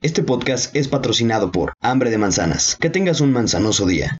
Este 0.00 0.22
podcast 0.22 0.76
es 0.76 0.86
patrocinado 0.86 1.50
por 1.50 1.72
Hambre 1.80 2.08
de 2.10 2.18
Manzanas. 2.18 2.76
Que 2.80 2.88
tengas 2.88 3.20
un 3.20 3.32
manzanoso 3.32 3.84
día. 3.84 4.16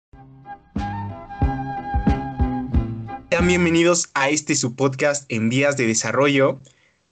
Sean 3.30 3.46
bienvenidos 3.46 4.10
a 4.14 4.28
este 4.28 4.56
su 4.56 4.74
podcast 4.74 5.30
en 5.30 5.48
vías 5.48 5.76
de 5.76 5.86
desarrollo. 5.86 6.58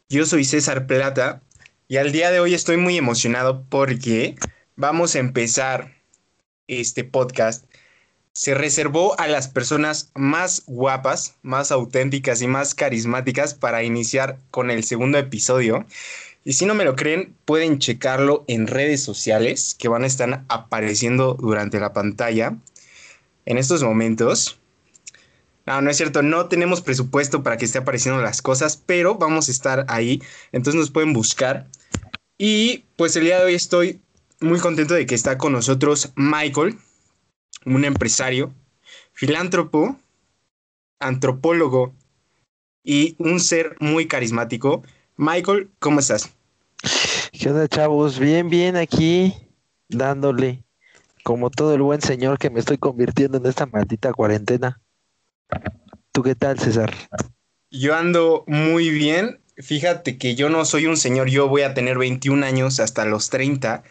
Yo 0.09 0.27
soy 0.27 0.45
César 0.45 0.89
Plata 0.89 1.43
y 1.87 1.99
al 1.99 2.11
día 2.11 2.33
de 2.33 2.41
hoy 2.41 2.55
estoy 2.55 2.77
muy 2.77 2.97
emocionado 2.97 3.65
porque 3.69 4.35
vamos 4.75 5.15
a 5.15 5.21
empezar 5.21 5.95
este 6.67 7.05
podcast. 7.05 7.67
Se 8.33 8.55
reservó 8.55 9.17
a 9.21 9.29
las 9.29 9.47
personas 9.47 10.11
más 10.17 10.65
guapas, 10.67 11.37
más 11.43 11.71
auténticas 11.71 12.43
y 12.43 12.49
más 12.49 12.75
carismáticas 12.75 13.55
para 13.55 13.85
iniciar 13.85 14.39
con 14.51 14.73
el 14.73 14.83
segundo 14.83 15.19
episodio. 15.19 15.87
Y 16.47 16.53
si 16.53 16.65
no 16.65 16.77
me 16.77 16.85
lo 16.85 16.95
creen, 16.95 17.35
pueden 17.45 17.81
checarlo 17.81 18.45
en 18.47 18.69
redes 18.69 19.03
sociales 19.03 19.75
que 19.77 19.89
van 19.89 20.05
a 20.05 20.07
estar 20.07 20.45
apareciendo 20.49 21.35
durante 21.35 21.81
la 21.81 21.93
pantalla 21.93 22.57
en 23.47 23.59
estos 23.59 23.83
momentos. 23.83 24.57
No, 25.67 25.83
no 25.83 25.91
es 25.91 25.97
cierto, 25.97 26.23
no 26.23 26.47
tenemos 26.47 26.83
presupuesto 26.83 27.43
para 27.43 27.57
que 27.57 27.65
esté 27.65 27.79
apareciendo 27.79 28.23
las 28.23 28.43
cosas, 28.43 28.77
pero 28.77 29.17
vamos 29.17 29.49
a 29.49 29.51
estar 29.51 29.87
ahí, 29.89 30.23
entonces 30.53 30.79
nos 30.79 30.93
pueden 30.93 31.13
buscar. 31.13 31.67
Y 32.39 32.85
pues 32.95 33.17
el 33.17 33.25
día 33.25 33.41
de 33.41 33.47
hoy 33.47 33.55
estoy 33.55 34.01
muy 34.39 34.61
contento 34.61 34.95
de 34.95 35.05
que 35.05 35.17
está 35.17 35.39
con 35.39 35.53
nosotros 35.53 36.13
Michael, 36.15 36.79
un 37.65 37.85
empresario, 37.85 38.55
filántropo, 39.13 39.99
antropólogo 41.01 41.93
y 42.85 43.17
un 43.19 43.41
ser 43.41 43.75
muy 43.81 44.07
carismático. 44.07 44.85
Michael, 45.17 45.71
¿cómo 45.81 45.99
estás? 45.99 46.37
¿Qué 47.33 47.51
onda, 47.51 47.69
chavos? 47.69 48.19
Bien, 48.19 48.49
bien 48.49 48.77
aquí, 48.77 49.35
dándole, 49.89 50.65
como 51.23 51.51
todo 51.51 51.75
el 51.75 51.83
buen 51.83 52.01
señor 52.01 52.39
que 52.39 52.51
me 52.51 52.61
estoy 52.61 52.79
convirtiendo 52.79 53.39
en 53.39 53.47
esta 53.47 53.67
maldita 53.67 54.13
cuarentena. 54.13 54.81
¿Tú 56.13 56.23
qué 56.23 56.35
tal, 56.35 56.59
César? 56.59 56.93
Yo 57.71 57.95
ando 57.95 58.45
muy 58.47 58.91
bien. 58.91 59.41
Fíjate 59.59 60.19
que 60.19 60.35
yo 60.35 60.51
no 60.51 60.65
soy 60.65 60.87
un 60.87 60.99
señor, 60.99 61.29
yo 61.29 61.49
voy 61.49 61.63
a 61.63 61.73
tener 61.73 61.97
21 61.97 62.45
años 62.45 62.79
hasta 62.79 63.07
los 63.07 63.31
30, 63.31 63.83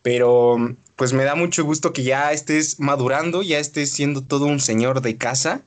pero 0.00 0.56
pues 0.96 1.12
me 1.12 1.24
da 1.24 1.34
mucho 1.34 1.64
gusto 1.64 1.92
que 1.92 2.02
ya 2.02 2.32
estés 2.32 2.80
madurando, 2.80 3.42
ya 3.42 3.58
estés 3.58 3.90
siendo 3.90 4.22
todo 4.22 4.46
un 4.46 4.58
señor 4.58 5.02
de 5.02 5.18
casa, 5.18 5.60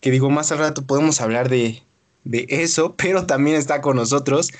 que 0.00 0.10
digo, 0.10 0.30
más 0.30 0.50
al 0.50 0.58
rato 0.58 0.84
podemos 0.84 1.20
hablar 1.20 1.48
de, 1.48 1.80
de 2.24 2.46
eso, 2.48 2.96
pero 2.98 3.24
también 3.24 3.56
está 3.56 3.80
con 3.80 3.96
nosotros 3.96 4.50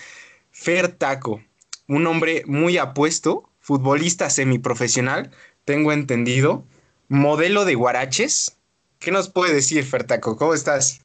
Fer 0.53 0.89
Taco, 0.89 1.41
un 1.89 2.06
hombre 2.06 2.42
muy 2.47 2.77
apuesto, 2.77 3.48
futbolista 3.58 4.28
semiprofesional, 4.28 5.31
tengo 5.64 5.92
entendido, 5.92 6.64
modelo 7.09 7.64
de 7.64 7.75
guaraches. 7.75 8.59
¿Qué 8.98 9.11
nos 9.11 9.31
puede 9.31 9.55
decir, 9.55 9.83
Fer 9.83 10.05
Taco? 10.05 10.36
¿Cómo 10.36 10.53
estás? 10.53 11.00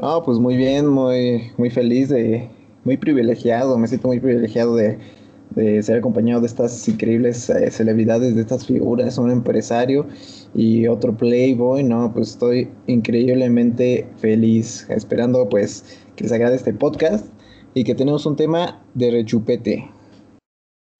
Ah, 0.00 0.20
pues 0.22 0.38
muy 0.38 0.58
bien, 0.58 0.86
muy, 0.86 1.50
muy 1.56 1.70
feliz, 1.70 2.10
de, 2.10 2.50
muy 2.84 2.98
privilegiado, 2.98 3.78
me 3.78 3.88
siento 3.88 4.08
muy 4.08 4.20
privilegiado 4.20 4.76
de, 4.76 4.98
de 5.52 5.82
ser 5.82 5.98
acompañado 5.98 6.42
de 6.42 6.46
estas 6.48 6.86
increíbles 6.88 7.48
eh, 7.48 7.70
celebridades, 7.70 8.34
de 8.34 8.42
estas 8.42 8.66
figuras, 8.66 9.16
un 9.16 9.30
empresario 9.30 10.06
y 10.54 10.86
otro 10.88 11.16
playboy, 11.16 11.82
¿no? 11.82 12.12
Pues 12.12 12.30
estoy 12.30 12.68
increíblemente 12.86 14.06
feliz, 14.18 14.86
esperando 14.90 15.48
pues 15.48 15.98
que 16.16 16.24
les 16.24 16.32
agrade 16.32 16.56
este 16.56 16.74
podcast 16.74 17.26
y 17.78 17.84
que 17.84 17.94
tenemos 17.94 18.26
un 18.26 18.34
tema 18.34 18.82
de 18.94 19.12
rechupete. 19.12 19.88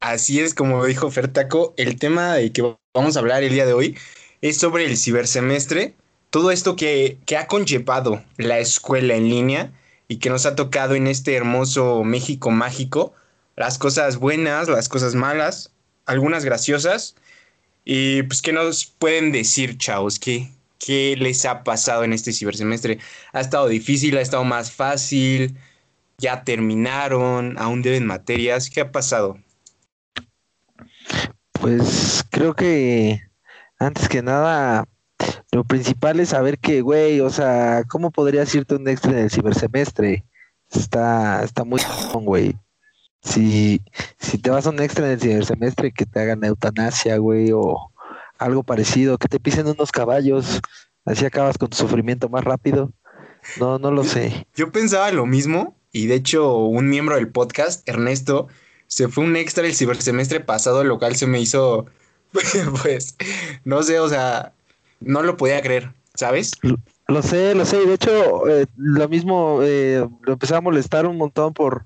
Así 0.01 0.39
es, 0.39 0.55
como 0.55 0.85
dijo 0.85 1.11
Fertaco, 1.11 1.75
el 1.77 1.99
tema 1.99 2.35
de 2.35 2.53
que 2.53 2.77
vamos 2.95 3.17
a 3.17 3.19
hablar 3.19 3.43
el 3.43 3.53
día 3.53 3.67
de 3.67 3.73
hoy 3.73 3.99
es 4.43 4.59
sobre 4.59 4.85
el 4.85 4.97
cibersemestre, 4.97 5.95
todo 6.31 6.53
esto 6.53 6.77
que, 6.77 7.19
que 7.27 7.37
ha 7.37 7.49
conllevado 7.49 8.23
la 8.37 8.61
escuela 8.61 9.17
en 9.17 9.29
línea 9.29 9.73
y 10.07 10.19
que 10.19 10.31
nos 10.31 10.47
ha 10.47 10.55
tocado 10.55 10.95
en 10.95 11.09
este 11.09 11.35
hermoso 11.35 12.05
México 12.05 12.53
mágico, 12.53 13.13
las 13.57 13.77
cosas 13.77 14.19
buenas, 14.19 14.69
las 14.69 14.89
cosas 14.89 15.17
malas, 15.17 15.73
algunas 16.07 16.45
graciosas. 16.45 17.17
Y 17.85 18.23
pues, 18.23 18.41
¿qué 18.41 18.53
nos 18.53 18.85
pueden 18.87 19.33
decir, 19.33 19.79
chavos? 19.79 20.21
¿Qué, 20.21 20.53
¿Qué 20.79 21.17
les 21.19 21.45
ha 21.45 21.65
pasado 21.65 22.05
en 22.05 22.13
este 22.13 22.33
cibersemestre? 22.33 23.01
¿Ha 23.33 23.41
estado 23.41 23.67
difícil? 23.67 24.17
¿Ha 24.17 24.21
estado 24.21 24.45
más 24.45 24.71
fácil? 24.71 25.57
¿Ya 26.21 26.43
terminaron? 26.43 27.57
¿Aún 27.59 27.83
deben 27.83 28.07
materias? 28.07 28.71
¿Qué 28.71 28.81
ha 28.81 28.91
pasado? 28.91 29.39
Pues 31.53 32.25
creo 32.31 32.55
que 32.55 33.23
antes 33.79 34.09
que 34.09 34.23
nada, 34.23 34.85
lo 35.53 35.65
principal 35.65 36.19
es 36.19 36.31
saber 36.31 36.59
que, 36.59 36.81
güey, 36.81 37.21
o 37.21 37.31
sea, 37.31 37.85
¿cómo 37.89 38.11
podrías 38.11 38.53
irte 38.55 38.75
un 38.75 38.89
extra 38.89 39.13
en 39.13 39.19
el 39.19 39.31
cibersemestre? 39.31 40.25
Está, 40.71 41.45
está 41.45 41.65
muy 41.65 41.81
güey. 42.15 42.57
Si, 43.23 43.81
si 44.19 44.39
te 44.39 44.51
vas 44.51 44.67
a 44.67 44.71
un 44.71 44.81
extra 44.81 45.07
en 45.07 45.13
el 45.13 45.21
cibersemestre, 45.21 45.93
que 45.93 46.07
te 46.07 46.21
hagan 46.21 46.45
eutanasia, 46.45 47.17
güey, 47.19 47.53
o 47.53 47.93
algo 48.39 48.65
parecido, 48.65 49.19
que 49.19 49.29
te 49.29 49.39
pisen 49.39 49.69
unos 49.69 49.93
caballos, 49.93 50.61
así 51.05 51.25
acabas 51.25 51.59
con 51.59 51.69
tu 51.69 51.77
sufrimiento 51.77 52.29
más 52.29 52.43
rápido. 52.45 52.93
No, 53.59 53.79
no 53.79 53.91
lo 53.93 54.03
sé. 54.05 54.47
Yo 54.55 54.73
pensaba 54.73 55.11
lo 55.13 55.27
mismo, 55.27 55.78
y 55.99 56.07
de 56.07 56.15
hecho, 56.15 56.59
un 56.59 56.89
miembro 56.89 57.17
del 57.17 57.29
podcast, 57.29 57.87
Ernesto, 57.89 58.47
se 58.87 59.09
fue 59.09 59.25
un 59.25 59.35
extra 59.35 59.67
el 59.67 59.75
cibersemestre 59.75 60.39
pasado, 60.39 60.85
lo 60.85 60.97
cual 61.01 61.17
se 61.17 61.27
me 61.27 61.41
hizo, 61.41 61.87
pues, 62.83 63.17
no 63.65 63.83
sé, 63.83 63.99
o 63.99 64.09
sea, 64.09 64.53
no 65.01 65.25
lo 65.25 65.37
podía 65.37 65.61
creer, 65.61 65.93
¿sabes? 66.15 66.53
Lo, 67.09 67.23
sé, 67.23 67.57
lo 67.57 67.65
sé, 67.65 67.85
de 67.85 67.95
hecho, 67.95 68.49
eh, 68.49 68.67
lo 68.77 69.09
mismo, 69.09 69.59
eh, 69.65 70.09
lo 70.23 70.35
empecé 70.35 70.55
a 70.55 70.61
molestar 70.61 71.05
un 71.05 71.17
montón 71.17 71.53
por, 71.53 71.85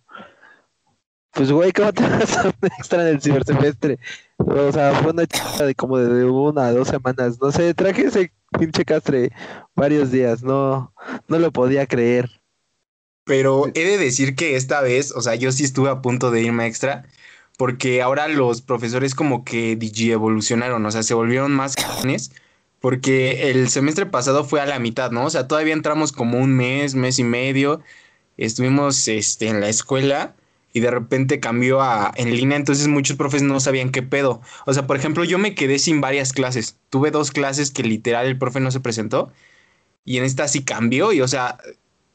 pues, 1.32 1.50
güey, 1.50 1.72
¿cómo 1.72 1.90
te 1.94 2.02
vas 2.06 2.36
a 2.36 2.48
un 2.48 2.68
extra 2.78 3.08
en 3.08 3.14
el 3.14 3.22
cibersemestre? 3.22 3.98
O 4.36 4.72
sea, 4.72 4.92
fue 4.96 5.12
una 5.12 5.26
chica 5.26 5.64
de 5.64 5.74
como 5.74 5.96
de 5.96 6.26
una 6.26 6.66
a 6.66 6.72
dos 6.72 6.88
semanas, 6.88 7.40
no 7.40 7.50
sé, 7.50 7.72
traje 7.72 8.02
ese 8.02 8.30
pinche 8.58 8.84
castre 8.84 9.32
varios 9.74 10.10
días, 10.10 10.42
no, 10.42 10.92
no 11.28 11.38
lo 11.38 11.50
podía 11.50 11.86
creer. 11.86 12.41
Pero 13.24 13.68
he 13.74 13.84
de 13.84 13.98
decir 13.98 14.34
que 14.34 14.56
esta 14.56 14.80
vez, 14.80 15.12
o 15.12 15.22
sea, 15.22 15.34
yo 15.36 15.52
sí 15.52 15.64
estuve 15.64 15.90
a 15.90 16.02
punto 16.02 16.30
de 16.30 16.42
irme 16.42 16.66
extra, 16.66 17.04
porque 17.56 18.02
ahora 18.02 18.28
los 18.28 18.62
profesores 18.62 19.14
como 19.14 19.44
que 19.44 19.76
digi 19.76 20.10
evolucionaron, 20.12 20.84
o 20.84 20.90
sea, 20.90 21.02
se 21.02 21.14
volvieron 21.14 21.52
más 21.52 21.76
jóvenes, 21.76 22.32
porque 22.80 23.50
el 23.50 23.68
semestre 23.68 24.06
pasado 24.06 24.44
fue 24.44 24.60
a 24.60 24.66
la 24.66 24.78
mitad, 24.80 25.12
¿no? 25.12 25.24
O 25.26 25.30
sea, 25.30 25.46
todavía 25.48 25.72
entramos 25.72 26.12
como 26.12 26.38
un 26.38 26.54
mes, 26.56 26.94
mes 26.96 27.18
y 27.20 27.24
medio, 27.24 27.80
estuvimos 28.36 29.06
este, 29.08 29.48
en 29.48 29.60
la 29.60 29.68
escuela 29.68 30.34
y 30.72 30.80
de 30.80 30.90
repente 30.90 31.38
cambió 31.40 31.82
a 31.82 32.12
en 32.16 32.34
línea, 32.34 32.56
entonces 32.56 32.88
muchos 32.88 33.16
profes 33.16 33.42
no 33.42 33.60
sabían 33.60 33.90
qué 33.92 34.02
pedo. 34.02 34.40
O 34.66 34.72
sea, 34.74 34.86
por 34.86 34.96
ejemplo, 34.96 35.24
yo 35.24 35.38
me 35.38 35.54
quedé 35.54 35.78
sin 35.78 36.00
varias 36.00 36.32
clases. 36.32 36.76
Tuve 36.90 37.10
dos 37.10 37.30
clases 37.30 37.70
que 37.70 37.82
literal 37.82 38.26
el 38.26 38.38
profe 38.38 38.60
no 38.60 38.70
se 38.70 38.80
presentó 38.80 39.32
y 40.04 40.18
en 40.18 40.24
esta 40.24 40.48
sí 40.48 40.64
cambió 40.64 41.12
y 41.12 41.20
o 41.20 41.28
sea, 41.28 41.58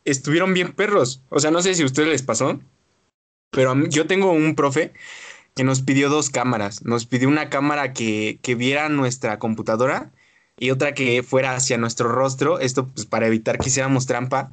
estuvieron 0.08 0.54
bien 0.54 0.74
perros. 0.74 1.22
O 1.30 1.40
sea, 1.40 1.52
no 1.52 1.62
sé 1.62 1.76
si 1.76 1.84
a 1.84 1.86
ustedes 1.86 2.10
les 2.10 2.24
pasó, 2.24 2.60
pero 3.52 3.76
yo 3.88 4.08
tengo 4.08 4.32
un 4.32 4.56
profe 4.56 4.94
que 5.56 5.64
nos 5.64 5.82
pidió 5.82 6.10
dos 6.10 6.30
cámaras. 6.30 6.84
Nos 6.84 7.06
pidió 7.06 7.28
una 7.28 7.50
cámara 7.50 7.94
que, 7.94 8.40
que 8.42 8.56
viera 8.56 8.90
nuestra 8.90 9.40
computadora 9.40 10.12
y 10.58 10.72
otra 10.72 10.94
que 10.94 11.24
fuera 11.24 11.56
hacia 11.56 11.78
nuestro 11.78 12.10
rostro. 12.10 12.60
Esto 12.60 12.88
pues 12.88 13.06
para 13.06 13.28
evitar 13.28 13.60
que 13.60 13.70
hiciéramos 13.70 14.06
trampa. 14.08 14.52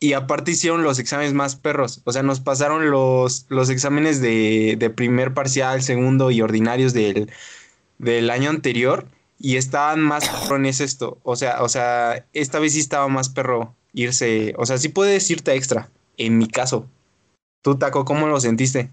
Y 0.00 0.14
aparte 0.14 0.52
hicieron 0.52 0.82
los 0.82 0.98
exámenes 0.98 1.34
más 1.34 1.56
perros. 1.56 2.00
O 2.04 2.12
sea, 2.12 2.22
nos 2.22 2.40
pasaron 2.40 2.90
los, 2.90 3.46
los 3.50 3.70
exámenes 3.70 4.20
de, 4.20 4.76
de 4.78 4.90
primer 4.90 5.34
parcial, 5.34 5.82
segundo 5.82 6.30
y 6.30 6.42
ordinarios 6.42 6.94
del, 6.94 7.30
del 7.98 8.30
año 8.30 8.50
anterior. 8.50 9.06
Y 9.38 9.56
estaban 9.56 10.00
más 10.00 10.28
perrones 10.28 10.80
esto. 10.80 11.18
O 11.22 11.36
sea, 11.36 11.62
o 11.62 11.68
sea, 11.68 12.26
esta 12.32 12.58
vez 12.58 12.74
sí 12.74 12.80
estaba 12.80 13.08
más 13.08 13.28
perro 13.30 13.74
irse, 13.92 14.54
o 14.58 14.66
sea, 14.66 14.78
sí 14.78 14.88
puedes 14.88 15.30
irte 15.30 15.54
extra, 15.54 15.90
en 16.16 16.38
mi 16.38 16.46
caso. 16.46 16.86
Tú, 17.62 17.76
Taco, 17.76 18.04
¿cómo 18.04 18.26
lo 18.26 18.40
sentiste? 18.40 18.90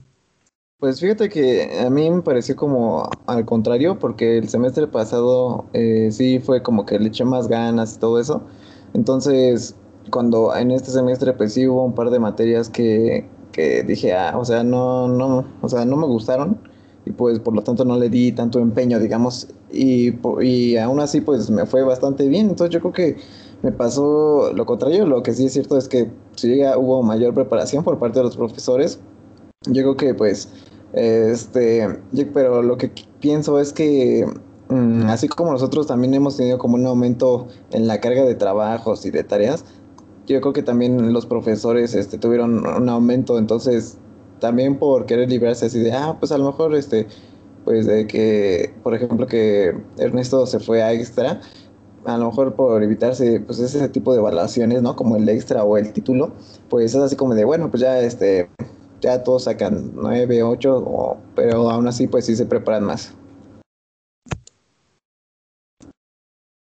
Pues 0.79 0.99
fíjate 0.99 1.29
que 1.29 1.79
a 1.79 1.89
mí 1.89 2.09
me 2.11 2.21
pareció 2.21 2.55
como 2.55 3.09
al 3.25 3.45
contrario, 3.45 3.97
porque 3.97 4.38
el 4.38 4.47
semestre 4.47 4.85
pasado 4.85 5.65
eh, 5.73 6.09
sí 6.11 6.39
fue 6.39 6.61
como 6.61 6.85
que 6.85 6.99
le 6.99 7.07
eché 7.07 7.25
más 7.25 7.47
ganas 7.47 7.95
y 7.95 7.99
todo 7.99 8.19
eso. 8.19 8.44
Entonces, 8.94 9.75
cuando 10.11 10.55
en 10.55 10.69
este 10.71 10.91
semestre 10.91 11.33
pues 11.33 11.53
sí 11.53 11.67
hubo 11.67 11.83
un 11.83 11.95
par 11.95 12.11
de 12.11 12.19
materias 12.19 12.69
que, 12.69 13.27
que 13.51 13.83
dije, 13.83 14.13
ah, 14.13 14.38
o 14.38 14.45
sea, 14.45 14.63
no, 14.63 15.07
no, 15.07 15.45
o 15.61 15.69
sea, 15.69 15.83
no 15.85 15.97
me 15.97 16.05
gustaron 16.05 16.59
y 17.05 17.11
pues 17.11 17.39
por 17.39 17.55
lo 17.55 17.63
tanto 17.63 17.85
no 17.85 17.97
le 17.97 18.09
di 18.09 18.31
tanto 18.33 18.59
empeño, 18.59 18.99
digamos, 18.99 19.47
y, 19.71 20.13
y 20.41 20.77
aún 20.77 20.99
así 20.99 21.21
pues 21.21 21.49
me 21.49 21.65
fue 21.65 21.83
bastante 21.83 22.27
bien. 22.27 22.49
Entonces 22.49 22.73
yo 22.73 22.81
creo 22.81 22.94
que 22.94 23.17
me 23.63 23.71
pasó 23.71 24.54
lo 24.54 24.65
contrario, 24.65 25.06
lo 25.06 25.24
que 25.24 25.33
sí 25.33 25.45
es 25.45 25.54
cierto 25.54 25.77
es 25.77 25.88
que 25.89 26.12
sí 26.36 26.62
hubo 26.77 27.04
mayor 27.04 27.33
preparación 27.33 27.83
por 27.83 28.00
parte 28.00 28.19
de 28.19 28.25
los 28.25 28.38
profesores. 28.38 29.00
Yo 29.65 29.83
creo 29.83 29.98
que 29.98 30.13
pues 30.15 30.50
Este, 30.94 31.88
pero 32.33 32.63
lo 32.63 32.77
que 32.77 32.92
pienso 33.21 33.59
es 33.59 33.74
que 33.74 34.25
mm, 34.69 35.09
así 35.09 35.27
como 35.30 35.51
nosotros 35.51 35.88
también 35.88 36.13
hemos 36.15 36.38
tenido 36.38 36.57
como 36.59 36.75
un 36.75 36.86
aumento 36.88 37.48
en 37.71 37.88
la 37.88 38.00
carga 38.01 38.25
de 38.25 38.36
trabajos 38.36 39.06
y 39.06 39.12
de 39.12 39.24
tareas, 39.24 39.65
yo 40.27 40.42
creo 40.42 40.54
que 40.54 40.63
también 40.63 41.13
los 41.13 41.25
profesores 41.25 41.94
este, 41.95 42.18
tuvieron 42.18 42.65
un 42.68 42.89
aumento, 42.89 43.38
entonces 43.38 44.00
también 44.39 44.77
por 44.80 45.06
querer 45.06 45.30
librarse 45.30 45.68
así 45.68 45.80
de, 45.80 45.94
ah, 45.94 46.18
pues 46.19 46.31
a 46.31 46.38
lo 46.38 46.45
mejor 46.45 46.75
este, 46.75 47.07
pues 47.63 47.86
de 47.88 48.07
que, 48.07 48.74
por 48.83 48.94
ejemplo, 48.95 49.27
que 49.27 49.75
Ernesto 49.98 50.45
se 50.48 50.59
fue 50.59 50.83
a 50.83 50.94
extra, 50.94 51.42
a 52.07 52.18
lo 52.18 52.27
mejor 52.27 52.56
por 52.56 52.81
evitarse 52.81 53.42
pues 53.42 53.59
ese 53.59 53.89
tipo 53.89 54.13
de 54.13 54.19
evaluaciones, 54.19 54.81
¿no? 54.81 54.95
Como 54.95 55.18
el 55.18 55.27
extra 55.27 55.65
o 55.65 55.77
el 55.77 55.92
título, 55.92 56.33
pues 56.69 56.95
es 56.95 57.01
así 57.01 57.18
como 57.18 57.36
de, 57.36 57.44
bueno, 57.44 57.69
pues 57.69 57.81
ya 57.81 58.00
este, 58.00 58.50
ya 59.01 59.24
todos 59.24 59.44
sacan 59.44 59.92
9, 59.94 60.42
8, 60.42 61.18
pero 61.36 61.69
aún 61.69 61.86
así 61.86 62.07
pues 62.07 62.25
sí 62.25 62.38
se 62.38 62.45
preparan 62.45 62.86
más. 62.86 63.13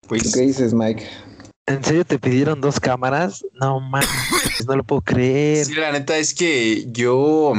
Pues, 0.08 0.32
¿Qué 0.32 0.40
dices, 0.40 0.72
Mike? 0.72 1.04
¿En 1.66 1.84
serio 1.84 2.06
te 2.06 2.18
pidieron 2.18 2.62
dos 2.62 2.80
cámaras? 2.80 3.44
No 3.60 3.78
mames, 3.80 4.08
no 4.66 4.74
lo 4.74 4.84
puedo 4.84 5.02
creer. 5.02 5.66
Sí, 5.66 5.74
la 5.74 5.92
neta 5.92 6.16
es 6.16 6.32
que 6.32 6.90
yo 6.92 7.52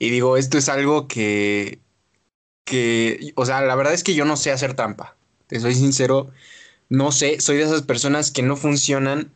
y 0.00 0.10
digo, 0.10 0.36
esto 0.36 0.58
es 0.58 0.68
algo 0.68 1.06
que 1.06 1.78
que 2.64 3.32
o 3.36 3.46
sea, 3.46 3.60
la 3.60 3.76
verdad 3.76 3.94
es 3.94 4.02
que 4.02 4.14
yo 4.14 4.24
no 4.24 4.36
sé 4.36 4.50
hacer 4.50 4.74
trampa. 4.74 5.16
Te 5.46 5.60
soy 5.60 5.74
sincero, 5.74 6.30
no 6.92 7.10
sé, 7.10 7.40
soy 7.40 7.56
de 7.56 7.62
esas 7.62 7.80
personas 7.80 8.30
que 8.30 8.42
no 8.42 8.54
funcionan 8.54 9.32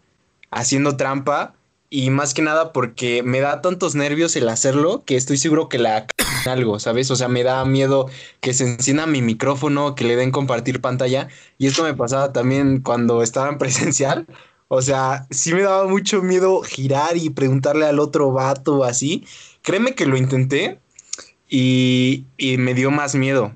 haciendo 0.51 0.99
trampa 0.99 1.55
y 1.89 2.11
más 2.11 2.35
que 2.35 2.43
nada 2.43 2.71
porque 2.75 3.23
me 3.23 3.41
da 3.41 3.63
tantos 3.63 3.95
nervios 3.95 4.37
el 4.37 4.51
hacerlo 4.51 5.05
que 5.07 5.17
estoy 5.17 5.39
seguro 5.39 5.71
que 5.71 5.79
la 5.79 6.07
algo, 6.47 6.79
¿sabes? 6.79 7.11
O 7.11 7.17
sea, 7.17 7.29
me 7.29 7.45
da 7.45 7.65
miedo 7.65 8.11
que 8.43 8.53
se 8.53 8.65
encienda 8.65 9.07
mi 9.07 9.23
micrófono, 9.23 9.95
que 9.95 10.05
le 10.05 10.17
den 10.17 10.33
compartir 10.33 10.83
pantalla. 10.83 11.29
Y 11.57 11.67
esto 11.67 11.83
me 11.83 11.95
pasaba 11.95 12.31
también 12.31 12.83
cuando 12.83 13.23
estaba 13.23 13.49
en 13.49 13.57
presencial. 13.59 14.27
O 14.69 14.83
sea, 14.83 15.27
sí 15.31 15.55
me 15.55 15.63
daba 15.63 15.89
mucho 15.89 16.21
miedo 16.21 16.61
girar 16.61 17.17
y 17.17 17.31
preguntarle 17.31 17.87
al 17.87 18.01
otro 18.01 18.33
vato 18.33 18.85
así. 18.85 19.27
Créeme 19.63 19.95
que 19.95 20.05
lo 20.05 20.19
intenté 20.19 20.79
y, 21.49 22.27
y 22.37 22.59
me 22.59 22.75
dio 22.75 22.91
más 22.91 23.15
miedo. 23.15 23.55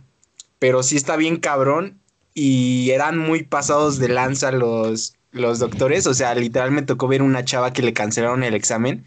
Pero 0.59 0.83
sí 0.83 0.97
está 0.97 1.17
bien 1.17 1.37
cabrón 1.37 2.00
y 2.35 2.91
eran 2.91 3.19
muy 3.19 3.43
pasados 3.43 3.99
de 3.99 4.09
lanza 4.09 4.53
los, 4.53 5.15
los 5.33 5.59
doctores. 5.59 6.07
O 6.07 6.15
sea, 6.15 6.35
literal 6.35 6.71
me 6.71 6.83
tocó 6.83 7.09
ver 7.09 7.23
una 7.23 7.45
chava 7.45 7.73
que 7.73 7.83
le 7.83 7.93
cancelaron 7.93 8.43
el 8.45 8.55
examen. 8.55 9.05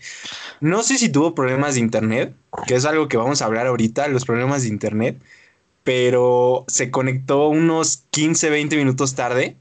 No 0.59 0.83
sé 0.83 0.97
si 0.97 1.09
tuvo 1.09 1.35
problemas 1.35 1.75
de 1.75 1.81
internet, 1.81 2.35
que 2.67 2.75
es 2.75 2.85
algo 2.85 3.07
que 3.07 3.17
vamos 3.17 3.41
a 3.41 3.45
hablar 3.45 3.67
ahorita, 3.67 4.07
los 4.07 4.25
problemas 4.25 4.63
de 4.63 4.69
internet, 4.69 5.21
pero 5.83 6.65
se 6.67 6.91
conectó 6.91 7.47
unos 7.49 8.03
15, 8.11 8.49
20 8.49 8.77
minutos 8.77 9.15
tarde 9.15 9.57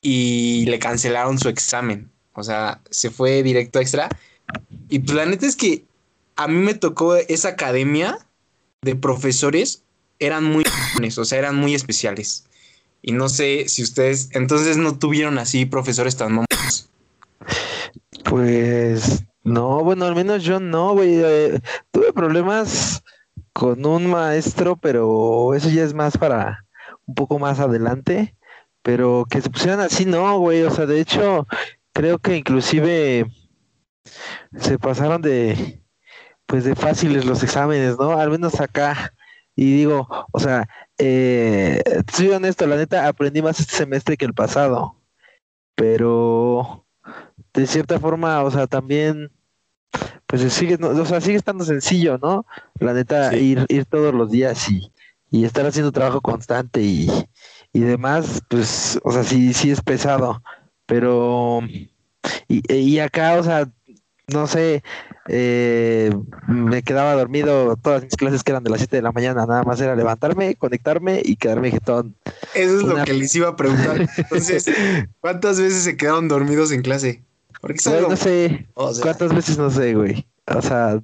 y 0.00 0.64
le 0.66 0.78
cancelaron 0.78 1.38
su 1.38 1.48
examen. 1.48 2.10
O 2.34 2.42
sea, 2.42 2.80
se 2.90 3.10
fue 3.10 3.42
directo 3.42 3.78
extra. 3.78 4.08
Y 4.88 5.00
pues 5.00 5.16
la 5.16 5.26
neta 5.26 5.46
es 5.46 5.56
que 5.56 5.84
a 6.36 6.48
mí 6.48 6.58
me 6.58 6.74
tocó 6.74 7.16
esa 7.16 7.50
academia 7.50 8.18
de 8.82 8.96
profesores, 8.96 9.82
eran 10.18 10.44
muy, 10.44 10.64
o 11.16 11.24
sea, 11.24 11.38
eran 11.38 11.56
muy 11.56 11.74
especiales. 11.74 12.46
Y 13.02 13.12
no 13.12 13.28
sé 13.28 13.68
si 13.68 13.82
ustedes 13.82 14.30
entonces 14.32 14.76
no 14.76 14.96
tuvieron 14.96 15.38
así 15.38 15.66
profesores 15.66 16.16
tan 16.16 16.28
mamones. 16.28 16.88
Pues 18.24 19.24
no, 19.42 19.82
bueno, 19.82 20.06
al 20.06 20.14
menos 20.14 20.44
yo 20.44 20.60
no, 20.60 20.92
güey. 20.94 21.20
Eh, 21.22 21.60
tuve 21.90 22.12
problemas 22.12 23.02
con 23.52 23.84
un 23.84 24.06
maestro, 24.06 24.76
pero 24.76 25.54
eso 25.54 25.68
ya 25.68 25.82
es 25.82 25.94
más 25.94 26.16
para 26.16 26.64
un 27.06 27.14
poco 27.14 27.38
más 27.38 27.58
adelante. 27.58 28.36
Pero 28.82 29.26
que 29.28 29.40
se 29.40 29.50
pusieran 29.50 29.80
así, 29.80 30.06
no, 30.06 30.38
güey. 30.38 30.62
O 30.62 30.70
sea, 30.70 30.86
de 30.86 31.00
hecho, 31.00 31.46
creo 31.92 32.18
que 32.18 32.36
inclusive 32.36 33.26
se 34.56 34.78
pasaron 34.78 35.22
de, 35.22 35.82
pues 36.46 36.64
de 36.64 36.74
fáciles 36.74 37.24
los 37.24 37.42
exámenes, 37.42 37.98
¿no? 37.98 38.12
Al 38.12 38.30
menos 38.30 38.60
acá. 38.60 39.12
Y 39.54 39.76
digo, 39.76 40.08
o 40.32 40.40
sea, 40.40 40.68
eh, 40.98 41.82
soy 42.12 42.28
honesto, 42.28 42.66
la 42.66 42.76
neta, 42.76 43.06
aprendí 43.08 43.42
más 43.42 43.60
este 43.60 43.76
semestre 43.76 44.16
que 44.16 44.24
el 44.24 44.34
pasado. 44.34 44.96
Pero 45.74 46.86
de 47.54 47.66
cierta 47.66 47.98
forma, 47.98 48.42
o 48.42 48.50
sea, 48.50 48.66
también, 48.66 49.30
pues 50.26 50.52
sigue, 50.52 50.76
o 50.82 51.06
sea, 51.06 51.20
sigue 51.20 51.36
estando 51.36 51.64
sencillo, 51.64 52.18
¿no? 52.18 52.46
La 52.78 52.92
neta, 52.94 53.34
ir, 53.36 53.66
ir 53.68 53.84
todos 53.86 54.14
los 54.14 54.30
días 54.30 54.70
y, 54.70 54.92
y 55.30 55.44
estar 55.44 55.66
haciendo 55.66 55.92
trabajo 55.92 56.20
constante 56.20 56.82
y, 56.82 57.08
y 57.72 57.80
demás, 57.80 58.42
pues, 58.48 59.00
o 59.02 59.12
sea, 59.12 59.24
sí, 59.24 59.54
sí 59.54 59.70
es 59.70 59.80
pesado. 59.82 60.42
Pero, 60.86 61.60
y, 62.48 62.74
y 62.74 62.98
acá, 62.98 63.38
o 63.38 63.42
sea, 63.42 63.70
no 64.28 64.46
sé, 64.46 64.82
eh, 65.28 66.12
me 66.48 66.82
quedaba 66.82 67.14
dormido 67.14 67.76
todas 67.76 68.02
mis 68.02 68.16
clases 68.16 68.42
que 68.42 68.52
eran 68.52 68.64
de 68.64 68.70
las 68.70 68.80
7 68.80 68.96
de 68.96 69.02
la 69.02 69.12
mañana, 69.12 69.46
nada 69.46 69.62
más 69.62 69.80
era 69.80 69.94
levantarme, 69.94 70.56
conectarme 70.56 71.22
y 71.24 71.36
quedarme 71.36 71.70
jetón. 71.70 72.16
Eso 72.54 72.76
es 72.78 72.82
lo 72.82 73.04
que 73.04 73.12
les 73.12 73.34
iba 73.34 73.48
a 73.48 73.56
preguntar. 73.56 74.08
Entonces, 74.16 74.70
¿cuántas 75.20 75.60
veces 75.60 75.84
se 75.84 75.96
quedaron 75.96 76.28
dormidos 76.28 76.72
en 76.72 76.82
clase? 76.82 77.22
Porque 77.60 77.78
no, 77.84 78.16
sé, 78.16 78.66
cuántas 78.74 79.32
veces 79.32 79.56
no 79.56 79.70
sé, 79.70 79.94
güey. 79.94 80.26
O 80.46 80.60
sea, 80.60 81.00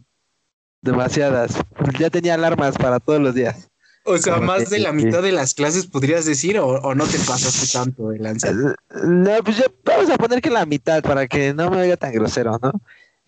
demasiadas. 0.83 1.53
Ya 2.01 2.11
tenía 2.11 2.35
alarmas 2.35 2.77
para 2.77 2.99
todos 2.99 3.21
los 3.21 3.35
días. 3.35 3.69
O 4.05 4.17
sea, 4.17 4.39
más 4.39 4.71
de 4.71 4.79
la 4.79 4.93
mitad 4.93 5.23
de 5.23 5.33
las 5.33 5.55
clases 5.55 5.87
podrías 5.87 6.25
decir, 6.25 6.59
o, 6.59 6.95
no 6.95 7.07
te 7.07 7.19
pasaste 7.19 7.67
tanto 7.73 8.09
de 8.09 8.19
lanza. 8.19 8.53
No, 8.53 9.31
pues 9.45 9.59
ya 9.59 9.67
vamos 9.85 10.11
a 10.11 10.17
poner 10.17 10.41
que 10.41 10.51
la 10.51 10.65
mitad 10.65 11.03
para 11.03 11.27
que 11.27 11.53
no 11.53 11.71
me 11.71 11.83
oiga 11.83 11.97
tan 11.97 12.13
grosero, 12.13 12.59
¿no? 12.63 12.73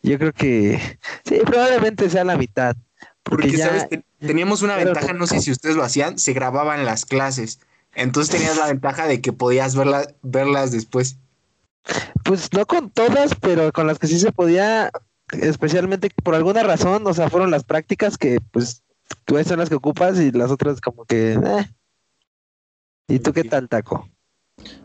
Yo 0.02 0.18
creo 0.18 0.32
que 0.32 0.98
sí, 1.24 1.38
probablemente 1.44 2.08
sea 2.08 2.24
la 2.24 2.36
mitad. 2.36 2.76
Porque, 3.22 3.56
¿sabes? 3.56 3.86
Teníamos 4.18 4.62
una 4.62 4.76
ventaja, 4.76 5.12
no 5.12 5.26
sé 5.26 5.40
si 5.40 5.50
ustedes 5.50 5.76
lo 5.76 5.84
hacían, 5.84 6.18
se 6.18 6.32
grababan 6.32 6.84
las 6.84 7.04
clases. 7.04 7.60
Entonces 7.94 8.34
tenías 8.34 8.56
la 8.56 8.66
ventaja 8.66 9.06
de 9.06 9.20
que 9.20 9.32
podías 9.32 9.76
verlas 10.22 10.72
después. 10.72 11.16
Pues 12.24 12.52
no 12.52 12.66
con 12.66 12.90
todas, 12.90 13.34
pero 13.34 13.72
con 13.72 13.86
las 13.86 13.98
que 13.98 14.06
sí 14.06 14.18
se 14.18 14.32
podía, 14.32 14.90
especialmente 15.32 16.10
por 16.22 16.34
alguna 16.34 16.62
razón, 16.62 17.06
o 17.06 17.14
sea, 17.14 17.30
fueron 17.30 17.50
las 17.50 17.64
prácticas 17.64 18.16
que 18.16 18.38
pues 18.52 18.82
tú 19.24 19.42
son 19.44 19.58
las 19.58 19.68
que 19.68 19.74
ocupas 19.74 20.18
y 20.18 20.30
las 20.30 20.50
otras 20.50 20.80
como 20.80 21.04
que... 21.04 21.32
Eh. 21.32 21.70
¿Y 23.08 23.18
tú 23.18 23.32
qué 23.32 23.44
tal, 23.44 23.68
Taco? 23.68 24.08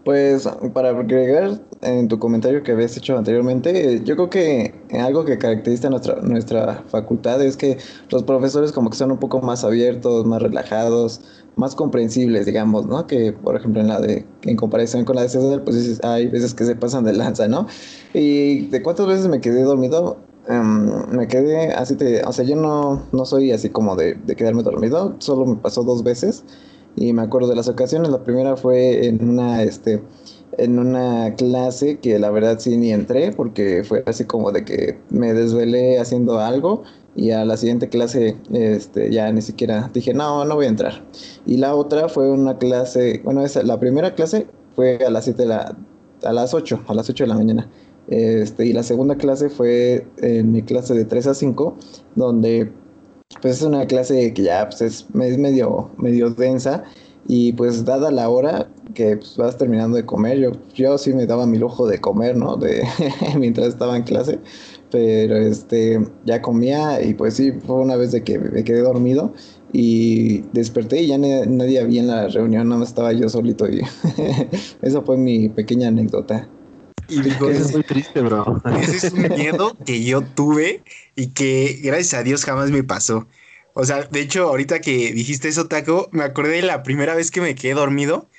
Pues 0.04 0.48
para 0.74 0.90
agregar 0.90 1.60
en 1.82 2.08
tu 2.08 2.20
comentario 2.20 2.62
que 2.62 2.72
habías 2.72 2.96
hecho 2.96 3.18
anteriormente, 3.18 4.02
yo 4.04 4.16
creo 4.16 4.30
que 4.30 4.76
algo 5.00 5.26
que 5.26 5.40
caracteriza 5.40 5.90
nuestra, 5.90 6.22
nuestra 6.22 6.84
facultad 6.90 7.42
es 7.42 7.58
que 7.58 7.78
los 8.10 8.22
profesores 8.22 8.72
como 8.72 8.92
que 8.92 8.98
son 8.98 9.12
un 9.12 9.18
poco 9.18 9.42
más 9.42 9.64
abiertos, 9.64 10.26
más 10.28 10.44
relajados, 10.44 11.22
más 11.56 11.74
comprensibles, 11.74 12.46
digamos, 12.46 12.86
¿no? 12.86 13.08
Que 13.08 13.34
por 13.34 13.56
ejemplo 13.56 13.82
en 13.82 13.88
la 13.88 14.00
de, 14.00 14.26
en 14.44 14.56
comparación 14.56 15.06
con 15.06 15.16
la 15.16 15.24
de 15.24 15.30
César, 15.30 15.64
pues 15.64 16.00
hay 16.04 16.28
veces 16.28 16.54
que 16.54 16.66
se 16.66 16.76
pasan 16.76 17.04
de 17.04 17.14
lanza, 17.14 17.48
¿no? 17.48 17.66
Y 18.14 18.68
de 18.68 18.84
cuántas 18.84 19.08
veces 19.08 19.28
me 19.28 19.42
quedé 19.42 19.64
dormido, 19.64 20.18
em, 20.48 21.10
me 21.10 21.28
quedé 21.28 21.74
así, 21.74 21.96
te, 21.96 22.24
o 22.24 22.32
sea, 22.32 22.46
yo 22.46 22.56
no, 22.56 23.08
no 23.12 23.26
soy 23.26 23.52
así 23.52 23.70
como 23.70 23.96
de, 23.96 24.14
de 24.14 24.36
quedarme 24.36 24.62
dormido, 24.62 25.16
solo 25.18 25.46
me 25.46 25.56
pasó 25.56 25.84
dos 25.84 26.04
veces 26.04 26.44
y 26.96 27.14
me 27.14 27.22
acuerdo 27.22 27.48
de 27.50 27.56
las 27.56 27.68
ocasiones. 27.68 28.10
La 28.10 28.24
primera 28.24 28.56
fue 28.56 29.08
en 29.08 29.28
una, 29.28 29.64
este, 29.64 30.02
en 30.58 30.80
una 30.80 31.36
clase 31.36 32.00
que 32.00 32.18
la 32.20 32.32
verdad 32.32 32.60
sí 32.60 32.78
ni 32.78 32.92
entré 32.92 33.32
porque 33.32 33.84
fue 33.84 34.04
así 34.06 34.26
como 34.26 34.52
de 34.52 34.66
que 34.66 34.98
me 35.10 35.34
desvelé 35.34 36.00
haciendo 36.00 36.40
algo 36.40 36.84
y 37.16 37.32
a 37.32 37.46
la 37.46 37.58
siguiente 37.58 37.90
clase 37.90 38.38
este, 38.52 39.12
ya 39.12 39.32
ni 39.32 39.42
siquiera 39.42 39.90
dije, 39.94 40.14
no, 40.14 40.46
no 40.46 40.56
voy 40.56 40.66
a 40.66 40.70
entrar. 40.70 41.04
Y 41.46 41.58
la 41.58 41.76
otra 41.76 42.10
fue 42.10 42.30
una 42.30 42.58
clase, 42.58 43.22
bueno, 43.24 43.44
esa, 43.44 43.64
la 43.64 43.80
primera 43.80 44.16
clase 44.16 44.48
fue 44.76 45.00
a 45.06 45.10
las 45.10 45.26
7 45.26 45.44
de 45.44 45.48
la, 45.48 45.78
a 46.24 46.34
las 46.34 46.54
8, 46.54 46.84
a 46.88 46.94
las 46.94 47.10
8 47.10 47.24
de 47.24 47.28
la 47.28 47.36
mañana. 47.36 47.70
Este, 48.08 48.68
y 48.68 48.74
la 48.74 48.84
segunda 48.84 49.16
clase 49.16 49.50
fue 49.50 50.06
en 50.18 50.52
mi 50.52 50.62
clase 50.62 50.94
de 50.94 51.06
3 51.06 51.28
a 51.28 51.34
5, 51.34 51.76
donde 52.16 52.72
pues 53.42 53.58
es 53.58 53.64
una 53.64 53.86
clase 53.86 54.34
que 54.34 54.44
ya 54.44 54.68
pues 54.70 54.82
es, 54.82 55.06
medio, 55.14 55.90
medio 55.98 56.30
densa 56.30 56.84
y 57.28 57.54
pues 57.54 57.86
dada 57.86 58.12
la 58.12 58.30
hora 58.30 58.70
que 58.94 59.18
pues, 59.18 59.36
vas 59.38 59.58
terminando 59.58 59.98
de 59.98 60.06
comer, 60.06 60.38
yo, 60.38 60.52
yo 60.74 60.98
sí 60.98 61.12
me 61.14 61.26
daba 61.26 61.48
mi 61.48 61.58
lujo 61.58 61.88
de 61.88 62.00
comer, 62.00 62.38
¿no? 62.38 62.56
De, 62.56 62.84
mientras 63.38 63.68
estaba 63.70 63.98
en 63.98 64.04
clase, 64.04 64.40
pero 64.92 65.36
este, 65.38 66.00
ya 66.26 66.42
comía 66.42 67.02
y 67.02 67.14
pues 67.16 67.34
sí, 67.36 67.52
fue 67.52 67.78
una 67.78 67.96
vez 67.96 68.12
de 68.12 68.24
que 68.24 68.38
me 68.38 68.64
quedé 68.64 68.82
dormido 68.82 69.34
y 69.74 70.42
desperté 70.54 71.02
y 71.02 71.08
ya 71.08 71.18
nadie 71.18 71.80
había 71.80 72.02
en 72.02 72.08
la 72.08 72.28
reunión, 72.28 72.70
nada 72.70 72.80
más 72.80 72.90
estaba 72.90 73.12
yo 73.12 73.28
solito 73.28 73.68
y 73.68 73.82
esa 74.82 75.02
fue 75.02 75.18
mi 75.18 75.50
pequeña 75.50 75.88
anécdota. 75.88 76.48
Y 77.08 77.22
digo, 77.22 77.50
es 77.50 77.72
muy 77.72 77.84
triste, 77.84 78.22
bro. 78.22 78.62
Ese 78.82 78.98
es 78.98 79.14
un 79.14 79.28
miedo 79.30 79.78
que 79.86 80.04
yo 80.04 80.24
tuve 80.24 80.84
y 81.16 81.28
que 81.34 81.80
gracias 81.84 82.14
a 82.20 82.24
Dios 82.24 82.44
jamás 82.46 82.72
me 82.72 82.84
pasó. 82.84 83.28
O 83.74 83.86
sea, 83.86 84.04
de 84.04 84.22
hecho, 84.22 84.48
ahorita 84.48 84.80
que 84.82 85.12
dijiste 85.14 85.48
eso, 85.50 85.68
Taco, 85.68 86.10
me 86.12 86.24
acordé 86.24 86.54
de 86.58 86.62
la 86.64 86.84
primera 86.84 87.16
vez 87.16 87.32
que 87.32 87.42
me 87.42 87.56
quedé 87.56 87.74
dormido 87.74 88.30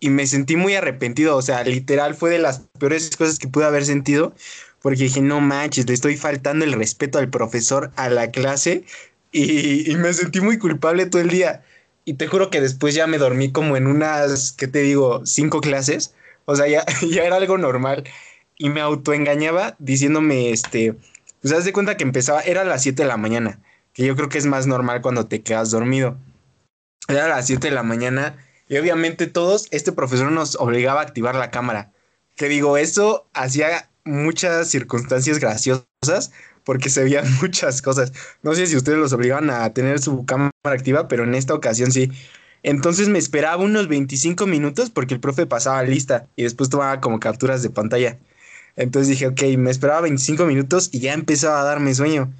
y 0.00 0.10
me 0.10 0.26
sentí 0.26 0.56
muy 0.56 0.74
arrepentido. 0.74 1.36
O 1.36 1.42
sea, 1.42 1.64
literal 1.64 2.14
fue 2.14 2.30
de 2.30 2.38
las 2.38 2.60
peores 2.78 3.16
cosas 3.16 3.38
que 3.38 3.48
pude 3.48 3.64
haber 3.66 3.84
sentido 3.84 4.34
porque 4.80 5.04
dije, 5.04 5.20
no 5.20 5.40
manches, 5.40 5.86
le 5.88 5.94
estoy 5.94 6.16
faltando 6.16 6.64
el 6.64 6.72
respeto 6.72 7.18
al 7.18 7.30
profesor, 7.30 7.92
a 7.96 8.08
la 8.10 8.30
clase 8.30 8.84
y, 9.32 9.90
y 9.90 9.96
me 9.96 10.12
sentí 10.12 10.40
muy 10.40 10.58
culpable 10.58 11.06
todo 11.06 11.22
el 11.22 11.30
día. 11.30 11.64
Y 12.04 12.14
te 12.14 12.26
juro 12.26 12.50
que 12.50 12.60
después 12.60 12.94
ya 12.94 13.06
me 13.06 13.18
dormí 13.18 13.52
como 13.52 13.76
en 13.76 13.86
unas, 13.86 14.52
¿qué 14.52 14.66
te 14.68 14.80
digo? 14.80 15.26
Cinco 15.26 15.60
clases. 15.60 16.14
O 16.48 16.56
sea, 16.56 16.66
ya, 16.66 16.84
ya 17.10 17.24
era 17.24 17.36
algo 17.36 17.58
normal. 17.58 18.04
Y 18.56 18.70
me 18.70 18.80
autoengañaba 18.80 19.76
diciéndome, 19.78 20.50
este, 20.50 20.96
pues 21.42 21.52
haz 21.52 21.64
de 21.64 21.72
cuenta 21.72 21.96
que 21.96 22.04
empezaba, 22.04 22.40
era 22.40 22.62
a 22.62 22.64
las 22.64 22.82
7 22.82 23.02
de 23.02 23.08
la 23.08 23.16
mañana 23.16 23.60
que 23.98 24.06
yo 24.06 24.14
creo 24.14 24.28
que 24.28 24.38
es 24.38 24.46
más 24.46 24.68
normal 24.68 25.02
cuando 25.02 25.26
te 25.26 25.42
quedas 25.42 25.72
dormido. 25.72 26.16
Era 27.08 27.24
a 27.24 27.28
las 27.28 27.48
7 27.48 27.66
de 27.66 27.74
la 27.74 27.82
mañana 27.82 28.36
y 28.68 28.76
obviamente 28.76 29.26
todos, 29.26 29.66
este 29.72 29.90
profesor 29.90 30.30
nos 30.30 30.54
obligaba 30.54 31.00
a 31.00 31.02
activar 31.02 31.34
la 31.34 31.50
cámara. 31.50 31.90
Que 32.36 32.48
digo, 32.48 32.76
eso 32.76 33.28
hacía 33.34 33.90
muchas 34.04 34.68
circunstancias 34.68 35.40
graciosas 35.40 36.30
porque 36.62 36.90
se 36.90 37.02
veían 37.02 37.24
muchas 37.42 37.82
cosas. 37.82 38.12
No 38.44 38.54
sé 38.54 38.68
si 38.68 38.76
ustedes 38.76 38.98
los 38.98 39.12
obligaban 39.12 39.50
a 39.50 39.74
tener 39.74 39.98
su 39.98 40.24
cámara 40.24 40.52
activa, 40.62 41.08
pero 41.08 41.24
en 41.24 41.34
esta 41.34 41.54
ocasión 41.54 41.90
sí. 41.90 42.12
Entonces 42.62 43.08
me 43.08 43.18
esperaba 43.18 43.62
unos 43.62 43.88
25 43.88 44.46
minutos 44.46 44.90
porque 44.90 45.14
el 45.14 45.20
profe 45.20 45.46
pasaba 45.46 45.82
lista 45.82 46.26
y 46.36 46.42
después 46.42 46.70
tomaba 46.70 47.00
como 47.00 47.20
capturas 47.20 47.62
de 47.62 47.70
pantalla. 47.70 48.18
Entonces 48.76 49.08
dije, 49.08 49.26
ok, 49.26 49.42
me 49.56 49.70
esperaba 49.70 50.02
25 50.02 50.46
minutos 50.46 50.90
y 50.92 51.00
ya 51.00 51.12
empezaba 51.12 51.60
a 51.60 51.64
darme 51.64 51.94
sueño. 51.94 52.32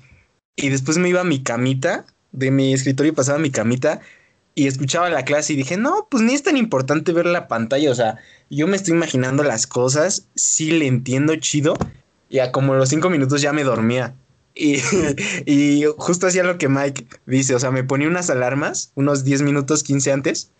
Y 0.57 0.69
después 0.71 0.99
me 0.99 1.09
iba 1.09 1.21
a 1.21 1.25
mi 1.25 1.43
camita, 1.43 2.05
de 2.33 2.51
mi 2.51 2.73
escritorio 2.73 3.15
pasaba 3.15 3.39
a 3.39 3.43
mi 3.43 3.51
camita 3.51 4.01
y 4.55 4.67
escuchaba 4.67 5.09
la 5.09 5.25
clase 5.25 5.53
y 5.53 5.57
dije, 5.57 5.77
no, 5.77 6.09
pues 6.11 6.23
ni 6.23 6.35
es 6.35 6.43
tan 6.43 6.57
importante 6.57 7.13
ver 7.13 7.27
la 7.27 7.47
pantalla, 7.47 7.93
o 7.93 7.95
sea, 7.95 8.19
yo 8.51 8.67
me 8.67 8.77
estoy 8.77 8.95
imaginando 8.95 9.45
las 9.45 9.69
cosas, 9.69 10.27
sí 10.35 10.73
le 10.73 10.89
entiendo 10.89 11.37
chido, 11.37 11.77
y 12.29 12.41
a 12.41 12.51
como 12.51 12.75
los 12.75 12.89
cinco 12.89 13.09
minutos 13.09 13.41
ya 13.41 13.53
me 13.53 13.63
dormía. 13.63 14.15
Y, 14.59 14.81
y 15.47 15.85
justo 15.97 16.27
hacía 16.27 16.43
lo 16.43 16.59
que 16.59 16.69
Mike 16.69 17.07
dice, 17.27 17.55
o 17.55 17.61
sea, 17.61 17.71
me 17.71 17.85
ponía 17.85 18.09
unas 18.09 18.29
alarmas, 18.29 18.91
unos 18.97 19.25
10 19.25 19.43
minutos, 19.43 19.85
15 19.85 20.13
antes, 20.13 20.51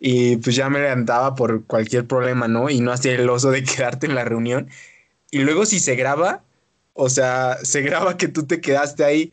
y 0.00 0.36
pues 0.38 0.56
ya 0.56 0.68
me 0.68 0.80
levantaba 0.80 1.36
por 1.36 1.64
cualquier 1.64 2.06
problema, 2.06 2.48
¿no? 2.48 2.68
Y 2.68 2.80
no 2.80 2.92
hacía 2.92 3.14
el 3.14 3.30
oso 3.30 3.52
de 3.52 3.62
quedarte 3.64 4.06
en 4.06 4.16
la 4.16 4.24
reunión. 4.24 4.68
Y 5.30 5.38
luego 5.38 5.64
si 5.64 5.78
se 5.78 5.94
graba, 5.94 6.44
o 6.92 7.08
sea, 7.08 7.58
se 7.62 7.82
graba 7.82 8.16
que 8.16 8.28
tú 8.28 8.46
te 8.46 8.60
quedaste 8.60 9.04
ahí 9.04 9.32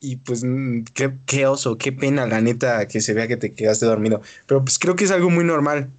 y 0.00 0.16
pues 0.16 0.44
mm, 0.44 0.84
qué, 0.92 1.14
qué, 1.24 1.46
oso, 1.46 1.78
qué 1.78 1.92
pena, 1.92 2.26
la 2.26 2.40
neta, 2.40 2.88
que 2.88 3.00
se 3.00 3.14
vea 3.14 3.28
que 3.28 3.36
te 3.36 3.54
quedaste 3.54 3.86
dormido. 3.86 4.20
Pero 4.46 4.64
pues 4.64 4.78
creo 4.78 4.96
que 4.96 5.04
es 5.04 5.10
algo 5.10 5.30
muy 5.30 5.44
normal. 5.44 5.90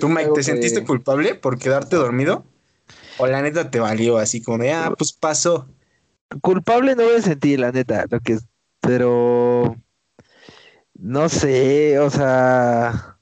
¿Tú, 0.00 0.08
Mike, 0.08 0.30
te 0.34 0.42
sentiste 0.42 0.84
culpable 0.84 1.34
por 1.34 1.58
quedarte 1.58 1.96
dormido? 1.96 2.44
¿O 3.18 3.26
la 3.26 3.42
neta 3.42 3.70
te 3.70 3.80
valió 3.80 4.18
así 4.18 4.42
como 4.42 4.58
de, 4.58 4.72
ah, 4.72 4.92
pues 4.96 5.12
pasó? 5.12 5.66
Culpable 6.42 6.96
no 6.96 7.04
me 7.04 7.22
sentí, 7.22 7.56
la 7.56 7.72
neta, 7.72 8.06
lo 8.10 8.20
que 8.20 8.38
pero 8.80 9.76
no 10.94 11.28
sé, 11.28 11.98
o 11.98 12.10
sea, 12.10 13.18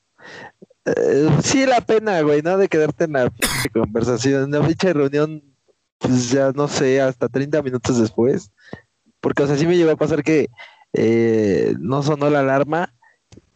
eh, 0.84 1.28
sí 1.42 1.66
la 1.66 1.80
pena, 1.80 2.20
güey, 2.20 2.42
¿no? 2.42 2.58
De 2.58 2.68
quedarte 2.68 3.04
en 3.04 3.12
la 3.14 3.32
conversación, 3.73 4.44
en 4.44 4.50
la 4.50 4.66
ficha 4.66 4.88
de 4.88 4.94
reunión 4.94 5.54
pues 6.04 6.30
ya 6.30 6.52
no 6.52 6.68
sé, 6.68 7.00
hasta 7.00 7.28
30 7.28 7.62
minutos 7.62 7.99
después. 7.99 8.50
Porque, 9.20 9.42
o 9.42 9.46
sea, 9.46 9.56
sí 9.56 9.66
me 9.66 9.76
llegó 9.76 9.90
a 9.90 9.96
pasar 9.96 10.23
que 10.23 10.49
eh, 10.92 11.75
no 11.80 12.02
sonó 12.02 12.28
la 12.28 12.40
alarma 12.40 12.92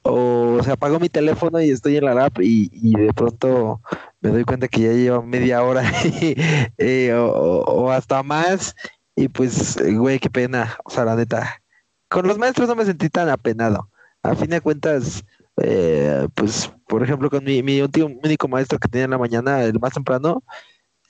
o 0.03 0.59
se 0.63 0.73
apagó 0.73 0.99
mi 0.99 1.11
teléfono 1.11 1.61
y 1.61 1.71
estoy 1.71 1.99
en 1.99 2.07
la 2.07 2.15
lab 2.15 2.33
y, 2.41 2.71
de 2.97 3.13
pronto 3.13 3.83
me 4.21 4.31
doy 4.31 4.45
cuenta 4.45 4.69
que 4.69 4.81
ya 4.81 4.93
lleva 4.93 5.21
media 5.21 5.63
hora 5.63 5.83
eh, 6.79 7.13
o, 7.15 7.91
hasta 7.91 8.23
más 8.23 8.75
y 9.19 9.27
pues, 9.27 9.77
güey, 9.97 10.21
qué 10.21 10.31
pena, 10.31 10.79
o 10.85 10.91
sea, 10.91 11.05
la 11.05 11.17
neta. 11.17 11.61
Con 12.09 12.29
los 12.29 12.39
maestros 12.39 12.69
no 12.69 12.77
me 12.77 12.85
sentí 12.85 13.09
tan 13.09 13.29
apenado. 13.29 13.91
A 14.23 14.37
fin 14.37 14.51
de 14.51 14.61
cuentas, 14.61 15.25
eh, 15.61 16.29
pues, 16.35 16.71
por 16.87 17.03
ejemplo, 17.03 17.29
con 17.29 17.43
mi, 17.43 17.61
mi 17.65 17.81
único 17.81 18.47
maestro 18.47 18.79
que 18.79 18.87
tenía 18.87 19.07
en 19.07 19.11
la 19.11 19.19
mañana, 19.19 19.65
el 19.65 19.81
más 19.81 19.93
temprano, 19.93 20.45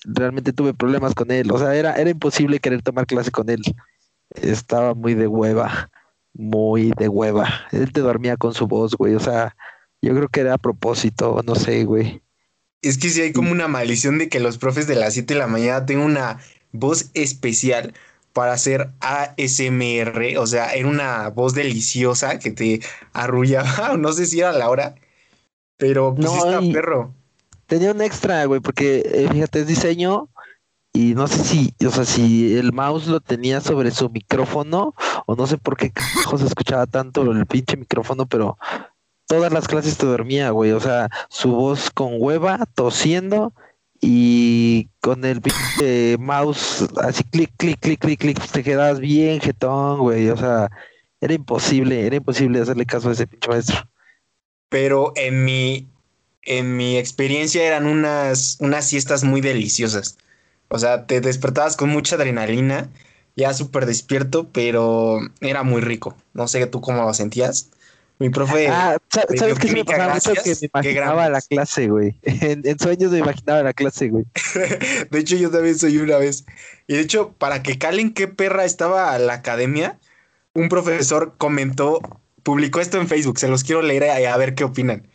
realmente 0.05 0.55
tuve 0.55 0.73
problemas 0.73 1.15
con 1.15 1.31
él. 1.31 1.53
O 1.53 1.59
sea, 1.59 1.75
era, 1.75 1.97
era 1.97 2.09
imposible 2.09 2.61
querer 2.61 2.81
tomar 2.81 3.07
clase 3.07 3.31
con 3.31 3.51
él. 3.51 3.61
Estaba 4.31 4.95
muy 4.95 5.13
de 5.13 5.27
hueva, 5.27 5.91
muy 6.33 6.93
de 6.97 7.11
hueva. 7.11 7.67
Él 7.73 7.93
te 7.93 8.01
dormía 8.01 8.39
con 8.39 8.55
su 8.55 8.67
voz, 8.67 8.95
güey. 8.95 9.17
O 9.17 9.21
sea, 9.21 9.55
yo 10.01 10.15
creo 10.15 10.29
que 10.29 10.41
era 10.41 10.55
a 10.55 10.59
propósito, 10.59 11.43
no 11.45 11.55
sé, 11.57 11.85
güey. 11.85 12.23
Es 12.81 12.97
que 12.97 13.11
si 13.11 13.21
hay 13.21 13.35
como 13.35 13.53
una 13.53 13.69
maldición 13.69 14.17
de 14.17 14.31
que 14.31 14.41
los 14.41 14.57
profes 14.57 14.87
de 14.87 14.95
las 14.95 15.13
7 15.13 15.35
de 15.35 15.41
la 15.41 15.47
mañana 15.47 15.85
tengan 15.85 16.07
una 16.07 16.39
voz 16.79 17.11
especial 17.15 17.95
para 18.33 18.53
hacer 18.53 18.91
ASMR, 19.01 20.39
o 20.39 20.47
sea, 20.47 20.73
era 20.75 20.89
una 20.89 21.29
voz 21.31 21.55
deliciosa 21.55 22.39
que 22.39 22.51
te 22.51 22.81
arrullaba, 23.13 23.97
no 23.99 24.13
sé 24.13 24.27
si 24.27 24.41
era 24.41 24.53
la 24.53 24.71
hora, 24.71 24.95
pero 25.77 26.15
pues 26.15 26.27
no, 26.27 26.37
está 26.37 26.61
perro. 26.73 27.15
tenía 27.67 27.93
un 27.93 28.01
extra, 28.01 28.45
güey, 28.45 28.61
porque 28.61 29.03
eh, 29.05 29.29
fíjate, 29.31 29.61
es 29.61 29.67
diseño 29.67 30.29
y 30.93 31.15
no 31.15 31.27
sé 31.27 31.45
si, 31.45 31.75
o 31.85 31.91
sea, 31.91 32.05
si 32.05 32.57
el 32.57 32.73
mouse 32.73 33.07
lo 33.07 33.21
tenía 33.21 33.61
sobre 33.61 33.91
su 33.91 34.09
micrófono 34.11 34.95
o 35.27 35.35
no 35.35 35.47
sé 35.47 35.59
por 35.59 35.77
qué 35.77 35.93
se 36.37 36.47
escuchaba 36.47 36.87
tanto 36.87 37.23
el 37.23 37.47
pinche 37.47 37.77
micrófono, 37.77 38.27
pero 38.27 38.57
todas 39.27 39.53
las 39.53 39.69
clases 39.69 39.99
te 39.99 40.07
dormía, 40.07 40.51
güey, 40.51 40.73
o 40.73 40.81
sea, 40.81 41.09
su 41.29 41.51
voz 41.51 41.91
con 41.91 42.15
hueva, 42.19 42.67
tosiendo 42.75 43.53
y 44.01 44.89
con 45.01 45.25
el 45.25 45.41
pinche 45.41 46.17
mouse 46.19 46.87
así 47.03 47.25
clic, 47.25 47.51
clic, 47.57 47.79
clic, 47.81 48.01
clic, 48.01 48.21
clic, 48.21 48.51
te 48.51 48.63
quedabas 48.63 49.01
bien 49.01 49.41
jetón, 49.41 50.01
güey, 50.01 50.29
o 50.31 50.37
sea, 50.37 50.71
era 51.21 51.35
imposible, 51.35 52.07
era 52.07 52.17
imposible 52.17 52.61
hacerle 52.61 52.87
caso 52.87 53.09
a 53.09 53.13
ese 53.13 53.27
pinche 53.27 53.49
maestro. 53.49 53.89
Pero 54.69 55.13
en 55.17 55.45
mi 55.45 55.89
en 56.49 56.77
mi 56.77 56.97
experiencia 56.97 57.67
eran 57.67 57.87
unas, 57.87 58.57
unas 58.61 58.87
siestas 58.87 59.23
muy 59.23 59.41
deliciosas. 59.43 60.17
O 60.69 60.79
sea, 60.79 61.07
te 61.07 61.21
despertabas 61.21 61.77
con 61.77 61.91
mucha 61.91 62.17
adrenalina, 62.17 62.89
ya 63.37 63.53
súper 63.53 63.85
despierto, 63.85 64.49
pero 64.53 65.21
era 65.41 65.63
muy 65.63 65.83
rico. 65.83 66.17
No 66.33 66.49
sé 66.49 66.67
tú 66.67 66.81
cómo 66.81 67.03
lo 67.03 67.13
sentías. 67.13 67.71
Mi 68.19 68.31
profe. 68.31 68.69
Ah, 68.69 68.99
¿sabes 69.11 69.59
qué 69.59 69.73
me 69.73 69.85
pasaba 69.85 70.15
mucho 70.15 70.33
que 70.35 70.57
me 70.61 70.71
imaginaba 70.73 71.29
la 71.29 71.41
clase, 71.41 71.89
güey? 71.89 72.19
En, 72.23 72.79
sueños 72.79 73.13
me 73.13 73.19
imaginaba 73.19 73.63
la 73.63 73.73
clase, 73.73 74.09
güey. 74.09 74.25
de 75.11 75.19
hecho, 75.19 75.37
yo 75.37 75.51
también 75.51 75.79
soy 75.79 75.99
una 75.99 76.19
vez. 76.19 76.45
Y 76.87 76.95
de 76.95 77.01
hecho, 77.01 77.35
para 77.39 77.63
que 77.63 77.79
calen 77.79 78.13
qué 78.13 78.27
perra 78.27 78.65
estaba 78.65 79.17
la 79.19 79.35
academia, 79.35 79.99
un 80.55 80.69
profesor 80.69 81.35
comentó, 81.39 82.01
publicó 82.43 82.81
esto 82.81 83.01
en 83.01 83.07
Facebook, 83.07 83.39
se 83.39 83.49
los 83.49 83.63
quiero 83.63 83.83
leer 83.83 84.05
a 84.05 84.37
ver 84.37 84.55
qué 84.55 84.65
opinan 84.65 85.07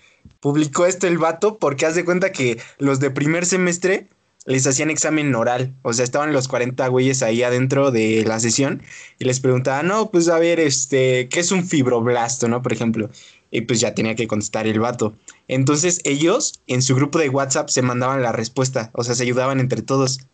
publicó 0.43 0.85
esto 0.85 1.07
el 1.07 1.17
vato 1.17 1.57
porque 1.57 1.85
haz 1.85 1.95
de 1.95 2.03
cuenta 2.03 2.33
que 2.33 2.61
los 2.77 2.99
de 2.99 3.11
primer 3.11 3.45
semestre 3.45 4.09
les 4.45 4.67
hacían 4.67 4.89
examen 4.89 5.33
oral. 5.35 5.73
O 5.81 5.93
sea, 5.93 6.03
estaban 6.03 6.33
los 6.33 6.47
40 6.47 6.87
güeyes 6.87 7.23
ahí 7.23 7.43
adentro 7.43 7.91
de 7.91 8.23
la 8.25 8.39
sesión 8.39 8.81
y 9.19 9.25
les 9.25 9.39
preguntaban, 9.39 9.87
no, 9.87 10.11
pues 10.11 10.27
a 10.27 10.39
ver, 10.39 10.59
este, 10.59 11.29
¿qué 11.29 11.39
es 11.39 11.51
un 11.51 11.65
fibroblasto, 11.65 12.47
no? 12.47 12.61
Por 12.61 12.73
ejemplo. 12.73 13.09
Y 13.51 13.61
pues 13.61 13.79
ya 13.79 13.93
tenía 13.93 14.15
que 14.15 14.27
contestar 14.27 14.67
el 14.67 14.79
vato. 14.79 15.15
Entonces 15.47 16.01
ellos 16.05 16.61
en 16.67 16.81
su 16.81 16.95
grupo 16.95 17.19
de 17.19 17.29
WhatsApp 17.29 17.69
se 17.69 17.81
mandaban 17.81 18.21
la 18.21 18.31
respuesta, 18.31 18.89
o 18.93 19.03
sea, 19.03 19.15
se 19.15 19.23
ayudaban 19.23 19.59
entre 19.59 19.81
todos. 19.81 20.27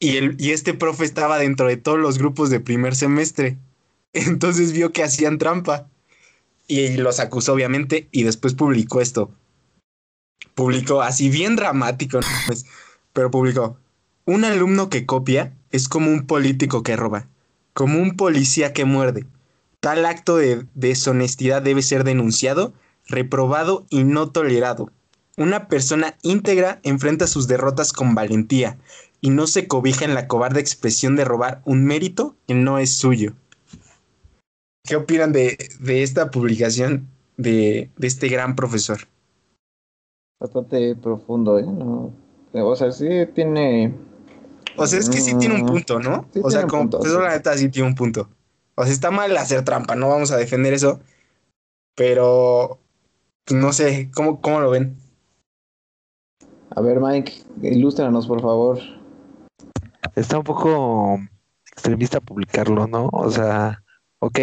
Y, 0.00 0.16
el, 0.16 0.36
y 0.40 0.50
este 0.50 0.74
profe 0.74 1.04
estaba 1.04 1.38
dentro 1.38 1.68
de 1.68 1.76
todos 1.76 1.98
los 1.98 2.18
grupos 2.18 2.50
de 2.50 2.60
primer 2.60 2.96
semestre. 2.96 3.56
Entonces 4.12 4.72
vio 4.72 4.92
que 4.92 5.04
hacían 5.04 5.38
trampa 5.38 5.88
y 6.66 6.96
los 6.96 7.20
acusó 7.20 7.52
obviamente 7.54 8.08
y 8.10 8.24
después 8.24 8.54
publicó 8.54 9.00
esto. 9.00 9.30
Publicó 10.54 11.00
así 11.00 11.30
bien 11.30 11.56
dramático, 11.56 12.20
pero 13.12 13.30
publicó, 13.30 13.78
un 14.24 14.44
alumno 14.44 14.88
que 14.88 15.06
copia 15.06 15.52
es 15.70 15.88
como 15.88 16.10
un 16.10 16.26
político 16.26 16.82
que 16.82 16.96
roba, 16.96 17.28
como 17.72 18.00
un 18.00 18.16
policía 18.16 18.72
que 18.72 18.84
muerde. 18.84 19.26
Tal 19.80 20.06
acto 20.06 20.36
de 20.36 20.64
deshonestidad 20.74 21.62
debe 21.62 21.82
ser 21.82 22.04
denunciado, 22.04 22.72
reprobado 23.08 23.84
y 23.90 24.04
no 24.04 24.30
tolerado. 24.30 24.90
Una 25.36 25.66
persona 25.66 26.16
íntegra 26.22 26.78
enfrenta 26.82 27.26
sus 27.26 27.48
derrotas 27.48 27.92
con 27.92 28.14
valentía 28.14 28.78
y 29.20 29.30
no 29.30 29.46
se 29.46 29.66
cobija 29.66 30.04
en 30.04 30.14
la 30.14 30.28
cobarde 30.28 30.60
expresión 30.60 31.16
de 31.16 31.24
robar 31.24 31.62
un 31.64 31.84
mérito 31.84 32.36
que 32.46 32.54
no 32.54 32.78
es 32.78 32.94
suyo. 32.94 33.34
¿Qué 34.84 34.96
opinan 34.96 35.32
de, 35.32 35.56
esta 35.86 36.30
publicación 36.30 37.08
de, 37.36 37.90
este 38.00 38.28
gran 38.28 38.56
profesor? 38.56 38.98
Bastante 40.40 40.96
profundo, 40.96 41.58
¿eh? 41.58 41.64
O 42.54 42.76
sea, 42.76 42.92
sí 42.92 43.08
tiene... 43.34 43.94
O 44.76 44.86
sea, 44.86 44.98
es 44.98 45.08
que 45.10 45.20
sí 45.20 45.36
tiene 45.38 45.56
un 45.56 45.62
mm, 45.62 45.66
punto, 45.66 46.00
¿no? 46.00 46.26
o 46.42 46.50
sea, 46.50 46.66
como 46.66 46.88
profesor, 46.88 47.22
la 47.22 47.30
neta 47.30 47.56
sí 47.56 47.68
tiene 47.68 47.88
un 47.88 47.94
punto. 47.94 48.28
O 48.74 48.84
sea, 48.84 48.92
está 48.92 49.10
mal 49.10 49.36
hacer 49.36 49.64
trampa, 49.64 49.94
no 49.94 50.08
vamos 50.08 50.30
a 50.32 50.38
defender 50.38 50.72
eso. 50.72 51.00
Pero, 51.94 52.78
pues, 53.44 53.60
no 53.60 53.72
sé, 53.72 54.10
¿cómo, 54.14 54.40
¿cómo 54.40 54.60
lo 54.60 54.70
ven? 54.70 54.96
A 56.74 56.80
ver, 56.80 57.00
Mike, 57.00 57.32
ilústranos, 57.62 58.26
por 58.26 58.40
favor. 58.40 58.78
Está 60.16 60.38
un 60.38 60.44
poco 60.44 61.18
extremista 61.70 62.20
publicarlo, 62.20 62.86
¿no? 62.86 63.08
O 63.12 63.30
sea, 63.30 63.82
ok, 64.20 64.38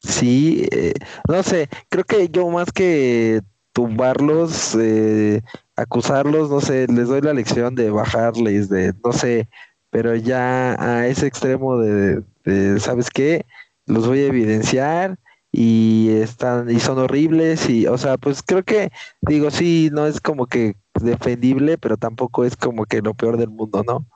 sí, 0.00 0.68
eh, 0.70 0.94
no 1.28 1.42
sé, 1.42 1.68
creo 1.88 2.04
que 2.04 2.28
yo 2.28 2.48
más 2.48 2.70
que 2.72 3.40
tumbarlos, 3.72 4.76
eh, 4.80 5.42
acusarlos, 5.76 6.50
no 6.50 6.60
sé, 6.60 6.86
les 6.88 7.08
doy 7.08 7.20
la 7.20 7.34
lección 7.34 7.74
de 7.74 7.90
bajarles, 7.90 8.68
de, 8.68 8.94
no 9.04 9.12
sé, 9.12 9.48
pero 9.90 10.14
ya 10.14 10.74
a 10.78 11.06
ese 11.06 11.26
extremo 11.26 11.78
de, 11.78 12.22
de, 12.44 12.80
¿sabes 12.80 13.10
qué? 13.10 13.44
Los 13.86 14.06
voy 14.06 14.20
a 14.20 14.26
evidenciar 14.26 15.18
y 15.50 16.10
están 16.10 16.70
y 16.70 16.80
son 16.80 16.98
horribles 16.98 17.68
y 17.68 17.86
o 17.86 17.98
sea 17.98 18.16
pues 18.16 18.42
creo 18.42 18.62
que 18.62 18.90
digo 19.20 19.50
sí 19.50 19.90
no 19.92 20.06
es 20.06 20.18
como 20.18 20.46
que 20.46 20.76
defendible 20.98 21.76
pero 21.76 21.98
tampoco 21.98 22.46
es 22.46 22.56
como 22.56 22.86
que 22.86 23.02
lo 23.02 23.12
peor 23.12 23.36
del 23.36 23.50
mundo 23.50 23.84
no 23.86 24.06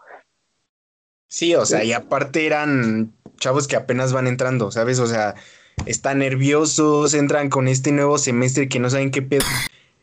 Sí, 1.29 1.55
o 1.55 1.67
sea, 1.67 1.83
y 1.83 1.93
aparte 1.93 2.47
eran 2.47 3.13
chavos 3.39 3.67
que 3.67 3.77
apenas 3.77 4.13
van 4.13 4.27
entrando, 4.27 4.71
¿sabes? 4.71 4.99
O 5.01 5.07
sea, 5.07 5.35
están 5.85 6.19
nerviosos, 6.19 7.15
entran 7.15 7.51
con 7.51 7.69
este 7.69 7.93
nuevo 7.93 8.19
semestre 8.19 8.69
que 8.69 8.81
no 8.81 8.91
saben 8.91 9.11
qué 9.11 9.23
pedo. 9.23 9.45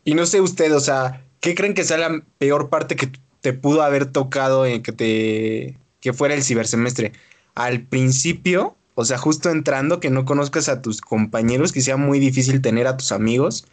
Y 0.05 0.15
no 0.15 0.25
sé 0.25 0.41
usted, 0.41 0.75
o 0.75 0.79
sea, 0.79 1.23
¿qué 1.39 1.55
creen 1.55 1.73
que 1.73 1.83
sea 1.83 1.97
la 1.97 2.21
peor 2.37 2.69
parte 2.69 2.95
que 2.95 3.09
te 3.41 3.53
pudo 3.53 3.81
haber 3.81 4.05
tocado 4.05 4.65
en 4.65 4.83
que 4.83 4.91
te 4.91 5.77
que 5.99 6.13
fuera 6.13 6.35
el 6.35 6.43
cibersemestre? 6.43 7.13
Al 7.55 7.81
principio, 7.81 8.75
o 8.95 9.05
sea, 9.05 9.17
justo 9.17 9.49
entrando, 9.49 9.99
que 9.99 10.09
no 10.09 10.25
conozcas 10.25 10.69
a 10.69 10.81
tus 10.81 11.01
compañeros, 11.01 11.71
que 11.71 11.81
sea 11.81 11.97
muy 11.97 12.19
difícil 12.19 12.61
tener 12.61 12.87
a 12.87 12.97
tus 12.97 13.11
amigos, 13.11 13.65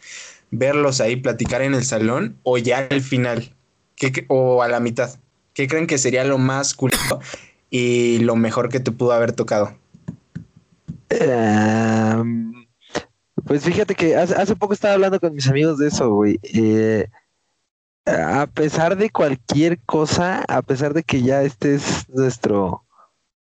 verlos 0.49 1.01
ahí, 1.01 1.15
platicar 1.15 1.61
en 1.61 1.73
el 1.73 1.85
salón, 1.85 2.37
o 2.43 2.57
ya 2.57 2.87
al 2.89 3.01
final, 3.01 3.53
¿Qué, 3.95 4.25
o 4.29 4.63
a 4.63 4.67
la 4.67 4.79
mitad. 4.79 5.11
¿Qué 5.53 5.67
creen 5.67 5.87
que 5.87 5.97
sería 5.97 6.23
lo 6.23 6.37
más 6.37 6.73
cool 6.73 6.91
y 7.69 8.19
lo 8.19 8.35
mejor 8.35 8.69
que 8.69 8.79
te 8.79 8.91
pudo 8.91 9.11
haber 9.11 9.33
tocado? 9.33 9.77
Eh, 11.11 12.23
pues 13.45 13.65
fíjate 13.65 13.95
que 13.95 14.15
hace, 14.15 14.33
hace, 14.35 14.55
poco 14.55 14.73
estaba 14.73 14.93
hablando 14.93 15.19
con 15.19 15.33
mis 15.33 15.47
amigos 15.49 15.77
de 15.77 15.87
eso, 15.87 16.09
güey. 16.13 16.39
Eh, 16.43 17.07
a 18.05 18.47
pesar 18.47 18.97
de 18.97 19.09
cualquier 19.09 19.79
cosa, 19.81 20.43
a 20.47 20.61
pesar 20.61 20.93
de 20.93 21.03
que 21.03 21.21
ya 21.21 21.43
este 21.43 21.75
es 21.75 22.07
nuestro, 22.09 22.85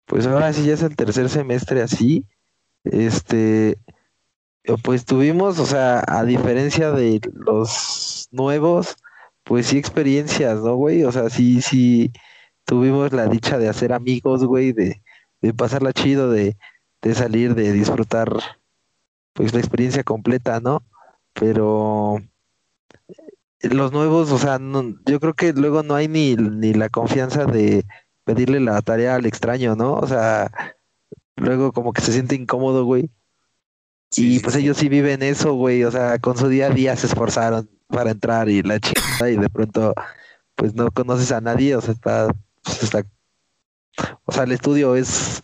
pues 0.06 0.26
ahora 0.26 0.52
sí 0.52 0.64
ya 0.64 0.74
es 0.74 0.82
el 0.82 0.96
tercer 0.96 1.28
semestre 1.28 1.82
así, 1.82 2.26
este, 2.84 3.78
pues 4.82 5.04
tuvimos, 5.04 5.58
o 5.58 5.66
sea, 5.66 6.02
a 6.06 6.24
diferencia 6.24 6.90
de 6.92 7.20
los 7.34 8.28
nuevos, 8.32 8.96
pues 9.44 9.66
sí 9.66 9.78
experiencias, 9.78 10.60
¿no, 10.60 10.76
güey? 10.76 11.04
O 11.04 11.12
sea, 11.12 11.28
sí, 11.30 11.60
sí 11.60 12.12
tuvimos 12.64 13.12
la 13.12 13.26
dicha 13.26 13.58
de 13.58 13.68
hacer 13.68 13.92
amigos, 13.92 14.44
güey, 14.44 14.72
de, 14.72 15.02
de 15.40 15.54
pasarla 15.54 15.92
chido, 15.92 16.30
de, 16.30 16.56
de 17.02 17.14
salir, 17.14 17.54
de 17.54 17.72
disfrutar, 17.72 18.32
pues 19.32 19.52
la 19.52 19.60
experiencia 19.60 20.04
completa, 20.04 20.60
¿no? 20.60 20.82
Pero 21.32 22.22
los 23.60 23.92
nuevos, 23.92 24.30
o 24.32 24.38
sea, 24.38 24.58
no, 24.58 24.94
yo 25.06 25.20
creo 25.20 25.34
que 25.34 25.52
luego 25.52 25.82
no 25.82 25.94
hay 25.94 26.08
ni, 26.08 26.36
ni 26.36 26.74
la 26.74 26.88
confianza 26.88 27.44
de 27.44 27.84
pedirle 28.24 28.60
la 28.60 28.80
tarea 28.82 29.16
al 29.16 29.26
extraño, 29.26 29.76
¿no? 29.76 29.94
O 29.94 30.06
sea, 30.06 30.50
luego 31.36 31.72
como 31.72 31.92
que 31.92 32.02
se 32.02 32.12
siente 32.12 32.34
incómodo, 32.34 32.84
güey. 32.84 33.10
Sí, 34.10 34.36
y 34.36 34.40
pues 34.40 34.54
sí. 34.54 34.60
ellos 34.60 34.76
sí 34.76 34.88
viven 34.88 35.22
eso, 35.22 35.54
güey, 35.54 35.84
o 35.84 35.90
sea, 35.90 36.18
con 36.18 36.36
su 36.36 36.48
día 36.48 36.66
a 36.66 36.70
día 36.70 36.96
se 36.96 37.06
esforzaron 37.06 37.68
para 37.88 38.10
entrar 38.10 38.48
y 38.48 38.62
la 38.62 38.78
chingada 38.78 39.30
y 39.30 39.36
de 39.36 39.48
pronto 39.48 39.94
pues 40.54 40.74
no 40.74 40.90
conoces 40.90 41.32
a 41.32 41.40
nadie, 41.40 41.74
o 41.76 41.80
sea, 41.80 41.94
está, 41.94 42.28
pues 42.62 42.82
está 42.82 43.04
o 44.24 44.32
sea, 44.32 44.44
el 44.44 44.52
estudio 44.52 44.96
es 44.96 45.42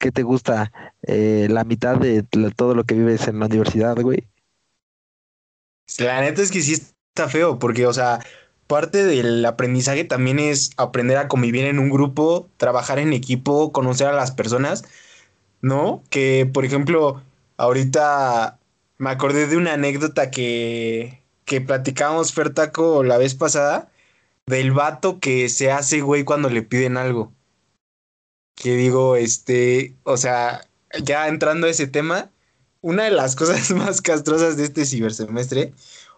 ¿qué 0.00 0.10
te 0.10 0.24
gusta? 0.24 0.72
Eh, 1.02 1.46
la 1.48 1.62
mitad 1.62 1.96
de 1.96 2.24
todo 2.56 2.74
lo 2.74 2.82
que 2.82 2.94
vives 2.94 3.28
en 3.28 3.38
la 3.38 3.46
universidad, 3.46 3.96
güey. 4.00 4.26
La 5.98 6.20
neta 6.20 6.42
es 6.42 6.50
que 6.50 6.62
sí 6.62 6.72
está 6.72 7.28
feo, 7.28 7.58
porque, 7.58 7.86
o 7.86 7.92
sea, 7.92 8.20
parte 8.66 9.04
del 9.04 9.44
aprendizaje 9.44 10.04
también 10.04 10.38
es 10.38 10.70
aprender 10.76 11.18
a 11.18 11.28
convivir 11.28 11.66
en 11.66 11.78
un 11.78 11.90
grupo, 11.90 12.48
trabajar 12.56 12.98
en 12.98 13.12
equipo, 13.12 13.72
conocer 13.72 14.08
a 14.08 14.12
las 14.12 14.32
personas, 14.32 14.84
¿no? 15.60 16.02
Que, 16.10 16.48
por 16.52 16.64
ejemplo, 16.64 17.22
ahorita 17.56 18.58
me 18.98 19.10
acordé 19.10 19.46
de 19.46 19.56
una 19.56 19.74
anécdota 19.74 20.30
que, 20.30 21.22
que 21.44 21.60
platicábamos 21.60 22.32
Fertaco 22.32 23.02
la 23.04 23.18
vez 23.18 23.34
pasada, 23.34 23.90
del 24.46 24.72
vato 24.72 25.20
que 25.20 25.48
se 25.48 25.70
hace, 25.70 26.00
güey, 26.00 26.24
cuando 26.24 26.48
le 26.48 26.62
piden 26.62 26.96
algo. 26.96 27.32
Que 28.54 28.76
digo, 28.76 29.16
este, 29.16 29.94
o 30.04 30.16
sea, 30.16 30.66
ya 31.02 31.28
entrando 31.28 31.66
a 31.66 31.70
ese 31.70 31.86
tema, 31.86 32.30
una 32.80 33.04
de 33.04 33.10
las 33.10 33.36
cosas 33.40 33.70
más 33.70 34.00
castrosas 34.00 34.56
de 34.56 34.64
este 34.64 34.84
cibersemestre, 34.84 35.72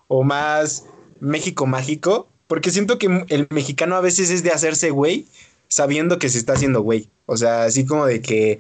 o 0.09 0.23
más 0.23 0.85
México 1.21 1.67
mágico, 1.67 2.29
porque 2.47 2.71
siento 2.71 2.99
que 2.99 3.25
el 3.29 3.47
mexicano 3.51 3.97
a 3.97 4.01
veces 4.01 4.31
es 4.31 4.43
de 4.43 4.51
hacerse 4.51 4.91
güey 4.91 5.27
sabiendo 5.69 6.19
que 6.19 6.29
se 6.29 6.37
está 6.37 6.53
haciendo 6.53 6.83
güey. 6.83 7.09
O 7.25 7.37
sea, 7.39 7.65
así 7.65 7.87
como 7.87 8.05
de 8.05 8.21
que, 8.21 8.59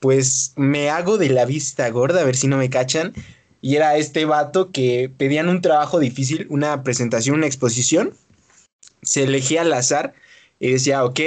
pues 0.00 0.54
me 0.56 0.88
hago 0.88 1.18
de 1.18 1.28
la 1.28 1.44
vista 1.44 1.88
gorda 1.90 2.22
a 2.22 2.24
ver 2.24 2.36
si 2.36 2.46
no 2.46 2.56
me 2.56 2.70
cachan. 2.70 3.12
Y 3.60 3.76
era 3.76 3.98
este 3.98 4.24
vato 4.24 4.70
que 4.72 5.10
pedían 5.14 5.50
un 5.50 5.60
trabajo 5.60 5.98
difícil, 5.98 6.46
una 6.48 6.82
presentación, 6.82 7.36
una 7.36 7.46
exposición. 7.46 8.14
Se 9.02 9.24
elegía 9.24 9.60
al 9.60 9.72
azar 9.74 10.14
y 10.58 10.72
decía, 10.72 11.04
ok, 11.04 11.20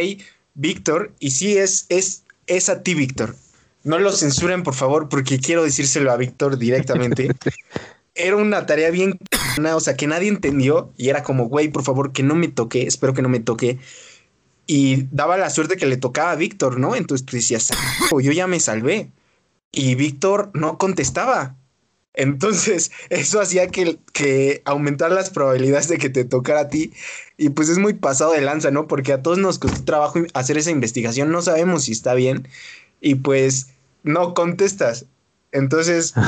Víctor, 0.58 1.14
y 1.20 1.32
sí 1.32 1.58
es, 1.58 1.86
es, 1.90 2.24
es 2.48 2.68
a 2.68 2.82
ti, 2.84 2.96
Víctor. 2.96 3.36
No 3.84 4.00
lo 4.00 4.12
censuren, 4.12 4.64
por 4.64 4.74
favor, 4.74 5.08
porque 5.08 5.40
quiero 5.40 5.64
decírselo 5.64 6.12
a 6.12 6.18
Víctor 6.18 6.58
directamente. 6.58 7.30
era 8.18 8.36
una 8.36 8.66
tarea 8.66 8.90
bien, 8.90 9.18
o 9.74 9.80
sea, 9.80 9.96
que 9.96 10.08
nadie 10.08 10.28
entendió 10.28 10.92
y 10.98 11.10
era 11.10 11.24
como, 11.24 11.46
güey, 11.46 11.70
por 11.70 11.84
favor, 11.84 12.12
que 12.12 12.24
no 12.24 12.36
me 12.36 12.48
toque, 12.48 12.88
espero 12.88 13.14
que 13.14 13.22
no 13.22 13.30
me 13.30 13.40
toque. 13.40 13.78
Y 14.66 15.08
daba 15.12 15.38
la 15.38 15.50
suerte 15.50 15.78
que 15.78 15.86
le 15.86 15.96
tocaba 15.96 16.32
a 16.32 16.36
Víctor, 16.36 16.80
¿no? 16.80 16.96
Entonces 16.96 17.26
tú 17.26 17.38
decías, 17.38 17.70
yo 18.12 18.32
ya 18.32 18.48
me 18.48 18.60
salvé. 18.60 19.12
Y 19.72 19.96
Víctor 19.96 20.50
no 20.54 20.78
contestaba. 20.78 21.56
Entonces, 22.18 22.92
eso 23.10 23.40
hacía 23.40 23.68
que, 23.68 23.98
que 24.12 24.62
aumentar 24.66 25.12
las 25.12 25.30
probabilidades 25.30 25.88
de 25.88 25.98
que 25.98 26.10
te 26.10 26.26
tocara 26.26 26.62
a 26.62 26.68
ti. 26.68 26.92
Y 27.38 27.50
pues 27.50 27.70
es 27.70 27.78
muy 27.78 27.94
pasado 27.94 28.34
de 28.34 28.42
lanza, 28.42 28.72
¿no? 28.72 28.88
Porque 28.88 29.14
a 29.14 29.22
todos 29.22 29.38
nos 29.38 29.60
costó 29.60 29.86
trabajo 29.86 30.20
hacer 30.34 30.58
esa 30.58 30.72
investigación, 30.72 31.32
no 31.32 31.42
sabemos 31.42 31.86
si 31.86 31.94
está 31.94 32.14
bien. 32.14 32.48
Y 33.00 33.16
pues 33.16 33.68
no 34.04 34.34
contestas. 34.34 35.06
Entonces, 35.54 36.14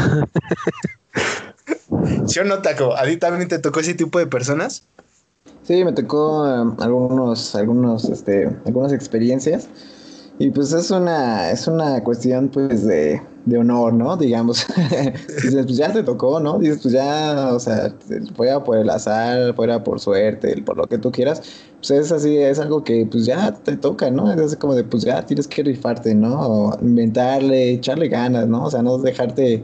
¿Sí 2.28 2.39
o 2.39 2.43
no, 2.43 2.62
Taco? 2.62 2.95
¿A 2.95 3.06
ti 3.06 3.17
también 3.17 3.47
te 3.47 3.60
tocó 3.60 3.80
ese 3.80 3.93
tipo 3.93 4.19
de 4.19 4.28
personas? 4.28 4.84
Sí, 5.63 5.84
me 5.84 5.93
tocó 5.93 6.43
um, 6.43 6.75
algunos, 6.80 7.56
algunos, 7.56 8.06
este, 8.06 8.47
algunas 8.65 8.93
experiencias. 8.93 9.67
Y 10.38 10.52
pues 10.52 10.71
es 10.71 10.89
una, 10.91 11.52
es 11.52 11.67
una 11.67 12.04
cuestión 12.04 12.49
pues 12.49 12.86
de, 12.86 13.21
de 13.45 13.58
honor, 13.58 13.93
¿no? 13.93 14.17
Digamos. 14.17 14.65
Dices, 15.43 15.65
pues 15.65 15.78
ya 15.78 15.91
te 15.91 16.04
tocó, 16.04 16.39
¿no? 16.39 16.60
Dices, 16.60 16.80
pues 16.82 16.93
ya, 16.93 17.49
o 17.54 17.60
sea, 17.60 17.93
fuera 18.36 18.63
por 18.63 18.78
el 18.78 18.89
azar, 18.89 19.54
fuera 19.56 19.84
por 19.84 19.99
suerte, 19.99 20.62
por 20.63 20.78
lo 20.78 20.86
que 20.88 20.97
tú 20.97 21.12
quieras. 21.12 21.41
Pues 21.78 21.91
es 21.91 22.12
así, 22.12 22.38
es 22.38 22.60
algo 22.60 22.84
que 22.84 23.06
pues 23.10 23.25
ya 23.25 23.54
te 23.54 23.78
toca, 23.78 24.12
¿no? 24.12 24.32
Es 24.34 24.56
como 24.58 24.75
de, 24.75 24.84
pues 24.84 25.04
ya 25.04 25.25
tienes 25.25 25.47
que 25.47 25.63
rifarte, 25.63 26.13
¿no? 26.15 26.39
O 26.39 26.80
inventarle, 26.82 27.71
echarle 27.71 28.10
ganas, 28.10 28.47
¿no? 28.47 28.65
O 28.65 28.71
sea, 28.71 28.82
no 28.82 28.97
dejarte 28.97 29.63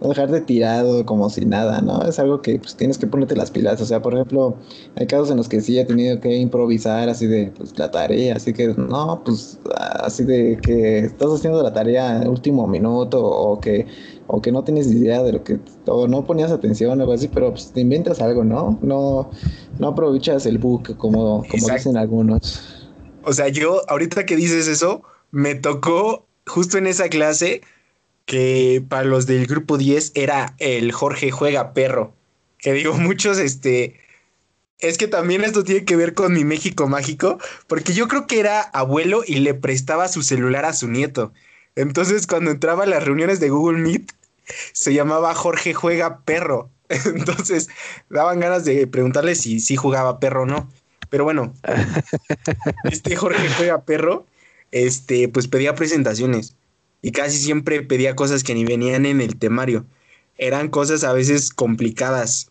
no 0.00 0.08
dejarte 0.08 0.40
tirado 0.40 1.06
como 1.06 1.30
si 1.30 1.44
nada, 1.44 1.80
¿no? 1.80 2.02
Es 2.02 2.18
algo 2.18 2.42
que 2.42 2.58
pues 2.58 2.76
tienes 2.76 2.98
que 2.98 3.06
ponerte 3.06 3.36
las 3.36 3.50
pilas. 3.50 3.80
O 3.80 3.86
sea, 3.86 4.02
por 4.02 4.14
ejemplo, 4.14 4.56
hay 4.96 5.06
casos 5.06 5.30
en 5.30 5.36
los 5.36 5.48
que 5.48 5.60
sí 5.60 5.78
he 5.78 5.84
tenido 5.84 6.20
que 6.20 6.36
improvisar 6.36 7.08
así 7.08 7.26
de 7.26 7.52
pues 7.56 7.78
la 7.78 7.90
tarea, 7.90 8.36
así 8.36 8.52
que 8.52 8.68
no, 8.68 9.22
pues 9.24 9.58
así 10.00 10.24
de 10.24 10.58
que 10.62 10.98
estás 11.00 11.30
haciendo 11.30 11.62
la 11.62 11.72
tarea 11.72 12.22
en 12.22 12.28
último 12.28 12.66
minuto 12.66 13.22
o 13.24 13.60
que 13.60 13.86
o 14.26 14.40
que 14.40 14.52
no 14.52 14.64
tienes 14.64 14.90
idea 14.90 15.22
de 15.22 15.32
lo 15.32 15.44
que 15.44 15.58
o 15.86 16.08
no 16.08 16.24
ponías 16.24 16.50
atención 16.50 16.98
o 16.98 17.02
algo 17.02 17.12
así, 17.12 17.28
pero 17.28 17.50
pues 17.50 17.72
te 17.72 17.80
inventas 17.80 18.20
algo, 18.20 18.44
¿no? 18.44 18.78
No 18.82 19.30
no 19.78 19.88
aprovechas 19.88 20.46
el 20.46 20.58
book 20.58 20.96
como 20.96 21.44
como 21.48 21.68
dicen 21.68 21.96
algunos. 21.96 22.84
O 23.24 23.32
sea, 23.32 23.48
yo 23.48 23.80
ahorita 23.88 24.26
que 24.26 24.36
dices 24.36 24.68
eso, 24.68 25.02
me 25.30 25.54
tocó 25.54 26.26
justo 26.46 26.78
en 26.78 26.86
esa 26.86 27.08
clase 27.08 27.62
que 28.24 28.82
para 28.88 29.04
los 29.04 29.26
del 29.26 29.46
grupo 29.46 29.78
10 29.78 30.12
era 30.14 30.54
el 30.58 30.92
Jorge 30.92 31.30
juega 31.30 31.72
perro. 31.72 32.14
Que 32.58 32.72
digo, 32.72 32.94
muchos, 32.98 33.38
este, 33.38 34.00
es 34.78 34.98
que 34.98 35.08
también 35.08 35.44
esto 35.44 35.64
tiene 35.64 35.84
que 35.84 35.96
ver 35.96 36.14
con 36.14 36.32
mi 36.32 36.44
México 36.44 36.88
mágico, 36.88 37.38
porque 37.66 37.92
yo 37.92 38.08
creo 38.08 38.26
que 38.26 38.40
era 38.40 38.60
abuelo 38.60 39.22
y 39.26 39.36
le 39.36 39.54
prestaba 39.54 40.08
su 40.08 40.22
celular 40.22 40.64
a 40.64 40.72
su 40.72 40.88
nieto. 40.88 41.32
Entonces, 41.76 42.26
cuando 42.26 42.50
entraba 42.50 42.84
a 42.84 42.86
las 42.86 43.04
reuniones 43.04 43.40
de 43.40 43.50
Google 43.50 43.78
Meet, 43.78 44.12
se 44.72 44.94
llamaba 44.94 45.34
Jorge 45.34 45.74
Juega 45.74 46.20
Perro. 46.24 46.70
Entonces, 46.88 47.68
daban 48.10 48.40
ganas 48.40 48.64
de 48.64 48.86
preguntarle 48.86 49.34
si 49.34 49.60
sí 49.60 49.76
jugaba 49.76 50.20
perro 50.20 50.42
o 50.42 50.46
no. 50.46 50.70
Pero 51.10 51.24
bueno, 51.24 51.54
este 52.84 53.16
Jorge 53.16 53.48
Juega 53.56 53.82
Perro, 53.82 54.26
este, 54.70 55.28
pues 55.28 55.48
pedía 55.48 55.74
presentaciones 55.74 56.56
y 57.04 57.12
casi 57.12 57.36
siempre 57.36 57.82
pedía 57.82 58.16
cosas 58.16 58.42
que 58.42 58.54
ni 58.54 58.64
venían 58.64 59.04
en 59.04 59.20
el 59.20 59.36
temario. 59.36 59.84
Eran 60.38 60.68
cosas 60.68 61.04
a 61.04 61.12
veces 61.12 61.50
complicadas. 61.50 62.48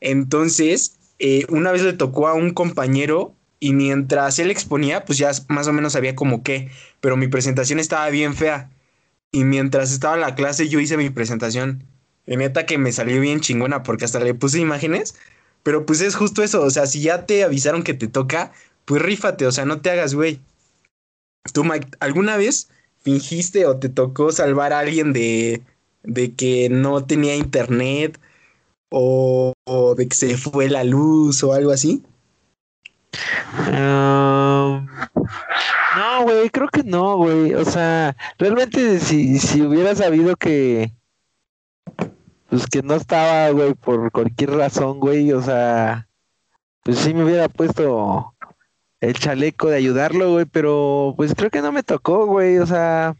Entonces, 0.00 0.96
eh, 1.20 1.46
una 1.50 1.70
vez 1.70 1.82
le 1.82 1.92
tocó 1.92 2.26
a 2.26 2.34
un 2.34 2.50
compañero 2.50 3.36
y 3.60 3.74
mientras 3.74 4.40
él 4.40 4.50
exponía, 4.50 5.04
pues 5.04 5.18
ya 5.18 5.30
más 5.46 5.68
o 5.68 5.72
menos 5.72 5.92
sabía 5.92 6.16
como 6.16 6.42
qué, 6.42 6.68
pero 7.00 7.16
mi 7.16 7.28
presentación 7.28 7.78
estaba 7.78 8.10
bien 8.10 8.34
fea. 8.34 8.70
Y 9.30 9.44
mientras 9.44 9.92
estaba 9.92 10.16
la 10.16 10.34
clase 10.34 10.68
yo 10.68 10.80
hice 10.80 10.96
mi 10.96 11.10
presentación. 11.10 11.84
Y 12.26 12.36
neta 12.36 12.66
que 12.66 12.78
me 12.78 12.90
salió 12.90 13.20
bien 13.20 13.38
chingona 13.38 13.84
porque 13.84 14.04
hasta 14.04 14.18
le 14.18 14.34
puse 14.34 14.58
imágenes. 14.58 15.14
Pero 15.62 15.86
pues 15.86 16.00
es 16.00 16.16
justo 16.16 16.42
eso, 16.42 16.60
o 16.62 16.70
sea, 16.70 16.86
si 16.86 17.02
ya 17.02 17.24
te 17.24 17.44
avisaron 17.44 17.84
que 17.84 17.94
te 17.94 18.08
toca, 18.08 18.50
pues 18.84 19.00
rífate, 19.00 19.46
o 19.46 19.52
sea, 19.52 19.64
no 19.64 19.80
te 19.80 19.90
hagas 19.90 20.12
güey. 20.12 20.40
¿Tú, 21.52 21.62
Mike, 21.62 21.86
alguna 22.00 22.36
vez 22.36 22.68
fingiste 23.02 23.66
o 23.66 23.78
te 23.78 23.88
tocó 23.88 24.32
salvar 24.32 24.72
a 24.72 24.80
alguien 24.80 25.12
de, 25.12 25.62
de 26.02 26.34
que 26.34 26.68
no 26.70 27.04
tenía 27.04 27.36
internet 27.36 28.20
o, 28.90 29.52
o 29.64 29.94
de 29.94 30.08
que 30.08 30.16
se 30.16 30.36
fue 30.36 30.68
la 30.68 30.84
luz 30.84 31.42
o 31.42 31.52
algo 31.52 31.72
así? 31.72 32.02
Um, 33.68 34.86
no, 35.96 36.22
güey, 36.22 36.50
creo 36.50 36.68
que 36.68 36.82
no, 36.82 37.16
güey. 37.16 37.54
O 37.54 37.64
sea, 37.64 38.16
realmente 38.38 38.98
si, 39.00 39.38
si 39.38 39.62
hubiera 39.62 39.94
sabido 39.94 40.36
que, 40.36 40.92
pues 42.48 42.66
que 42.66 42.82
no 42.82 42.94
estaba, 42.94 43.50
güey, 43.50 43.74
por 43.74 44.10
cualquier 44.12 44.52
razón, 44.52 45.00
güey, 45.00 45.32
o 45.32 45.42
sea, 45.42 46.08
pues 46.82 46.98
sí 46.98 47.14
me 47.14 47.24
hubiera 47.24 47.48
puesto 47.48 48.31
el 49.02 49.14
chaleco 49.14 49.68
de 49.68 49.76
ayudarlo, 49.76 50.30
güey, 50.30 50.44
pero 50.44 51.14
pues 51.16 51.34
creo 51.34 51.50
que 51.50 51.60
no 51.60 51.72
me 51.72 51.82
tocó, 51.82 52.24
güey, 52.26 52.58
o 52.58 52.66
sea, 52.66 53.16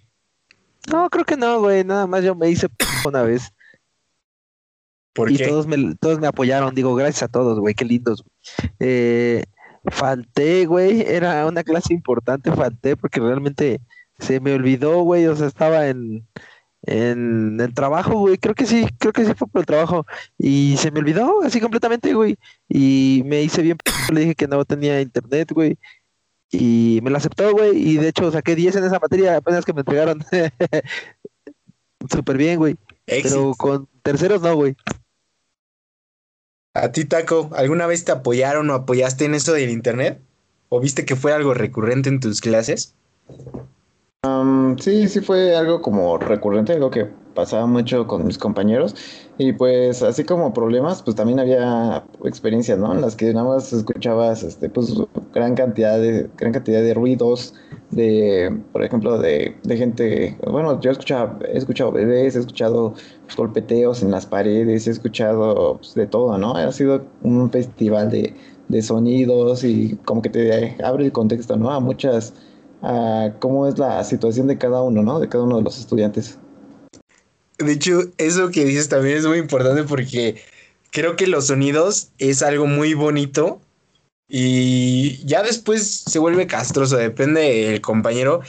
no, 0.88 1.11
creo 1.11 1.25
que 1.25 1.37
no, 1.37 1.59
güey, 1.59 1.83
nada 1.83 2.07
más 2.07 2.23
yo 2.23 2.37
me 2.37 2.49
hice 2.49 2.68
una 3.05 3.23
vez. 3.23 3.53
¿Por 5.12 5.31
y 5.31 5.37
qué? 5.37 5.49
todos 5.49 5.66
me, 5.66 5.97
todos 5.97 6.21
me 6.21 6.29
apoyaron, 6.29 6.73
digo, 6.73 6.95
gracias 6.95 7.25
a 7.25 7.29
todos, 7.29 7.59
güey, 7.59 7.75
qué 7.75 7.85
lindos. 7.85 8.25
Eh, 8.79 9.42
falté, 9.87 10.66
güey, 10.66 11.03
era 11.03 11.45
una 11.47 11.64
clase 11.64 11.92
importante, 11.92 12.53
falté 12.53 12.97
porque 12.97 13.18
realmente 13.18 13.81
se 14.21 14.38
me 14.38 14.55
olvidó, 14.55 15.03
güey, 15.03 15.27
o 15.27 15.35
sea, 15.35 15.49
estaba 15.49 15.88
en, 15.88 16.25
en 16.85 17.61
el 17.61 17.75
trabajo, 17.75 18.18
güey, 18.18 18.38
creo 18.38 18.55
que 18.55 18.66
sí, 18.66 18.87
creo 18.99 19.12
que 19.12 19.25
sí 19.25 19.35
fue 19.35 19.47
por 19.47 19.61
el 19.61 19.66
trabajo 19.66 20.05
y 20.37 20.77
se 20.79 20.90
me 20.90 20.99
olvidó 20.99 21.42
así 21.42 21.61
completamente, 21.61 22.12
güey, 22.14 22.37
y 22.68 23.23
me 23.25 23.42
hice 23.42 23.62
bien, 23.62 23.79
le 24.12 24.21
dije 24.21 24.35
que 24.35 24.49
no 24.49 24.64
tenía 24.64 25.01
internet, 25.01 25.53
güey, 25.53 25.79
y 26.51 27.01
me 27.03 27.11
lo 27.11 27.16
aceptó, 27.16 27.53
güey, 27.53 27.77
y 27.77 27.97
de 27.99 28.09
hecho 28.09 28.31
saqué 28.33 28.57
10 28.57 28.77
en 28.77 28.85
esa 28.85 28.99
materia 28.99 29.37
apenas 29.37 29.64
que 29.64 29.73
me 29.73 29.81
entregaron. 29.81 30.25
Súper 32.11 32.37
bien, 32.37 32.59
güey, 32.59 32.77
pero 33.07 33.55
con 33.55 33.88
terceros 34.03 34.42
no, 34.42 34.57
güey. 34.57 34.77
¿A 36.75 36.90
ti, 36.90 37.05
Taco, 37.05 37.51
alguna 37.55 37.87
vez 37.87 38.05
te 38.05 38.12
apoyaron 38.12 38.68
o 38.71 38.75
apoyaste 38.75 39.25
en 39.25 39.35
eso 39.35 39.53
del 39.53 39.71
internet? 39.71 40.21
¿O 40.68 40.81
viste 40.81 41.05
que 41.05 41.16
fue 41.16 41.33
algo 41.33 41.55
recurrente 41.55 42.09
en 42.09 42.18
tus 42.18 42.40
clases? 42.40 42.95
Um, 44.24 44.78
sí, 44.78 45.08
sí 45.08 45.20
fue 45.20 45.56
algo 45.56 45.82
como 45.82 46.16
recurrente, 46.16 46.74
algo 46.74 46.90
que 46.92 47.06
pasaba 47.35 47.66
mucho 47.66 48.06
con 48.06 48.24
mis 48.24 48.38
compañeros. 48.38 48.94
Y 49.37 49.52
pues 49.52 50.00
así 50.04 50.22
como 50.22 50.52
problemas, 50.54 51.02
pues 51.02 51.16
también 51.16 51.40
había 51.40 52.04
experiencias, 52.24 52.78
¿no? 52.78 52.92
En 52.92 53.00
las 53.00 53.16
que 53.16 53.35
nada 53.35 53.48
más 53.48 53.72
escuchabas, 53.72 54.44
este, 54.44 54.70
pues 54.70 54.94
gran 55.35 55.56
cantidad 55.56 55.98
de, 55.98 56.30
gran 56.37 56.52
cantidad 56.52 56.82
de 56.82 56.94
ruidos, 56.94 57.54
de, 57.90 58.56
por 58.70 58.85
ejemplo, 58.85 59.18
de, 59.18 59.56
de 59.64 59.76
gente, 59.76 60.38
bueno, 60.48 60.80
yo 60.80 60.92
escuchaba, 60.92 61.40
he 61.52 61.58
escuchado 61.58 61.90
bebés, 61.90 62.37
he 62.37 62.38
escuchado 62.38 62.94
pues, 63.24 63.37
golpeteos 63.37 64.04
en 64.04 64.12
las 64.12 64.26
paredes, 64.26 64.87
he 64.87 64.92
escuchado 64.92 65.78
pues, 65.78 65.94
de 65.94 66.06
todo, 66.06 66.38
¿no? 66.38 66.54
Ha 66.54 66.70
sido 66.70 67.04
un 67.24 67.50
festival 67.50 68.08
de, 68.12 68.37
de 68.68 68.82
sonidos 68.82 69.64
y 69.64 69.96
como 70.04 70.22
que 70.22 70.30
te 70.30 70.76
abre 70.85 71.06
el 71.06 71.12
contexto, 71.12 71.56
¿no? 71.56 71.72
A 71.72 71.80
muchas 71.80 72.35
a 72.83 73.33
cómo 73.38 73.68
es 73.68 73.79
la 73.79 74.03
situación 74.05 74.49
de 74.49 74.59
cada 74.59 74.83
uno, 74.83 75.03
¿no? 75.03 75.21
De 75.21 75.29
cada 75.29 75.45
uno 75.45 75.57
de 75.57 75.62
los 75.62 75.79
estudiantes. 75.79 76.38
De 77.59 77.73
hecho, 77.73 78.01
eso 78.18 78.51
que 78.51 78.64
dices 78.64 78.88
también 78.88 79.18
es 79.18 79.27
muy 79.27 79.38
importante 79.38 79.85
porque 79.85 80.42
creo 80.90 81.16
que 81.16 81.27
los 81.27 81.47
sonidos 81.47 82.11
es 82.18 82.42
algo 82.42 82.66
muy 82.66 82.95
bonito 82.95 83.61
y 84.29 85.25
ya 85.25 85.42
después 85.42 86.05
se 86.07 86.18
vuelve 86.18 86.47
castroso, 86.47 86.97
depende 86.97 87.40
del 87.40 87.81
compañero, 87.81 88.40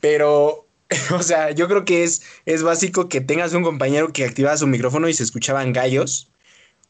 pero, 0.00 0.66
o 1.14 1.22
sea, 1.22 1.50
yo 1.50 1.66
creo 1.68 1.84
que 1.84 2.04
es, 2.04 2.22
es 2.44 2.62
básico 2.62 3.08
que 3.08 3.20
tengas 3.20 3.52
un 3.54 3.62
compañero 3.62 4.12
que 4.12 4.24
activaba 4.24 4.56
su 4.56 4.66
micrófono 4.66 5.08
y 5.08 5.14
se 5.14 5.22
escuchaban 5.22 5.72
gallos 5.72 6.30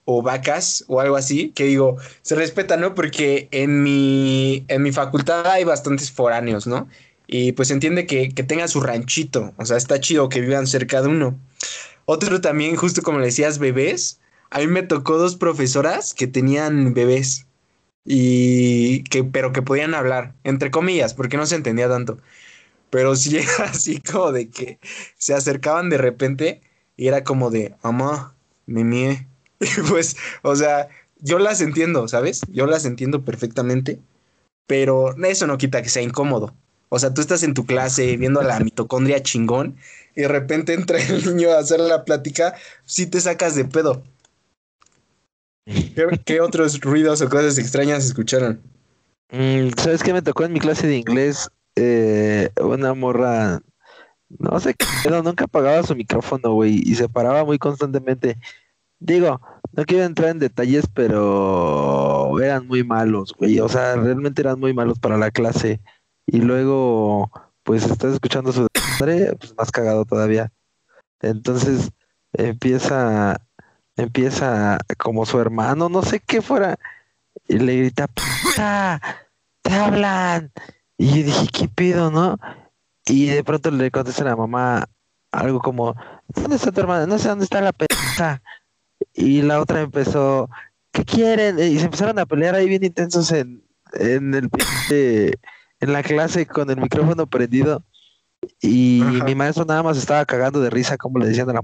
o 0.07 0.23
vacas 0.23 0.85
o 0.89 1.01
algo 1.01 1.17
así, 1.17 1.51
que 1.51 1.65
digo, 1.65 1.97
se 2.23 2.37
respeta, 2.37 2.77
¿no? 2.79 2.95
Porque 2.95 3.49
en 3.51 3.83
mi, 3.83 4.65
en 4.69 4.83
mi 4.83 4.93
facultad 4.93 5.47
hay 5.47 5.65
bastantes 5.65 6.11
foráneos, 6.11 6.67
¿no? 6.67 6.89
Y 7.27 7.53
pues 7.53 7.71
entiende 7.71 8.07
que, 8.07 8.31
que 8.31 8.45
tenga 8.45 8.69
su 8.69 8.81
ranchito, 8.81 9.53
o 9.59 9.67
sea, 9.67 9.77
está 9.77 10.01
chido 10.01 10.29
que 10.29 10.41
vivan 10.41 10.67
cerca 10.67 11.03
de 11.03 11.09
uno. 11.09 11.39
Otro 12.07 12.41
también, 12.41 12.77
justo 12.77 13.03
como 13.03 13.19
le 13.19 13.27
decías, 13.27 13.59
bebés. 13.59 14.21
A 14.51 14.61
mí 14.61 14.69
me 14.69 14.85
tocó 14.85 15.19
dos 15.19 15.37
profesoras 15.37 16.15
que 16.15 16.29
tenían 16.29 16.95
bebés 16.95 17.47
y 18.05 19.03
que, 19.05 19.25
pero 19.25 19.53
que 19.53 19.63
podían 19.63 19.95
hablar, 19.95 20.35
entre 20.45 20.71
comillas, 20.71 21.15
porque 21.15 21.37
no 21.37 21.47
se 21.47 21.57
entendía 21.57 21.89
tanto. 21.89 22.19
Pero 22.91 23.17
sí 23.17 23.37
era 23.39 23.71
así 23.71 24.01
como 24.01 24.33
de 24.33 24.49
que 24.51 24.79
se 25.19 25.35
acercaban 25.35 25.91
de 25.91 25.99
repente 25.99 26.63
y 26.97 27.09
era 27.09 27.25
como 27.25 27.51
de, 27.51 27.75
mamá. 27.83 28.35
Y 28.69 28.73
pues, 29.89 30.17
o 30.43 30.55
sea, 30.57 30.89
yo 31.21 31.39
las 31.39 31.61
entiendo, 31.61 32.09
¿sabes? 32.09 32.43
Yo 32.49 32.67
las 32.67 32.85
entiendo 32.85 33.25
perfectamente, 33.25 33.99
pero 34.67 35.15
eso 35.25 35.47
no 35.47 35.59
quita 35.59 35.83
que 35.83 35.89
sea 35.89 36.03
incómodo. 36.03 36.55
O 36.89 36.99
sea, 36.99 37.13
tú 37.13 37.21
estás 37.21 37.43
en 37.43 37.55
tu 37.55 37.67
clase 37.67 38.17
viendo 38.17 38.41
a 38.41 38.45
la 38.45 38.61
mitocondria 38.61 39.23
chingón 39.23 39.77
y 40.15 40.23
de 40.23 40.29
repente 40.29 40.73
entra 40.73 40.99
el 41.03 41.25
niño 41.25 41.51
a 41.51 41.59
hacer 41.59 41.81
la 41.81 42.05
plática, 42.05 42.55
sí 42.85 43.07
te 43.07 43.21
sacas 43.21 43.55
de 43.55 43.65
pedo. 43.65 44.03
¿Qué, 46.25 46.41
otros 46.41 46.81
ruidos 46.81 47.23
o 47.23 47.29
cosas 47.29 47.59
extrañas 47.59 48.05
escucharon? 48.05 48.61
Mm, 49.33 49.71
¿Sabes 49.77 50.03
qué 50.03 50.13
me 50.13 50.23
tocó 50.23 50.45
en 50.45 50.53
mi 50.53 50.61
clase 50.61 50.87
de 50.87 50.97
inglés? 50.97 51.51
Eh, 51.75 52.51
una 52.61 52.95
morra, 52.95 53.61
no 54.29 54.61
sé 54.61 54.75
qué, 54.75 54.87
pedo, 55.03 55.25
nunca 55.25 55.45
apagaba 55.45 55.83
su 55.83 55.97
micrófono, 55.97 56.53
güey, 56.53 56.83
y 56.85 56.95
se 56.95 57.09
paraba 57.09 57.45
muy 57.45 57.59
constantemente. 57.59 58.39
Digo, 58.99 59.41
no 59.73 59.85
quiero 59.85 60.05
entrar 60.05 60.31
en 60.31 60.39
detalles, 60.39 60.87
pero 60.93 62.41
eran 62.41 62.67
muy 62.67 62.83
malos, 62.83 63.35
güey, 63.39 63.61
o 63.61 63.69
sea, 63.69 63.97
realmente 63.97 64.43
eran 64.43 64.59
muy 64.59 64.73
malos 64.73 64.99
para 64.99 65.19
la 65.19 65.31
clase. 65.31 65.81
Y 66.27 66.41
luego, 66.41 67.31
pues 67.63 67.85
estás 67.85 68.15
escuchando 68.15 68.53
su 68.53 68.67
madre, 68.99 69.35
pues 69.39 69.55
más 69.57 69.71
cagado 69.71 70.05
todavía. 70.05 70.51
Entonces 71.21 71.91
empieza, 72.33 73.41
empieza 73.97 74.79
como 74.99 75.27
su 75.27 75.41
hermano, 75.41 75.89
no 75.89 76.03
sé 76.03 76.21
qué 76.21 76.43
fuera, 76.43 76.79
y 77.49 77.59
le 77.59 77.77
grita, 77.77 78.07
¡Puta! 78.09 79.01
¡Te 79.63 79.75
hablan! 79.75 80.53
Y 80.99 81.09
yo 81.09 81.27
dije, 81.27 81.49
¿qué 81.53 81.69
pedo, 81.69 82.11
no? 82.11 82.39
Y 83.05 83.27
de 83.27 83.45
pronto 83.45 83.71
le 83.71 83.91
contesta 83.91 84.23
a 84.23 84.27
la 84.27 84.37
mamá 84.37 84.89
algo 85.33 85.61
como, 85.61 85.95
¿dónde 86.29 86.57
está 86.57 86.73
tu 86.73 86.81
hermana? 86.81 87.07
No 87.07 87.19
sé 87.19 87.29
dónde 87.29 87.45
está 87.45 87.61
la 87.61 87.73
pendeja. 87.73 88.43
Y 89.17 89.43
la 89.43 89.61
otra 89.61 89.81
empezó, 89.81 90.49
¿qué 90.93 91.05
quieren? 91.05 91.59
Y 91.59 91.79
se 91.79 91.87
empezaron 91.87 92.19
a 92.19 92.27
pelear 92.27 92.55
ahí 92.55 92.69
bien 92.69 92.85
intensos 92.85 93.33
en, 93.33 93.63
en 93.95 94.35
el 94.35 94.51
en 95.81 95.93
la 95.93 96.03
clase 96.03 96.47
con 96.47 96.71
el 96.71 96.77
micrófono 96.81 97.27
prendido. 97.27 97.83
Y 98.61 99.03
Ajá. 99.03 99.25
mi 99.25 99.35
maestro 99.35 99.65
nada 99.65 99.83
más 99.83 99.97
estaba 99.97 100.25
cagando 100.27 100.61
de 100.61 100.71
risa 100.71 100.97
como 100.97 101.19
le 101.19 101.27
decían 101.29 101.49
a 101.51 101.55
la. 101.55 101.63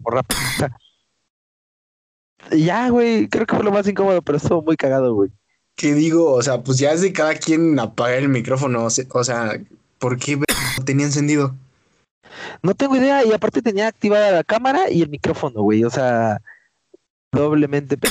Y 2.51 2.65
ya, 2.65 2.89
güey, 2.89 3.29
creo 3.29 3.47
que 3.47 3.55
fue 3.55 3.65
lo 3.65 3.71
más 3.71 3.87
incómodo, 3.87 4.21
pero 4.23 4.39
estuvo 4.39 4.63
muy 4.63 4.77
cagado, 4.77 5.15
güey. 5.15 5.31
¿Qué 5.77 5.95
digo? 5.95 6.33
O 6.33 6.43
sea, 6.43 6.63
pues 6.63 6.79
ya 6.79 6.93
es 6.93 7.01
de 7.01 7.13
cada 7.13 7.35
quien 7.35 7.79
apagar 7.79 8.19
el 8.19 8.29
micrófono. 8.29 8.85
O 8.85 8.91
se- 8.91 9.07
o 9.13 9.25
sea, 9.25 9.61
¿por 9.99 10.19
qué 10.19 10.39
tenía 10.85 11.07
encendido? 11.07 11.55
No 12.63 12.75
tengo 12.75 12.97
idea, 12.97 13.25
y 13.25 13.33
aparte 13.33 13.63
tenía 13.63 13.87
activada 13.89 14.31
la 14.33 14.45
cámara 14.45 14.91
y 14.91 15.03
el 15.03 15.09
micrófono, 15.09 15.63
güey, 15.63 15.85
o 15.85 15.91
sea, 15.91 16.41
doblemente. 17.33 17.99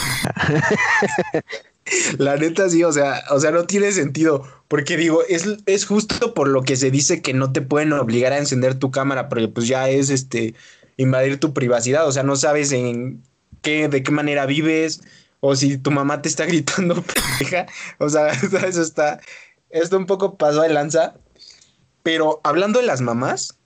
La 2.17 2.37
neta 2.37 2.69
sí, 2.69 2.83
o 2.83 2.91
sea, 2.91 3.23
o 3.31 3.39
sea, 3.39 3.51
no 3.51 3.65
tiene 3.65 3.91
sentido. 3.91 4.43
Porque 4.67 4.97
digo, 4.97 5.23
es, 5.27 5.45
es 5.65 5.85
justo 5.85 6.33
por 6.33 6.47
lo 6.47 6.63
que 6.63 6.75
se 6.75 6.91
dice 6.91 7.21
que 7.21 7.33
no 7.33 7.51
te 7.51 7.61
pueden 7.61 7.93
obligar 7.93 8.33
a 8.33 8.37
encender 8.37 8.75
tu 8.75 8.91
cámara, 8.91 9.29
porque 9.29 9.47
pues 9.47 9.67
ya 9.67 9.89
es 9.89 10.09
este 10.09 10.53
invadir 10.97 11.39
tu 11.39 11.53
privacidad. 11.53 12.07
O 12.07 12.11
sea, 12.11 12.23
no 12.23 12.35
sabes 12.35 12.71
en 12.71 13.23
qué, 13.61 13.87
de 13.87 14.03
qué 14.03 14.11
manera 14.11 14.45
vives, 14.45 15.01
o 15.39 15.55
si 15.55 15.77
tu 15.77 15.91
mamá 15.91 16.21
te 16.21 16.29
está 16.29 16.45
gritando, 16.47 17.01
pendeja. 17.01 17.65
O 17.97 18.09
sea, 18.09 18.29
eso 18.67 18.81
está, 18.81 19.19
esto 19.69 19.97
un 19.97 20.05
poco 20.05 20.37
pasó 20.37 20.61
de 20.61 20.69
lanza. 20.69 21.15
Pero 22.03 22.41
hablando 22.43 22.79
de 22.79 22.85
las 22.87 23.01
mamás 23.01 23.59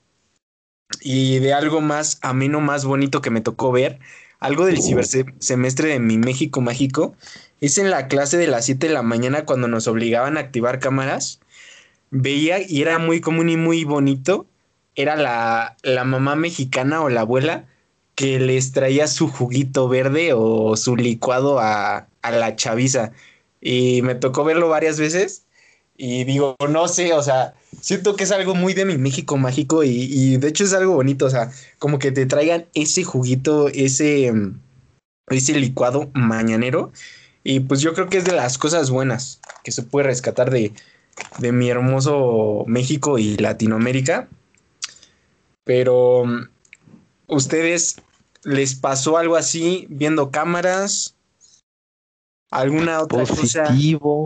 y 1.01 1.39
de 1.39 1.53
algo 1.53 1.81
más 1.81 2.19
ameno, 2.21 2.59
más 2.59 2.83
bonito 2.83 3.21
que 3.21 3.29
me 3.29 3.41
tocó 3.41 3.71
ver, 3.71 3.99
algo 4.39 4.65
del 4.65 4.81
cibersemestre 4.81 5.89
de 5.89 5.99
mi 5.99 6.17
México 6.17 6.61
Mágico, 6.61 7.15
es 7.61 7.77
en 7.77 7.89
la 7.89 8.07
clase 8.07 8.37
de 8.37 8.47
las 8.47 8.65
7 8.65 8.87
de 8.87 8.93
la 8.93 9.01
mañana 9.01 9.45
cuando 9.45 9.67
nos 9.67 9.87
obligaban 9.87 10.37
a 10.37 10.41
activar 10.41 10.79
cámaras. 10.79 11.39
Veía 12.11 12.59
y 12.61 12.81
era 12.81 12.99
muy 12.99 13.21
común 13.21 13.49
y 13.49 13.57
muy 13.57 13.83
bonito. 13.83 14.45
Era 14.95 15.15
la, 15.15 15.77
la 15.83 16.03
mamá 16.03 16.35
mexicana 16.35 17.01
o 17.01 17.09
la 17.09 17.21
abuela 17.21 17.65
que 18.15 18.39
les 18.39 18.71
traía 18.71 19.07
su 19.07 19.27
juguito 19.27 19.89
verde 19.89 20.31
o 20.33 20.77
su 20.77 20.95
licuado 20.95 21.59
a, 21.59 22.07
a 22.21 22.31
la 22.31 22.55
chaviza. 22.55 23.11
Y 23.61 24.01
me 24.03 24.15
tocó 24.15 24.43
verlo 24.43 24.69
varias 24.69 24.99
veces 24.99 25.44
y 25.97 26.25
digo, 26.25 26.55
no 26.69 26.87
sé, 26.87 27.13
o 27.13 27.23
sea, 27.23 27.53
siento 27.79 28.15
que 28.15 28.25
es 28.25 28.31
algo 28.31 28.53
muy 28.53 28.73
de 28.73 28.85
mi 28.85 28.97
México 28.97 29.37
mágico 29.37 29.83
y, 29.83 30.37
de 30.37 30.47
hecho 30.47 30.65
es 30.65 30.73
algo 30.73 30.95
bonito, 30.95 31.25
o 31.25 31.29
sea, 31.29 31.51
como 31.79 31.99
que 31.99 32.11
te 32.11 32.25
traigan 32.25 32.65
ese 32.73 33.03
juguito, 33.03 33.69
ese, 33.69 34.33
ese 35.27 35.53
licuado 35.59 36.09
mañanero. 36.13 36.91
Y 37.43 37.61
pues 37.61 37.81
yo 37.81 37.93
creo 37.93 38.09
que 38.09 38.17
es 38.17 38.25
de 38.25 38.33
las 38.33 38.57
cosas 38.57 38.89
buenas 38.89 39.39
que 39.63 39.71
se 39.71 39.83
puede 39.83 40.07
rescatar 40.07 40.49
de, 40.49 40.73
de 41.37 41.51
mi 41.51 41.69
hermoso 41.69 42.63
México 42.67 43.17
y 43.17 43.37
Latinoamérica. 43.37 44.27
Pero, 45.63 46.23
¿ustedes 47.27 48.01
les 48.43 48.75
pasó 48.75 49.17
algo 49.17 49.35
así 49.35 49.87
viendo 49.89 50.31
cámaras? 50.31 51.15
¿Alguna 52.51 53.01
otra 53.01 53.25
cosa 53.25 53.75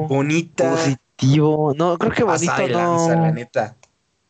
bonita? 0.08 1.00
No, 1.22 1.98
creo 1.98 2.12
que 2.12 2.24
bonito 2.24 2.68
no. 2.70 3.34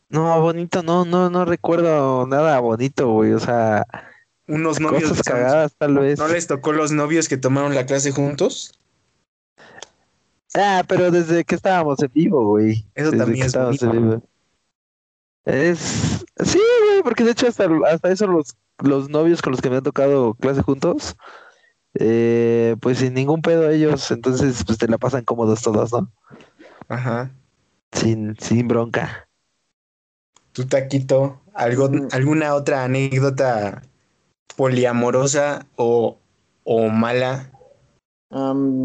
No, 0.09 0.41
bonito 0.41 0.81
no, 0.81 1.05
no, 1.05 1.29
no 1.29 1.45
recuerdo 1.45 2.25
nada 2.25 2.59
bonito, 2.59 3.09
güey. 3.09 3.33
O 3.33 3.39
sea, 3.39 3.85
unos 4.47 4.79
novios 4.79 5.21
cagadas, 5.21 5.75
tal 5.77 5.99
vez. 5.99 6.17
¿No 6.17 6.27
les 6.27 6.47
tocó 6.47 6.73
los 6.73 6.91
novios 6.91 7.29
que 7.29 7.37
tomaron 7.37 7.75
la 7.75 7.85
clase 7.85 8.11
juntos? 8.11 8.79
Ah, 10.55 10.83
pero 10.87 11.11
desde 11.11 11.45
que 11.45 11.55
estábamos 11.55 12.01
en 12.01 12.11
vivo, 12.11 12.43
güey. 12.47 12.85
Eso 12.95 13.11
también 13.11 13.45
es 13.45 13.53
bonito. 13.53 14.23
Es 15.45 16.25
sí, 16.43 16.59
güey, 16.85 17.03
porque 17.03 17.23
de 17.23 17.31
hecho 17.31 17.47
hasta, 17.47 17.67
hasta 17.91 18.11
eso 18.11 18.27
los, 18.27 18.55
los 18.79 19.09
novios 19.09 19.41
con 19.41 19.51
los 19.51 19.61
que 19.61 19.69
me 19.69 19.77
han 19.77 19.83
tocado 19.83 20.33
clase 20.35 20.61
juntos, 20.61 21.15
eh, 21.95 22.75
pues 22.81 22.99
sin 22.99 23.13
ningún 23.13 23.41
pedo 23.41 23.69
ellos, 23.69 24.11
entonces 24.11 24.63
pues 24.65 24.77
te 24.77 24.87
la 24.87 24.97
pasan 24.97 25.23
cómodos 25.23 25.61
todos, 25.61 25.91
¿no? 25.91 26.11
Ajá. 26.89 27.31
Sin, 27.91 28.35
sin 28.39 28.67
bronca. 28.67 29.27
¿Tú, 30.51 30.65
Taquito, 30.65 31.39
algo, 31.53 31.89
alguna 32.11 32.55
otra 32.55 32.83
anécdota 32.83 33.83
poliamorosa 34.57 35.67
o, 35.75 36.17
o 36.63 36.89
mala? 36.89 37.51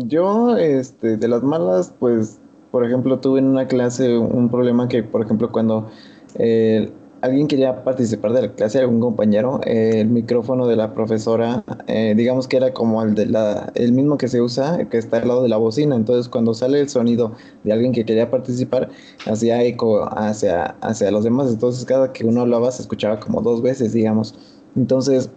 yo, 0.06 0.56
este, 0.56 1.16
de 1.16 1.28
las 1.28 1.42
malas, 1.42 1.92
pues, 1.98 2.40
por 2.70 2.84
ejemplo, 2.84 3.20
tuve 3.20 3.40
en 3.40 3.46
una 3.46 3.66
clase 3.66 4.16
un 4.16 4.48
problema 4.50 4.88
que, 4.88 5.02
por 5.02 5.22
ejemplo, 5.22 5.50
cuando 5.52 5.90
eh, 6.36 6.92
alguien 7.24 7.48
quería 7.48 7.84
participar 7.84 8.34
de 8.34 8.42
la 8.42 8.52
clase, 8.54 8.78
algún 8.78 9.00
compañero, 9.00 9.60
el 9.64 10.08
micrófono 10.08 10.66
de 10.66 10.76
la 10.76 10.92
profesora, 10.92 11.64
eh, 11.87 12.12
digamos 12.14 12.46
que 12.46 12.58
era 12.58 12.74
como 12.74 13.02
el, 13.02 13.14
de 13.14 13.24
la, 13.24 13.72
el 13.74 13.92
mismo 13.92 14.18
que 14.18 14.28
se 14.28 14.42
usa, 14.42 14.87
que 14.90 14.98
está 14.98 15.16
al 15.18 15.28
lado 15.28 15.42
de 15.42 15.48
la 15.48 15.56
bocina. 15.56 15.96
Entonces, 15.96 16.28
cuando 16.28 16.52
sale 16.52 16.80
el 16.80 16.88
sonido 16.90 17.32
de 17.62 17.72
alguien 17.72 17.92
que 17.92 18.04
quería 18.04 18.30
participar, 18.30 18.90
hacía 19.24 19.62
eco 19.62 20.06
hacia, 20.18 20.76
hacia 20.82 21.10
los 21.10 21.24
demás. 21.24 21.50
Entonces, 21.50 21.87
cada 21.87 22.12
que 22.12 22.26
uno 22.26 22.42
hablaba 22.42 22.70
se 22.70 22.82
escuchaba 22.82 23.18
como 23.20 23.40
dos 23.40 23.62
veces, 23.62 23.94
digamos. 23.94 24.34
Entonces, 24.76 25.30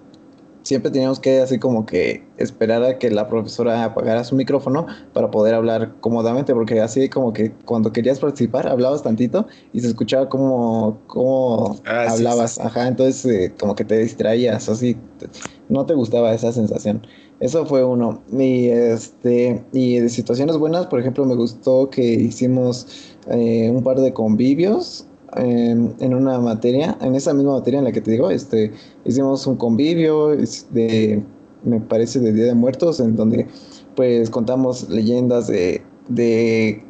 siempre 0.67 0.91
teníamos 0.91 1.21
que 1.21 1.39
así 1.39 1.59
como 1.59 1.85
que 1.85 2.23
esperar 2.35 2.83
a 2.83 2.99
que 2.99 3.09
la 3.09 3.29
profesora 3.29 3.85
apagara 3.85 4.25
su 4.25 4.35
micrófono 4.35 4.85
para 5.13 5.31
poder 5.31 5.55
hablar 5.55 5.93
cómodamente, 6.01 6.53
porque 6.53 6.81
así 6.81 7.07
como 7.07 7.31
que 7.31 7.53
cuando 7.63 7.93
querías 7.93 8.19
participar 8.19 8.67
hablabas 8.67 9.01
tantito 9.01 9.47
y 9.71 9.79
se 9.79 9.87
escuchaba 9.87 10.27
como, 10.27 10.99
como 11.07 11.79
ah, 11.85 12.07
hablabas, 12.09 12.59
ajá, 12.59 12.89
entonces 12.89 13.25
eh, 13.25 13.53
como 13.57 13.75
que 13.75 13.85
te 13.85 13.97
distraías, 13.97 14.67
así, 14.67 14.97
no 15.69 15.85
te 15.85 15.93
gustaba 15.93 16.33
esa 16.33 16.51
sensación. 16.51 17.07
Eso 17.39 17.65
fue 17.65 17.85
uno. 17.85 18.23
Y, 18.31 18.67
este, 18.67 19.63
y 19.71 19.99
de 19.99 20.09
situaciones 20.09 20.57
buenas, 20.57 20.87
por 20.87 20.99
ejemplo, 20.99 21.23
me 21.23 21.35
gustó 21.35 21.89
que 21.89 22.01
hicimos 22.01 23.15
eh, 23.29 23.69
un 23.69 23.83
par 23.83 24.01
de 24.01 24.11
convivios 24.11 25.05
en 25.37 26.13
una 26.13 26.39
materia, 26.39 26.97
en 27.01 27.15
esa 27.15 27.33
misma 27.33 27.53
materia 27.53 27.79
en 27.79 27.85
la 27.85 27.91
que 27.91 28.01
te 28.01 28.11
digo, 28.11 28.29
este, 28.29 28.71
hicimos 29.05 29.45
un 29.47 29.55
convivio 29.55 30.35
de, 30.71 31.23
me 31.63 31.79
parece, 31.79 32.19
de 32.19 32.33
Día 32.33 32.45
de 32.45 32.55
Muertos, 32.55 32.99
en 32.99 33.15
donde 33.15 33.47
pues 33.95 34.29
contamos 34.29 34.89
leyendas 34.89 35.47
de, 35.47 35.81
de, 36.09 36.83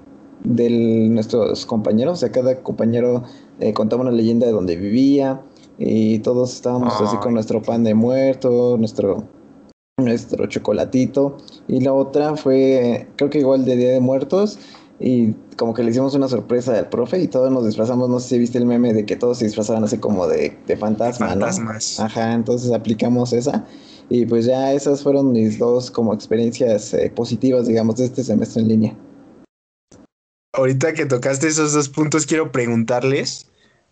nuestros 1.09 1.65
compañeros, 1.65 2.13
o 2.13 2.15
sea, 2.17 2.31
cada 2.31 2.61
compañero 2.61 3.23
eh, 3.59 3.73
contaba 3.73 4.01
una 4.01 4.11
leyenda 4.11 4.45
de 4.45 4.51
donde 4.51 4.75
vivía 4.75 5.41
y 5.79 6.19
todos 6.19 6.53
estábamos 6.53 6.93
así 7.01 7.17
con 7.17 7.33
nuestro 7.33 7.61
pan 7.61 7.83
de 7.83 7.93
muerto, 7.93 8.77
nuestro 8.77 9.25
nuestro 9.99 10.45
chocolatito 10.45 11.37
y 11.67 11.79
la 11.81 11.91
otra 11.91 12.35
fue 12.35 13.07
creo 13.15 13.31
que 13.31 13.39
igual 13.39 13.65
de 13.65 13.75
Día 13.75 13.91
de 13.93 13.99
Muertos 13.99 14.59
y 14.99 15.33
como 15.57 15.73
que 15.73 15.83
le 15.83 15.91
hicimos 15.91 16.15
una 16.15 16.27
sorpresa 16.27 16.77
al 16.77 16.89
profe 16.89 17.19
y 17.19 17.27
todos 17.27 17.51
nos 17.51 17.65
disfrazamos, 17.65 18.09
no 18.09 18.19
sé 18.19 18.29
si 18.29 18.39
viste 18.39 18.57
el 18.57 18.65
meme 18.65 18.93
de 18.93 19.05
que 19.05 19.15
todos 19.15 19.37
se 19.37 19.45
disfrazaban 19.45 19.83
así 19.83 19.97
como 19.99 20.27
de, 20.27 20.57
de 20.65 20.77
fantasma, 20.77 21.29
fantasmas. 21.29 21.99
Ajá, 21.99 22.33
entonces 22.33 22.71
aplicamos 22.71 23.33
esa 23.33 23.65
y 24.09 24.25
pues 24.25 24.45
ya 24.45 24.73
esas 24.73 25.03
fueron 25.03 25.33
mis 25.33 25.59
dos 25.59 25.91
como 25.91 26.13
experiencias 26.13 26.93
eh, 26.93 27.11
positivas, 27.13 27.67
digamos, 27.67 27.97
de 27.97 28.05
este 28.05 28.23
semestre 28.23 28.61
en 28.61 28.67
línea. 28.69 28.97
Ahorita 30.53 30.93
que 30.93 31.05
tocaste 31.05 31.47
esos 31.47 31.73
dos 31.73 31.89
puntos, 31.89 32.25
quiero 32.25 32.51
preguntarles, 32.51 33.47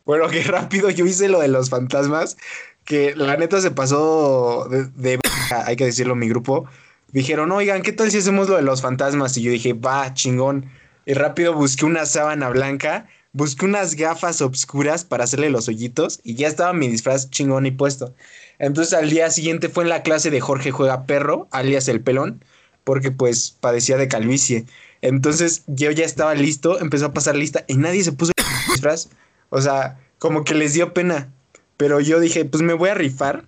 bueno, 0.06 0.28
qué 0.32 0.42
rápido 0.44 0.90
yo 0.90 1.06
hice 1.06 1.30
lo 1.30 1.40
de 1.40 1.50
los 1.50 1.70
fantasmas, 1.70 2.38
que 2.84 3.16
la 3.16 3.38
neta 3.38 3.62
se 3.62 3.72
pasó 3.72 4.68
de, 4.70 4.86
de 4.96 5.20
hay 5.66 5.76
que 5.76 5.86
decirlo, 5.86 6.16
mi 6.16 6.30
grupo. 6.30 6.66
Dijeron, 7.12 7.52
oigan, 7.52 7.82
¿qué 7.82 7.92
tal 7.92 8.10
si 8.10 8.18
hacemos 8.18 8.50
lo 8.50 8.56
de 8.56 8.62
los 8.62 8.82
fantasmas? 8.82 9.38
Y 9.38 9.44
yo 9.44 9.52
dije, 9.52 9.74
va, 9.74 10.14
chingón 10.14 10.66
y 11.06 11.14
rápido 11.14 11.54
busqué 11.54 11.86
una 11.86 12.06
sábana 12.06 12.50
blanca, 12.50 13.08
busqué 13.34 13.66
unas 13.66 13.96
gafas 13.96 14.42
obscuras 14.42 15.04
para 15.04 15.24
hacerle 15.26 15.50
los 15.50 15.68
hoyitos 15.68 16.20
y 16.24 16.36
ya 16.36 16.48
estaba 16.48 16.74
mi 16.74 16.88
disfraz 16.88 17.30
chingón 17.30 17.66
y 17.66 17.72
puesto. 17.72 18.14
Entonces 18.60 18.94
al 18.94 19.10
día 19.10 19.30
siguiente 19.30 19.70
fue 19.70 19.84
en 19.84 19.90
la 19.90 20.04
clase 20.04 20.32
de 20.32 20.42
Jorge 20.42 20.72
Juega 20.72 21.06
Perro, 21.06 21.48
alias 21.52 21.88
el 21.88 22.02
pelón, 22.02 22.44
porque 22.84 23.12
pues 23.12 23.52
padecía 23.60 23.98
de 23.98 24.08
calvicie. 24.08 24.66
Entonces 25.02 25.64
yo 25.68 25.92
ya 25.92 26.06
estaba 26.06 26.34
listo, 26.34 26.80
empezó 26.80 27.08
a 27.08 27.14
pasar 27.14 27.36
lista 27.36 27.66
y 27.68 27.76
nadie 27.76 28.04
se 28.04 28.12
puso 28.12 28.32
el 28.36 28.74
disfraz. 28.74 29.10
O 29.50 29.62
sea, 29.62 30.00
como 30.20 30.44
que 30.44 30.56
les 30.56 30.74
dio 30.74 30.94
pena. 30.94 31.32
Pero 31.78 32.00
yo 32.00 32.20
dije, 32.20 32.46
pues 32.46 32.64
me 32.64 32.74
voy 32.74 32.90
a 32.90 32.96
rifar. 32.96 33.46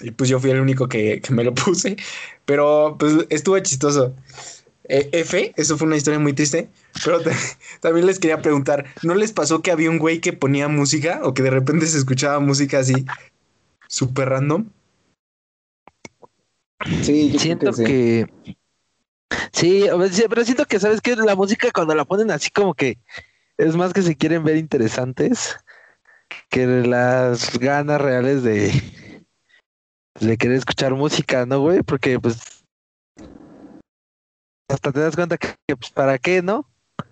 Y 0.00 0.10
pues 0.10 0.28
yo 0.28 0.38
fui 0.40 0.50
el 0.50 0.60
único 0.60 0.88
que, 0.88 1.20
que 1.20 1.32
me 1.32 1.44
lo 1.44 1.54
puse. 1.54 1.96
Pero 2.44 2.96
pues 2.98 3.14
estuvo 3.30 3.58
chistoso. 3.60 4.14
Eh, 4.86 5.08
F, 5.12 5.54
eso 5.56 5.78
fue 5.78 5.86
una 5.86 5.96
historia 5.96 6.18
muy 6.18 6.34
triste, 6.34 6.68
pero 7.04 7.20
también 7.80 8.06
les 8.06 8.18
quería 8.18 8.42
preguntar, 8.42 8.86
¿no 9.02 9.14
les 9.14 9.32
pasó 9.32 9.62
que 9.62 9.70
había 9.70 9.90
un 9.90 9.98
güey 9.98 10.20
que 10.20 10.32
ponía 10.32 10.68
música 10.68 11.20
o 11.22 11.32
que 11.32 11.42
de 11.42 11.50
repente 11.50 11.86
se 11.86 11.98
escuchaba 11.98 12.38
música 12.40 12.78
así 12.78 13.04
súper 13.88 14.28
random? 14.28 14.68
Sí, 17.02 17.34
siento 17.38 17.72
que... 17.72 18.26
Sí, 19.52 19.86
pero 20.28 20.44
siento 20.44 20.66
que, 20.66 20.78
¿sabes 20.78 21.00
que 21.00 21.16
La 21.16 21.34
música 21.34 21.70
cuando 21.72 21.94
la 21.94 22.04
ponen 22.04 22.30
así 22.30 22.50
como 22.50 22.74
que 22.74 22.98
es 23.56 23.76
más 23.76 23.92
que 23.92 24.02
se 24.02 24.16
quieren 24.16 24.44
ver 24.44 24.56
interesantes 24.56 25.56
que 26.50 26.66
las 26.66 27.58
ganas 27.58 28.00
reales 28.00 28.42
de, 28.42 28.72
de 30.20 30.36
querer 30.36 30.56
escuchar 30.56 30.94
música, 30.94 31.46
¿no, 31.46 31.60
güey? 31.60 31.82
Porque 31.82 32.18
pues 32.18 32.53
hasta 34.68 34.92
te 34.92 35.00
das 35.00 35.14
cuenta 35.14 35.36
que, 35.38 35.48
pues, 35.76 35.90
para 35.90 36.18
qué, 36.18 36.42
¿no? 36.42 36.66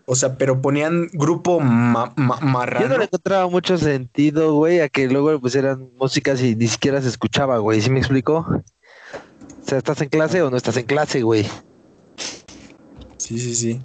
O 0.06 0.14
sea, 0.14 0.36
pero 0.36 0.60
ponían 0.60 1.08
grupo 1.12 1.60
ma 1.60 2.12
marrano. 2.16 2.86
Yo 2.86 2.92
no 2.92 2.98
le 2.98 3.04
encontraba 3.04 3.48
mucho 3.48 3.78
sentido, 3.78 4.54
güey, 4.54 4.80
a 4.80 4.88
que 4.88 5.08
luego 5.08 5.40
pues 5.40 5.54
eran 5.54 5.90
músicas 5.98 6.40
y 6.42 6.54
ni 6.56 6.66
siquiera 6.68 7.00
se 7.00 7.08
escuchaba, 7.08 7.58
güey. 7.58 7.80
¿Sí 7.80 7.90
me 7.90 7.98
explicó? 8.00 8.38
O 8.46 9.64
sea, 9.66 9.78
¿estás 9.78 10.00
en 10.00 10.08
clase 10.08 10.42
o 10.42 10.50
no 10.50 10.56
estás 10.56 10.76
en 10.76 10.86
clase, 10.86 11.22
güey? 11.22 11.46
Sí, 13.16 13.38
sí, 13.38 13.54
sí. 13.54 13.80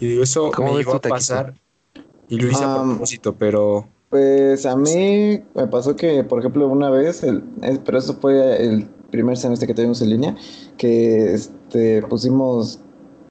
Y 0.00 0.06
digo, 0.06 0.22
eso 0.24 0.50
¿Cómo 0.50 0.72
me 0.72 0.78
llegó 0.78 0.94
a 0.94 1.00
pasar 1.00 1.54
y 2.28 2.38
lo 2.38 2.50
hice 2.50 2.64
a 2.64 2.74
Um, 2.74 2.90
propósito, 2.90 3.34
pero 3.34 3.86
Pues 4.08 4.64
a 4.66 4.76
mí 4.76 5.42
me 5.54 5.66
pasó 5.66 5.94
que, 5.96 6.24
por 6.24 6.38
ejemplo, 6.38 6.68
una 6.68 6.88
vez, 6.90 7.22
el- 7.22 7.42
pero 7.84 7.98
eso 7.98 8.14
fue 8.20 8.64
el 8.64 8.86
primer 9.10 9.36
semestre 9.36 9.66
que 9.66 9.74
tuvimos 9.74 10.00
en 10.02 10.10
línea, 10.10 10.36
que 10.78 11.36
este, 11.74 12.02
pusimos, 12.06 12.78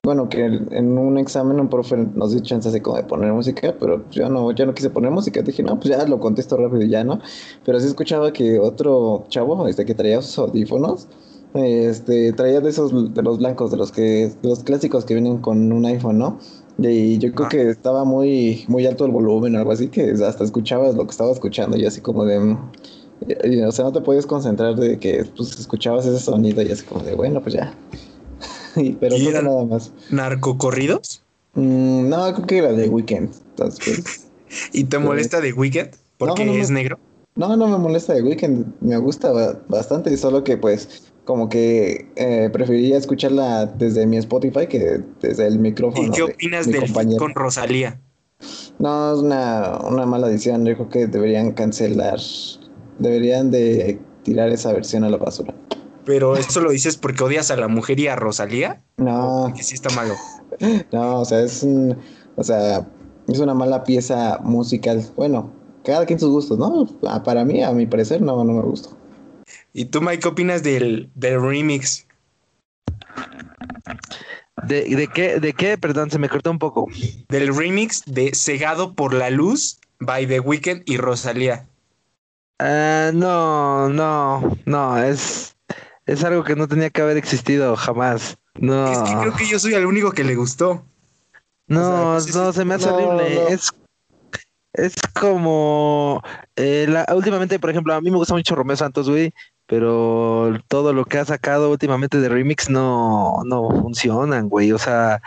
bueno, 0.05 0.27
que 0.27 0.43
en 0.45 0.97
un 0.97 1.17
examen 1.17 1.59
un 1.59 1.69
profe 1.69 1.95
nos 1.97 2.31
dio 2.31 2.41
chance 2.41 2.67
así 2.67 2.81
como 2.81 2.97
de 2.97 3.03
poner 3.03 3.31
música, 3.31 3.73
pero 3.79 4.03
yo 4.11 4.27
no, 4.29 4.51
yo 4.51 4.65
no 4.65 4.73
quise 4.73 4.89
poner 4.89 5.11
música, 5.11 5.41
dije, 5.41 5.63
no, 5.63 5.79
pues 5.79 5.95
ya 5.97 6.05
lo 6.05 6.19
contesto 6.19 6.57
rápido 6.57 6.81
y 6.83 6.89
ya, 6.89 7.03
¿no? 7.03 7.19
Pero 7.65 7.79
sí 7.79 7.87
escuchaba 7.87 8.33
que 8.33 8.59
otro 8.59 9.25
chavo, 9.29 9.67
este, 9.67 9.85
que 9.85 9.95
traía 9.95 10.21
sus 10.21 10.37
audífonos, 10.39 11.07
este, 11.53 12.33
traía 12.33 12.59
de 12.59 12.69
esos, 12.69 13.13
de 13.13 13.21
los 13.23 13.37
blancos, 13.37 13.71
de 13.71 13.77
los 13.77 13.91
que, 13.91 14.01
de 14.41 14.49
los 14.49 14.63
clásicos 14.63 15.05
que 15.05 15.13
vienen 15.13 15.37
con 15.37 15.71
un 15.71 15.85
iPhone, 15.85 16.17
¿no? 16.17 16.39
Y 16.77 17.19
yo 17.19 17.33
creo 17.33 17.47
que 17.49 17.69
estaba 17.69 18.03
muy, 18.03 18.65
muy 18.67 18.85
alto 18.87 19.05
el 19.05 19.11
volumen 19.11 19.55
o 19.55 19.59
algo 19.59 19.71
así, 19.71 19.89
que 19.89 20.11
hasta 20.11 20.43
escuchabas 20.43 20.95
lo 20.95 21.05
que 21.05 21.11
estaba 21.11 21.31
escuchando 21.31 21.77
y 21.77 21.85
así 21.85 22.01
como 22.01 22.25
de... 22.25 22.57
y- 23.19 23.57
y, 23.59 23.61
o 23.61 23.71
sea, 23.71 23.85
no 23.85 23.91
te 23.93 24.01
podías 24.01 24.25
concentrar 24.25 24.75
de 24.75 24.99
que 24.99 25.23
pues, 25.37 25.57
escuchabas 25.59 26.05
ese 26.05 26.19
sonido 26.19 26.61
y 26.63 26.71
así 26.71 26.83
como 26.83 27.03
de, 27.03 27.13
bueno, 27.15 27.41
pues 27.41 27.55
ya. 27.55 27.79
Pero 28.99 29.15
¿Y 29.15 29.27
eran- 29.27 29.45
nada 29.45 29.65
más. 29.65 29.91
narcocorridos. 30.09 31.23
Mm, 31.55 32.09
no, 32.09 32.33
creo 32.33 32.47
que 32.47 32.57
era 32.57 32.73
de 32.73 32.89
Weekend. 32.89 33.29
Entonces, 33.51 34.29
¿Y 34.73 34.85
te 34.85 34.99
molesta 34.99 35.41
de 35.41 35.53
Weekend? 35.53 35.91
Porque 36.17 36.45
No, 36.45 36.53
es 36.53 36.69
negro. 36.69 36.99
No, 37.35 37.55
no 37.57 37.67
me 37.67 37.77
molesta 37.79 38.13
de 38.13 38.21
Weekend, 38.21 38.73
me 38.81 38.97
gusta 38.97 39.31
ba- 39.31 39.59
bastante, 39.67 40.15
solo 40.17 40.43
que 40.43 40.57
pues 40.57 41.11
como 41.25 41.49
que 41.49 42.07
eh, 42.15 42.49
preferiría 42.53 42.97
escucharla 42.97 43.65
desde 43.65 44.05
mi 44.05 44.17
Spotify 44.17 44.67
que 44.67 45.01
desde 45.21 45.47
el 45.47 45.57
micrófono. 45.57 46.07
¿Y 46.07 46.11
qué 46.11 46.21
opinas 46.23 46.67
del 46.67 46.81
compañero. 46.81 47.17
con 47.17 47.33
Rosalía? 47.33 47.99
No, 48.77 49.13
es 49.13 49.19
una, 49.19 49.79
una 49.89 50.05
mala 50.05 50.27
edición, 50.27 50.65
yo 50.65 50.75
creo 50.75 50.89
que 50.89 51.07
deberían 51.07 51.53
cancelar, 51.53 52.19
deberían 52.99 53.49
de 53.49 53.99
tirar 54.23 54.49
esa 54.49 54.71
versión 54.73 55.03
a 55.03 55.09
la 55.09 55.17
basura. 55.17 55.53
Pero 56.05 56.35
esto 56.35 56.59
lo 56.61 56.71
dices 56.71 56.97
porque 56.97 57.23
odias 57.23 57.49
a 57.51 57.55
la 57.55 57.67
mujer 57.67 57.99
y 57.99 58.07
a 58.07 58.15
Rosalía. 58.15 58.81
¿O 58.97 59.03
No, 59.03 59.41
porque 59.45 59.63
sí 59.63 59.75
está 59.75 59.89
malo. 59.91 60.15
no, 60.91 61.21
o 61.21 61.25
sea, 61.25 61.41
es 61.41 61.63
un, 61.63 61.97
o 62.35 62.43
sea, 62.43 62.85
es 63.27 63.39
una 63.39 63.53
mala 63.53 63.83
pieza 63.83 64.39
musical. 64.43 65.05
Bueno, 65.15 65.51
cada 65.83 66.05
quien 66.05 66.19
sus 66.19 66.29
gustos, 66.29 66.57
¿no? 66.57 66.87
Ah, 67.07 67.23
Para 67.23 67.45
mí, 67.45 67.63
a 67.63 67.71
mi 67.71 67.85
parecer, 67.85 68.21
no, 68.21 68.43
no 68.43 68.53
me 68.53 68.61
gustó. 68.61 68.97
¿Y 69.73 69.85
tú, 69.85 70.01
Mike, 70.01 70.19
qué 70.19 70.27
opinas 70.27 70.63
del, 70.63 71.09
del 71.15 71.41
remix? 71.41 72.05
¿De, 74.67 74.83
de 74.95 75.07
qué? 75.07 75.39
¿De 75.39 75.53
qué? 75.53 75.77
Perdón, 75.77 76.11
se 76.11 76.19
me 76.19 76.29
cortó 76.29 76.51
un 76.51 76.59
poco. 76.59 76.87
Del 77.29 77.55
remix 77.55 78.03
de 78.05 78.31
Cegado 78.33 78.93
por 78.93 79.13
la 79.13 79.29
Luz 79.29 79.79
by 79.99 80.27
The 80.27 80.39
Weeknd 80.39 80.83
y 80.85 80.97
Rosalía. 80.97 81.67
Ah, 82.59 83.11
no, 83.13 83.89
no, 83.89 84.57
no, 84.65 84.97
es, 85.03 85.52
es 86.05 86.23
algo 86.23 86.43
que 86.43 86.55
no 86.55 86.67
tenía 86.67 86.89
que 86.89 87.01
haber 87.01 87.17
existido 87.17 87.75
jamás. 87.75 88.37
No, 88.55 88.91
Es 88.91 89.09
que 89.09 89.17
creo 89.17 89.33
que 89.33 89.47
yo 89.47 89.59
soy 89.59 89.73
el 89.73 89.85
único 89.85 90.11
que 90.11 90.23
le 90.23 90.35
gustó. 90.35 90.85
no, 91.67 92.15
o 92.15 92.19
sea, 92.19 92.41
no, 92.41 92.53
se 92.53 92.65
me 92.65 92.75
hace 92.75 92.87
no, 92.87 92.95
horrible. 92.95 93.35
no. 93.35 93.47
Es, 93.47 93.71
es 94.73 94.93
como, 95.19 96.21
eh, 96.55 96.85
la, 96.89 97.05
últimamente, 97.15 97.59
por 97.59 97.69
ejemplo, 97.69 97.93
a 97.93 98.01
mí 98.01 98.11
me 98.11 98.17
gusta 98.17 98.33
mucho 98.33 98.55
Romeo 98.55 98.75
Santos, 98.75 99.09
güey, 99.09 99.33
pero 99.67 100.53
todo 100.67 100.93
lo 100.93 101.05
que 101.05 101.19
ha 101.19 101.25
sacado 101.25 101.71
últimamente 101.71 102.19
de 102.19 102.29
remix 102.29 102.69
no, 102.69 103.41
no 103.45 103.69
funcionan, 103.69 104.49
güey. 104.49 104.71
O 104.71 104.77
sea, 104.77 105.21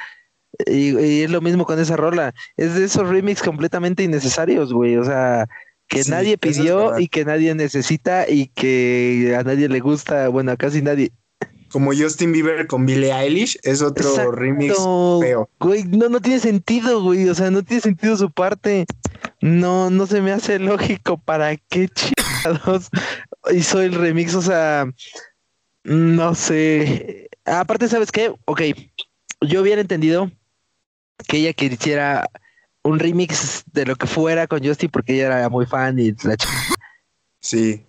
y, 0.67 0.99
y 0.99 1.23
es 1.23 1.31
lo 1.31 1.41
mismo 1.41 1.65
con 1.65 1.79
esa 1.79 1.97
rola. 1.97 2.35
Es 2.57 2.75
de 2.75 2.85
esos 2.85 3.09
remix 3.09 3.43
completamente 3.43 4.03
innecesarios, 4.03 4.73
güey. 4.73 4.97
O 4.97 5.05
sea, 5.05 5.49
que 5.89 6.05
Sí, 6.05 6.11
nadie 6.11 6.33
es 6.35 6.39
pidió 6.39 6.99
y 6.99 7.09
que 7.09 7.25
nadie 7.25 7.55
necesita 7.55 8.29
y 8.29 8.49
que 8.49 9.37
a 9.39 9.43
nadie 9.43 9.69
le 9.69 9.81
gusta, 9.81 10.29
bueno, 10.29 10.53
a 10.53 10.57
casi 10.57 10.83
nadie. 10.83 11.13
Como 11.71 11.93
Justin 11.93 12.33
Bieber 12.33 12.67
con 12.67 12.87
Billie 12.87 13.13
Eilish, 13.13 13.59
es 13.63 13.83
otro 13.83 14.09
Exacto, 14.09 14.33
remix 14.33 14.75
feo. 15.21 15.51
Güey, 15.59 15.85
no, 15.85 16.09
no 16.09 16.21
tiene 16.21 16.39
sentido, 16.39 17.03
güey. 17.03 17.29
O 17.29 17.35
sea, 17.35 17.51
no 17.51 17.63
tiene 17.63 17.81
sentido 17.83 18.17
su 18.17 18.31
parte. 18.31 18.87
No, 19.41 19.91
no 19.91 20.07
se 20.07 20.23
me 20.23 20.33
hace 20.33 20.59
lógico 20.59 21.19
para 21.19 21.57
qué 21.57 21.89
chingados 21.89 22.89
hizo 23.53 23.83
el 23.83 23.95
remix. 23.95 24.35
O 24.35 24.43
sea, 24.43 24.89
no 25.85 26.35
sé. 26.35 27.29
Aparte, 27.45 27.89
¿sabes 27.89 28.11
qué? 28.13 28.33
Ok, 28.45 28.63
yo 29.41 29.63
hubiera 29.63 29.81
entendido 29.81 30.31
que 31.29 31.39
ella 31.39 31.53
quisiera 31.53 32.29
un 32.87 32.99
remix 32.99 33.65
de 33.73 33.85
lo 33.87 33.97
que 33.97 34.07
fuera 34.07 34.47
con 34.47 34.65
Justin 34.65 34.91
porque 34.91 35.15
ella 35.15 35.39
era 35.39 35.49
muy 35.49 35.67
fan 35.67 35.99
y 35.99 36.13
la 36.23 36.37
Sí. 37.41 37.85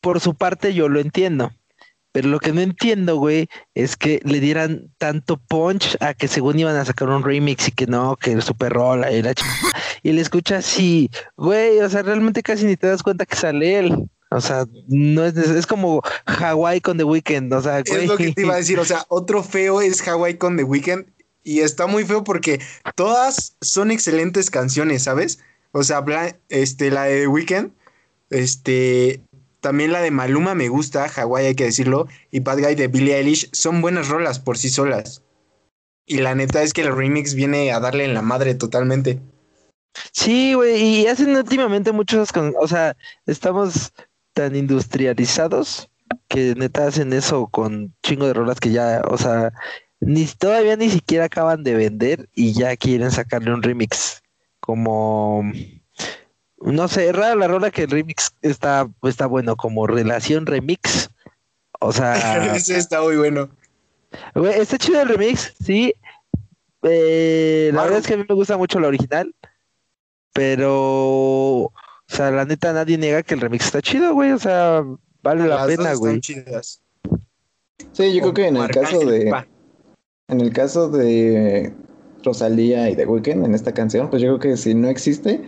por 0.00 0.20
su 0.20 0.34
parte 0.34 0.74
yo 0.74 0.88
lo 0.88 1.00
entiendo. 1.00 1.52
Pero 2.12 2.28
lo 2.28 2.40
que 2.40 2.52
no 2.52 2.60
entiendo, 2.60 3.16
güey, 3.16 3.48
es 3.74 3.96
que 3.96 4.20
le 4.24 4.40
dieran 4.40 4.92
tanto 4.98 5.36
punch 5.36 5.96
a 6.00 6.12
que 6.12 6.26
según 6.26 6.58
iban 6.58 6.74
a 6.74 6.84
sacar 6.84 7.08
un 7.08 7.22
remix 7.22 7.68
y 7.68 7.72
que 7.72 7.86
no, 7.86 8.16
que 8.16 8.32
el 8.32 8.42
super 8.42 8.72
rola 8.72 9.12
y 9.12 9.22
la 9.22 9.32
ch... 9.32 9.42
Y 10.02 10.12
le 10.12 10.20
escuchas 10.20 10.66
así, 10.66 11.08
güey, 11.36 11.78
o 11.78 11.88
sea, 11.88 12.02
realmente 12.02 12.42
casi 12.42 12.64
ni 12.64 12.76
te 12.76 12.88
das 12.88 13.02
cuenta 13.02 13.26
que 13.26 13.36
sale 13.36 13.78
él. 13.78 14.10
O 14.30 14.40
sea, 14.40 14.64
no 14.88 15.24
es, 15.24 15.36
es 15.36 15.66
como 15.66 16.02
Hawaii 16.24 16.80
con 16.80 16.96
The 16.96 17.04
Weeknd, 17.04 17.52
o 17.52 17.60
sea, 17.60 17.82
güey. 17.82 18.02
Es 18.02 18.08
lo 18.08 18.16
que 18.16 18.32
te 18.32 18.42
iba 18.42 18.54
a 18.54 18.58
decir. 18.58 18.78
O 18.78 18.84
sea, 18.84 19.04
otro 19.08 19.42
feo 19.42 19.80
es 19.80 20.06
Hawaii 20.06 20.34
con 20.34 20.56
The 20.56 20.64
Weeknd. 20.64 21.04
Y 21.42 21.60
está 21.60 21.86
muy 21.86 22.04
feo 22.04 22.24
porque 22.24 22.60
todas 22.94 23.56
son 23.60 23.90
excelentes 23.90 24.50
canciones, 24.50 25.04
¿sabes? 25.04 25.40
O 25.72 25.82
sea, 25.82 26.04
este, 26.48 26.90
la 26.90 27.04
de 27.04 27.20
The 27.20 27.26
Weeknd, 27.28 27.70
este, 28.30 29.22
también 29.60 29.92
la 29.92 30.00
de 30.00 30.10
Maluma 30.10 30.54
me 30.54 30.68
gusta, 30.68 31.06
Hawaii 31.06 31.46
hay 31.46 31.54
que 31.54 31.64
decirlo, 31.64 32.08
y 32.30 32.40
Bad 32.40 32.60
Guy 32.60 32.74
de 32.74 32.88
Billie 32.88 33.16
Eilish 33.16 33.48
son 33.52 33.80
buenas 33.80 34.08
rolas 34.08 34.38
por 34.38 34.58
sí 34.58 34.68
solas. 34.68 35.22
Y 36.06 36.18
la 36.18 36.34
neta 36.34 36.62
es 36.62 36.72
que 36.72 36.82
el 36.82 36.94
remix 36.94 37.34
viene 37.34 37.72
a 37.72 37.80
darle 37.80 38.04
en 38.04 38.14
la 38.14 38.22
madre 38.22 38.54
totalmente. 38.54 39.20
Sí, 40.12 40.54
güey, 40.54 40.82
y 40.82 41.06
hacen 41.06 41.36
últimamente 41.36 41.92
muchos, 41.92 42.30
o 42.58 42.68
sea, 42.68 42.96
estamos 43.26 43.92
tan 44.32 44.56
industrializados 44.56 45.88
que 46.28 46.54
neta 46.56 46.86
hacen 46.86 47.12
eso 47.12 47.48
con 47.48 47.94
chingo 48.02 48.26
de 48.26 48.34
rolas 48.34 48.60
que 48.60 48.70
ya, 48.70 49.02
o 49.08 49.18
sea, 49.18 49.52
ni 50.00 50.26
todavía 50.26 50.76
ni 50.76 50.90
siquiera 50.90 51.26
acaban 51.26 51.62
de 51.62 51.74
vender 51.74 52.28
y 52.34 52.52
ya 52.52 52.76
quieren 52.76 53.10
sacarle 53.10 53.52
un 53.52 53.62
remix. 53.62 54.22
Como, 54.60 55.42
no 56.60 56.88
sé, 56.88 57.08
es 57.08 57.16
raro 57.16 57.38
la 57.38 57.48
rola 57.48 57.70
que 57.70 57.82
el 57.82 57.90
remix 57.90 58.32
está, 58.42 58.88
está 59.02 59.26
bueno, 59.26 59.56
como 59.56 59.86
relación 59.86 60.46
remix. 60.46 61.10
O 61.80 61.92
sea, 61.92 62.54
Ese 62.56 62.76
está 62.76 63.02
muy 63.02 63.16
bueno. 63.16 63.50
Güey, 64.34 64.60
está 64.60 64.76
chido 64.78 65.00
el 65.02 65.08
remix, 65.08 65.54
sí. 65.64 65.94
Eh, 66.82 67.70
la 67.74 67.82
verdad 67.84 67.98
es 67.98 68.06
que 68.06 68.14
a 68.14 68.16
mí 68.16 68.24
me 68.28 68.34
gusta 68.34 68.56
mucho 68.56 68.80
la 68.80 68.88
original. 68.88 69.34
Pero, 70.32 70.72
o 70.72 71.72
sea, 72.06 72.30
la 72.30 72.44
neta 72.44 72.72
nadie 72.72 72.96
niega 72.96 73.22
que 73.22 73.34
el 73.34 73.40
remix 73.40 73.66
está 73.66 73.82
chido, 73.82 74.14
güey. 74.14 74.32
O 74.32 74.38
sea, 74.38 74.82
vale 75.22 75.42
la 75.42 75.56
Las 75.56 75.66
dos 75.66 75.76
pena, 75.76 75.82
están 75.92 75.98
güey. 75.98 76.20
chidas. 76.20 76.82
Sí, 77.92 78.14
yo 78.14 78.20
creo 78.20 78.34
que 78.34 78.46
en 78.46 78.56
el 78.56 78.70
caso 78.70 79.00
de, 79.00 79.30
pa. 79.30 79.46
En 80.30 80.40
el 80.40 80.52
caso 80.52 80.88
de 80.88 81.72
Rosalía 82.24 82.88
y 82.90 82.96
The 82.96 83.06
Weeknd 83.06 83.44
en 83.44 83.54
esta 83.54 83.72
canción, 83.72 84.10
pues 84.10 84.22
yo 84.22 84.38
creo 84.38 84.52
que 84.52 84.56
si 84.56 84.74
no 84.74 84.88
existe, 84.88 85.42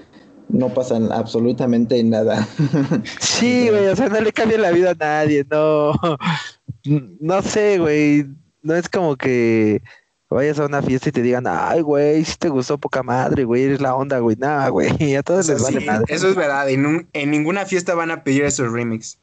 no 0.49 0.68
pasa 0.75 0.97
absolutamente 1.12 2.03
nada. 2.05 2.47
Sí, 3.21 3.68
güey, 3.71 3.87
o 3.88 3.97
sea, 3.97 4.09
no 4.09 4.21
le 4.21 4.33
cambia 4.33 4.59
la 4.59 4.71
vida 4.71 4.90
a 4.90 4.95
nadie, 4.95 5.45
no. 5.51 5.92
No 7.21 7.42
sé, 7.42 7.79
güey. 7.79 8.27
No 8.62 8.75
es 8.75 8.88
como 8.88 9.16
que 9.16 9.83
vayas 10.31 10.59
a 10.59 10.66
una 10.66 10.83
fiesta 10.83 11.11
y 11.11 11.12
te 11.12 11.23
digan, 11.23 11.45
ay, 11.47 11.81
güey, 11.83 12.25
si 12.25 12.37
te 12.37 12.49
gustó 12.49 12.79
poca 12.79 13.03
madre, 13.03 13.45
güey, 13.45 13.64
eres 13.64 13.81
la 13.81 13.95
onda, 13.95 14.18
güey. 14.18 14.37
Nada, 14.37 14.68
güey, 14.68 15.15
a 15.17 15.23
todos 15.23 15.48
les 15.48 15.63
vale 15.63 15.81
sí, 15.81 15.87
madre. 15.87 16.04
eso 16.09 16.29
es 16.29 16.35
verdad. 16.35 16.69
En, 16.71 16.87
un- 16.87 17.06
en 17.13 17.31
ninguna 17.31 17.67
fiesta 17.67 17.94
van 17.94 18.11
a 18.11 18.25
pedir 18.25 18.44
esos 18.44 18.73
remix. 18.73 19.19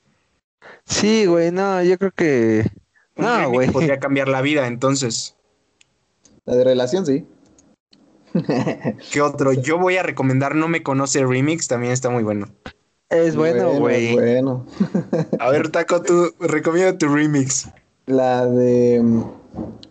Sí, 0.86 1.26
güey, 1.26 1.52
no, 1.52 1.82
yo 1.84 1.98
creo 1.98 2.12
que. 2.12 2.66
Un 3.16 3.26
No, 3.26 3.50
güey. 3.50 3.70
podría 3.72 4.00
cambiar 4.00 4.28
la 4.28 4.42
vida, 4.42 4.68
entonces. 4.68 5.36
La 6.50 6.56
de 6.56 6.64
relación, 6.64 7.06
sí. 7.06 7.28
¿Qué 9.12 9.22
otro? 9.22 9.54
Yo 9.54 9.78
voy 9.78 9.98
a 9.98 10.04
recomendar 10.04 10.56
No 10.56 10.68
Me 10.68 10.82
Conoce 10.82 11.24
Remix, 11.24 11.68
también 11.68 11.94
está 11.94 12.10
muy 12.10 12.24
bueno. 12.24 12.48
Es 13.12 13.36
bueno, 13.36 13.70
güey. 13.74 14.16
Bueno. 14.16 14.66
A 15.40 15.52
ver, 15.52 15.70
Taco, 15.70 16.02
tú 16.02 16.32
recomienda 16.40 16.98
tu 16.98 17.08
remix. 17.08 17.70
La 18.08 18.48
de. 18.48 19.24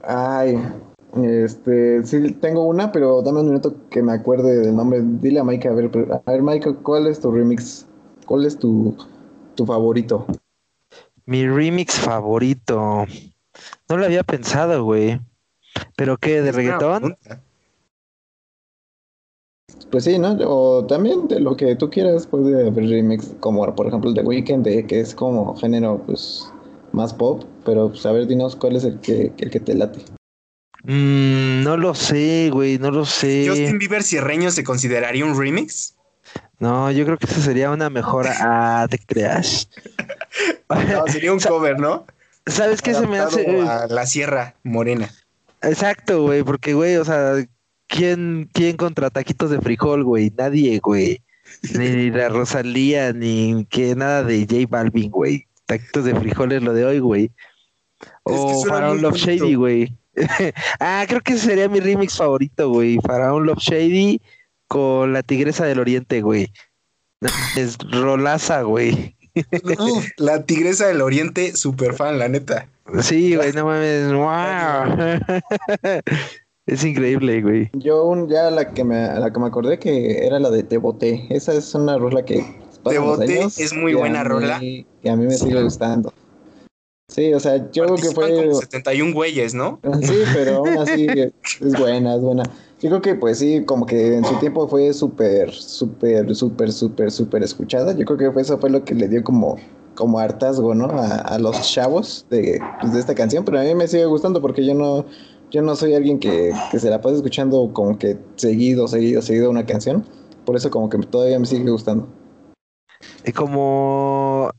Ay. 0.03 0.61
Este. 1.23 2.05
Sí, 2.05 2.33
tengo 2.33 2.65
una, 2.67 2.91
pero 2.91 3.23
dame 3.23 3.39
un 3.39 3.47
minuto 3.47 3.77
que 3.89 4.03
me 4.03 4.11
acuerde 4.15 4.59
del 4.59 4.75
nombre. 4.75 5.01
Dile 5.01 5.39
a 5.39 5.45
Mike, 5.45 5.69
a 5.69 5.75
ver, 5.75 5.93
pero- 5.93 6.21
a 6.27 6.31
ver, 6.33 6.43
Mike, 6.43 6.75
¿cuál 6.83 7.07
es 7.07 7.21
tu 7.21 7.31
remix? 7.31 7.87
¿Cuál 8.27 8.47
es 8.47 8.59
tu, 8.59 8.97
tu 9.55 9.65
favorito? 9.65 10.27
Mi 11.25 11.47
remix 11.47 11.95
favorito. 11.95 13.07
No 13.89 13.97
lo 13.97 14.05
había 14.05 14.25
pensado, 14.25 14.83
güey. 14.83 15.21
¿Pero 15.97 16.17
qué? 16.17 16.43
¿De 16.43 16.53
reggaetón? 16.53 17.17
Pues 19.91 20.05
sí, 20.05 20.19
¿no? 20.19 20.37
O 20.45 20.85
también 20.87 21.29
de 21.29 21.41
lo 21.41 21.57
que 21.57 21.77
tú 21.77 21.91
quieras, 21.91 22.27
puede 22.27 22.69
haber 22.69 22.89
remix, 22.89 23.35
como 23.41 23.75
por 23.75 23.87
ejemplo 23.87 24.11
el 24.11 24.17
de 24.17 24.23
Weekend, 24.23 24.65
de, 24.65 24.87
que 24.87 25.01
es 25.01 25.15
como 25.15 25.57
género, 25.57 26.03
pues, 26.07 26.53
más 26.93 27.15
pop, 27.15 27.45
pero 27.65 27.89
pues 27.89 28.05
a 28.07 28.13
ver, 28.13 28.27
dinos 28.27 28.57
cuál 28.57 28.77
es 28.77 28.85
el 28.85 28.99
que, 29.01 29.33
el 29.39 29.51
que 29.51 29.61
te 29.61 29.75
late. 29.75 30.01
Mm, 30.85 31.63
no 31.63 31.77
lo 31.77 31.95
sé, 31.95 32.51
güey, 32.53 32.79
no 32.79 32.91
lo 32.91 33.05
sé. 33.05 33.47
¿Justin 33.49 33.79
Bieber 33.79 34.03
Cierreño 34.03 34.51
se 34.51 34.65
consideraría 34.65 35.25
un 35.25 35.39
remix? 35.39 35.97
No, 36.59 36.91
yo 36.91 37.05
creo 37.05 37.19
que 37.19 37.27
eso 37.27 37.41
sería 37.41 37.71
una 37.71 37.89
mejora. 37.89 38.35
Ah, 38.41 38.87
te 38.91 38.99
creas. 38.99 39.69
No, 40.69 41.07
sería 41.07 41.33
un 41.33 41.41
cover, 41.49 41.81
¿no? 41.81 42.07
¿Sabes 42.47 42.83
qué 42.83 42.95
se 42.95 43.07
me 43.07 43.19
hace? 43.19 43.61
A 43.63 43.87
la 43.87 44.07
Sierra 44.07 44.55
Morena. 44.63 45.11
Exacto, 45.63 46.23
güey, 46.23 46.43
porque, 46.43 46.75
güey, 46.75 46.97
o 46.97 47.05
sea, 47.05 47.35
¿quién, 47.87 48.49
quién 48.53 48.77
contra 48.77 49.11
taquitos 49.11 49.51
de 49.51 49.61
frijol, 49.61 50.05
güey? 50.05 50.33
Nadie, 50.37 50.79
güey. 50.79 51.23
Ni 51.75 52.11
la 52.11 52.29
Rosalía, 52.29 53.13
ni 53.13 53.67
que 53.71 53.95
nada 53.95 54.23
de 54.23 54.47
J 54.49 54.67
Balvin, 54.69 55.11
güey. 55.11 55.47
Taquitos 55.67 56.05
de 56.05 56.15
frijol 56.15 56.53
es 56.53 56.63
lo 56.63 56.73
de 56.73 56.85
hoy, 56.85 56.99
güey. 57.01 57.29
que 57.29 58.07
O 58.23 58.65
Faraón 58.65 58.97
muy 58.97 59.03
Love 59.03 59.13
bonito. 59.13 59.45
Shady, 59.45 59.55
güey. 59.55 59.97
ah, 60.81 61.05
creo 61.09 61.21
que 61.21 61.35
ese 61.35 61.47
sería 61.47 61.69
mi 61.69 61.81
remix 61.81 62.17
favorito, 62.17 62.71
güey. 62.71 62.99
Faraón 63.05 63.47
Love 63.47 63.59
Shady 63.59 64.21
con 64.67 65.13
la 65.13 65.23
Tigresa 65.23 65.65
del 65.65 65.81
Oriente, 65.81 66.21
güey. 66.23 66.53
Es 67.57 67.79
rolaza, 67.79 68.63
güey. 68.63 69.17
La 70.17 70.45
Tigresa 70.45 70.87
del 70.87 71.01
Oriente, 71.01 71.57
super 71.57 71.95
fan, 71.95 72.19
la 72.19 72.29
neta. 72.29 72.69
Sí, 73.01 73.37
güey, 73.37 73.53
no 73.53 73.67
mames. 73.67 74.13
¡Wow! 74.13 75.21
es 76.67 76.85
increíble, 76.85 77.43
güey. 77.43 77.71
Yo 77.75 78.05
un, 78.05 78.29
ya 78.29 78.51
la 78.51 78.73
que 78.73 78.85
me, 78.85 78.97
la 78.97 79.33
que 79.33 79.41
me 79.41 79.47
acordé 79.47 79.79
que 79.79 80.27
era 80.27 80.39
la 80.39 80.51
de 80.51 80.63
Te 80.63 80.79
Boté. 80.79 81.27
Esa 81.31 81.55
es 81.55 81.75
una 81.75 81.99
rola 81.99 82.25
que 82.25 82.45
los 82.85 82.99
Boté 82.99 83.43
es 83.43 83.73
muy 83.75 83.95
buena 83.95 84.23
mí- 84.23 84.29
rola. 84.29 84.63
Y 84.63 84.87
a 85.09 85.17
mí 85.17 85.27
me 85.27 85.35
sigue 85.35 85.63
gustando. 85.63 86.13
Sí, 87.11 87.33
o 87.33 87.41
sea, 87.41 87.71
yo 87.73 87.85
creo 87.85 87.97
que 87.97 88.11
fue... 88.11 88.35
como 88.35 88.55
71 88.61 89.15
güeyes, 89.15 89.55
¿no? 89.55 89.81
Sí, 90.03 90.15
pero 90.35 90.57
aún 90.57 90.77
así 90.77 91.07
es 91.61 91.79
buena, 91.79 92.17
es 92.17 92.21
buena. 92.21 92.43
Yo 92.81 92.91
creo 92.91 93.03
que 93.03 93.15
pues 93.17 93.39
sí, 93.39 93.65
como 93.65 93.87
que 93.87 94.15
en 94.15 94.25
su 94.25 94.37
tiempo 94.37 94.69
fue 94.69 94.93
súper, 94.93 95.53
súper, 95.53 96.35
súper, 96.37 96.73
súper, 96.73 97.11
súper 97.11 97.43
escuchada. 97.43 97.93
Yo 97.97 98.05
creo 98.05 98.19
que 98.19 98.31
fue, 98.31 98.43
eso 98.43 98.57
fue 98.59 98.71
lo 98.71 98.85
que 98.85 98.95
le 98.95 99.09
dio 99.09 99.25
como, 99.25 99.57
como 99.97 100.21
hartazgo, 100.21 100.75
¿no? 100.77 100.87
A, 100.87 101.17
a 101.17 101.39
los 101.41 101.61
chavos 101.73 102.25
de, 102.31 102.61
pues, 102.81 102.93
de 102.93 103.01
esta 103.01 103.17
canción, 103.17 103.45
pero 103.45 103.59
a 103.59 103.65
mí 103.65 103.75
me 103.75 103.89
sigue 103.89 104.05
gustando 104.05 104.41
porque 104.41 104.65
yo 104.65 104.75
no, 104.75 105.07
yo 105.51 105.61
no 105.61 105.75
soy 105.75 105.95
alguien 105.95 106.21
que, 106.21 106.53
que 106.71 106.79
se 106.79 106.89
la 106.89 107.01
pase 107.01 107.17
escuchando 107.17 107.69
como 107.73 107.99
que 107.99 108.17
seguido, 108.37 108.87
seguido, 108.87 109.23
seguido 109.23 109.51
una 109.51 109.67
canción. 109.67 110.05
Por 110.45 110.55
eso 110.55 110.71
como 110.71 110.89
que 110.89 110.99
todavía 110.99 111.39
me 111.41 111.47
sigue 111.47 111.69
gustando. 111.69 112.07
Y 113.25 113.33
como 113.33 114.53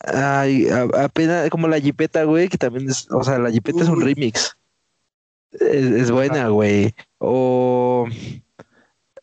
ay, 0.00 0.66
a- 0.68 1.04
apenas 1.04 1.48
como 1.50 1.68
la 1.68 1.78
Jipeta, 1.80 2.24
güey, 2.24 2.48
que 2.48 2.58
también 2.58 2.90
es, 2.90 3.06
o 3.10 3.22
sea, 3.22 3.38
la 3.38 3.50
Jipeta 3.50 3.82
es 3.84 3.88
un 3.88 4.00
remix. 4.00 4.56
Es, 5.52 5.84
es 5.84 6.10
buena, 6.10 6.48
güey. 6.48 6.94
O 7.18 8.06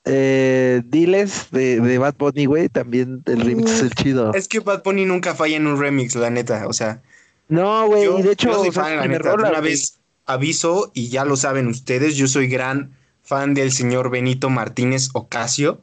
eh, 0.05 0.82
Diles 0.86 1.49
de, 1.51 1.80
de 1.80 1.97
Bad 1.97 2.15
Bunny, 2.17 2.45
güey, 2.45 2.69
también 2.69 3.21
el 3.25 3.41
remix 3.41 3.71
es 3.71 3.82
el 3.82 3.91
chido. 3.91 4.34
Es 4.34 4.47
que 4.47 4.59
Bad 4.59 4.84
Bunny 4.84 5.05
nunca 5.05 5.36
falla 5.36 5.57
en 5.57 5.67
un 5.67 5.80
remix, 5.80 6.15
la 6.15 6.30
neta. 6.30 6.67
O 6.67 6.73
sea, 6.73 7.01
No, 7.47 7.86
güey, 7.88 8.05
yo, 8.05 8.19
y 8.19 8.23
de 8.23 8.32
hecho, 8.32 8.49
yo 8.49 8.59
soy 8.59 8.69
o 8.69 8.71
sea, 8.71 8.84
fan, 8.84 8.95
la 8.97 9.07
neta. 9.07 9.36
Rola, 9.36 9.49
una 9.49 9.61
vez 9.61 9.99
aviso, 10.25 10.91
y 10.93 11.09
ya 11.09 11.25
lo 11.25 11.36
saben 11.36 11.67
ustedes, 11.67 12.15
yo 12.15 12.27
soy 12.27 12.47
gran 12.47 12.95
fan 13.23 13.53
del 13.53 13.71
señor 13.71 14.09
Benito 14.09 14.49
Martínez 14.49 15.09
Ocasio. 15.13 15.82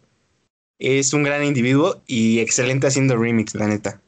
Es 0.79 1.13
un 1.13 1.23
gran 1.23 1.45
individuo 1.45 2.03
y 2.07 2.41
excelente 2.41 2.87
haciendo 2.87 3.17
remix, 3.17 3.55
la 3.55 3.69
neta. 3.69 4.01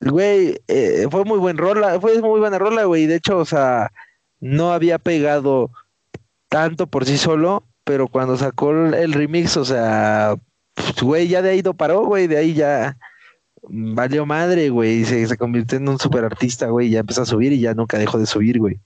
Güey, 0.00 0.60
eh, 0.68 1.06
fue 1.10 1.24
muy 1.24 1.38
buen 1.38 1.56
rola, 1.56 2.00
fue 2.00 2.20
muy 2.20 2.40
buena 2.40 2.58
rola, 2.58 2.84
güey. 2.84 3.06
De 3.06 3.16
hecho, 3.16 3.38
o 3.38 3.44
sea, 3.44 3.92
no 4.40 4.72
había 4.72 4.98
pegado 4.98 5.70
tanto 6.48 6.86
por 6.86 7.04
sí 7.04 7.18
solo, 7.18 7.64
pero 7.84 8.08
cuando 8.08 8.36
sacó 8.36 8.72
el, 8.72 9.12
remix, 9.12 9.56
o 9.56 9.64
sea, 9.64 10.36
pues, 10.74 11.02
güey, 11.02 11.28
ya 11.28 11.42
de 11.42 11.50
ahí 11.50 11.62
no 11.62 11.74
paró, 11.74 12.04
güey, 12.04 12.26
de 12.26 12.36
ahí 12.38 12.54
ya 12.54 12.96
valió 13.68 14.26
madre, 14.26 14.70
güey, 14.70 15.04
se, 15.04 15.26
se 15.26 15.36
convirtió 15.36 15.78
en 15.78 15.88
un 15.88 15.98
super 15.98 16.24
artista, 16.24 16.66
güey, 16.68 16.90
ya 16.90 17.00
empezó 17.00 17.22
a 17.22 17.26
subir 17.26 17.52
y 17.52 17.60
ya 17.60 17.74
nunca 17.74 17.98
dejó 17.98 18.18
de 18.18 18.26
subir, 18.26 18.58
güey. 18.58 18.76
¿Qué 18.76 18.82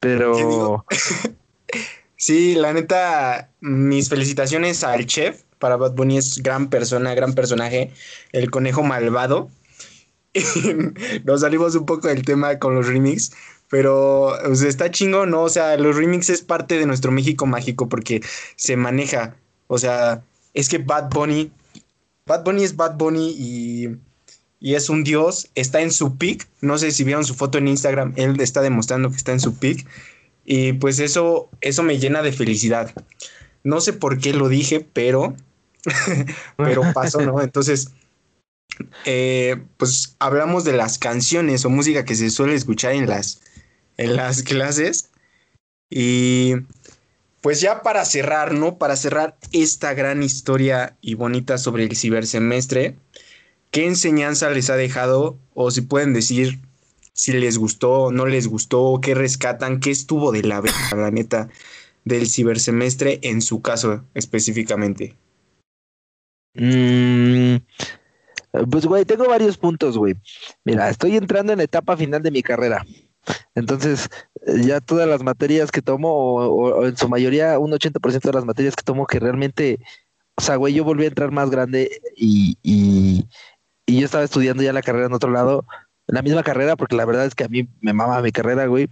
Pero? 0.00 0.84
Sí, 2.16 2.54
la 2.54 2.72
neta, 2.72 3.50
mis 3.60 4.08
felicitaciones 4.08 4.82
al 4.82 5.04
chef. 5.04 5.42
Para 5.58 5.76
Bad 5.76 5.92
Bunny 5.92 6.16
es 6.16 6.42
gran 6.42 6.70
persona, 6.70 7.14
gran 7.14 7.34
personaje. 7.34 7.92
El 8.32 8.50
conejo 8.50 8.82
malvado. 8.82 9.50
Nos 11.24 11.42
salimos 11.42 11.74
un 11.74 11.84
poco 11.84 12.08
del 12.08 12.24
tema 12.24 12.58
con 12.58 12.76
los 12.76 12.86
remix. 12.86 13.32
Pero 13.74 14.38
está 14.52 14.88
chingo, 14.92 15.26
¿no? 15.26 15.42
O 15.42 15.48
sea, 15.48 15.76
los 15.76 15.96
remix 15.96 16.30
es 16.30 16.42
parte 16.42 16.78
de 16.78 16.86
nuestro 16.86 17.10
México 17.10 17.44
mágico 17.44 17.88
porque 17.88 18.22
se 18.54 18.76
maneja. 18.76 19.34
O 19.66 19.78
sea, 19.78 20.22
es 20.52 20.68
que 20.68 20.78
Bad 20.78 21.10
Bunny. 21.10 21.50
Bad 22.24 22.44
Bunny 22.44 22.62
es 22.62 22.76
Bad 22.76 22.96
Bunny 22.96 23.34
y, 23.36 23.88
y 24.60 24.76
es 24.76 24.88
un 24.90 25.02
dios. 25.02 25.50
Está 25.56 25.80
en 25.80 25.90
su 25.90 26.16
peak. 26.16 26.46
No 26.60 26.78
sé 26.78 26.92
si 26.92 27.02
vieron 27.02 27.24
su 27.24 27.34
foto 27.34 27.58
en 27.58 27.66
Instagram. 27.66 28.12
Él 28.14 28.40
está 28.40 28.60
demostrando 28.60 29.10
que 29.10 29.16
está 29.16 29.32
en 29.32 29.40
su 29.40 29.56
peak. 29.56 29.84
Y 30.44 30.74
pues 30.74 31.00
eso, 31.00 31.50
eso 31.60 31.82
me 31.82 31.98
llena 31.98 32.22
de 32.22 32.30
felicidad. 32.30 32.94
No 33.64 33.80
sé 33.80 33.92
por 33.92 34.20
qué 34.20 34.34
lo 34.34 34.48
dije, 34.48 34.86
pero, 34.92 35.34
pero 36.56 36.82
pasó, 36.94 37.22
¿no? 37.22 37.42
Entonces, 37.42 37.90
eh, 39.04 39.56
pues 39.78 40.14
hablamos 40.20 40.62
de 40.62 40.74
las 40.74 40.96
canciones 40.96 41.64
o 41.64 41.70
música 41.70 42.04
que 42.04 42.14
se 42.14 42.30
suele 42.30 42.54
escuchar 42.54 42.92
en 42.92 43.08
las, 43.08 43.40
en 43.96 44.16
las 44.16 44.42
clases. 44.44 45.10
Y 45.90 46.54
pues 47.40 47.60
ya 47.60 47.82
para 47.82 48.04
cerrar, 48.04 48.54
¿no? 48.54 48.78
Para 48.78 48.96
cerrar 48.96 49.36
esta 49.52 49.92
gran 49.94 50.22
historia 50.22 50.96
y 51.00 51.14
bonita 51.14 51.58
sobre 51.58 51.84
el 51.84 51.94
cibersemestre, 51.94 52.96
¿qué 53.70 53.86
enseñanza 53.86 54.48
les 54.50 54.70
ha 54.70 54.76
dejado? 54.76 55.36
O 55.52 55.70
si 55.70 55.82
pueden 55.82 56.14
decir 56.14 56.58
si 57.12 57.32
les 57.32 57.58
gustó, 57.58 58.10
no 58.10 58.26
les 58.26 58.48
gustó, 58.48 58.98
qué 59.00 59.14
rescatan, 59.14 59.80
qué 59.80 59.90
estuvo 59.90 60.32
de 60.32 60.42
la 60.42 60.60
verga, 60.60 60.96
la 60.96 61.10
neta, 61.10 61.48
del 62.04 62.28
cibersemestre 62.28 63.20
en 63.22 63.40
su 63.40 63.62
caso 63.62 64.04
específicamente. 64.14 65.14
mm, 66.54 67.56
pues, 68.70 68.86
güey, 68.86 69.04
tengo 69.04 69.28
varios 69.28 69.56
puntos, 69.58 69.98
güey. 69.98 70.14
Mira, 70.64 70.88
estoy 70.90 71.16
entrando 71.16 71.52
en 71.52 71.58
la 71.58 71.64
etapa 71.64 71.96
final 71.96 72.22
de 72.22 72.30
mi 72.30 72.42
carrera. 72.42 72.84
Entonces, 73.54 74.08
ya 74.46 74.80
todas 74.80 75.08
las 75.08 75.22
materias 75.22 75.70
que 75.70 75.82
tomo, 75.82 76.34
o, 76.36 76.86
en 76.86 76.96
su 76.96 77.08
mayoría, 77.08 77.58
un 77.58 77.72
80% 77.72 78.20
de 78.30 78.32
las 78.32 78.44
materias 78.44 78.76
que 78.76 78.82
tomo 78.82 79.06
que 79.06 79.20
realmente, 79.20 79.78
o 80.36 80.42
sea, 80.42 80.56
güey, 80.56 80.74
yo 80.74 80.84
volví 80.84 81.04
a 81.04 81.08
entrar 81.08 81.30
más 81.30 81.50
grande 81.50 82.00
y, 82.16 82.58
y, 82.62 83.26
yo 83.86 84.04
estaba 84.04 84.24
estudiando 84.24 84.62
ya 84.62 84.72
la 84.72 84.82
carrera 84.82 85.06
en 85.06 85.12
otro 85.12 85.30
lado, 85.30 85.66
la 86.06 86.22
misma 86.22 86.42
carrera, 86.42 86.76
porque 86.76 86.96
la 86.96 87.04
verdad 87.04 87.26
es 87.26 87.34
que 87.34 87.44
a 87.44 87.48
mí 87.48 87.68
me 87.80 87.92
mama 87.92 88.20
mi 88.22 88.32
carrera, 88.32 88.66
güey. 88.66 88.88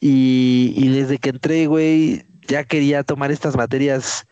Y, 0.00 0.74
y 0.76 0.88
desde 0.88 1.18
que 1.18 1.30
entré, 1.30 1.66
güey, 1.66 2.24
ya 2.48 2.64
quería 2.64 3.04
tomar 3.04 3.30
estas 3.30 3.56
materias, 3.56 4.26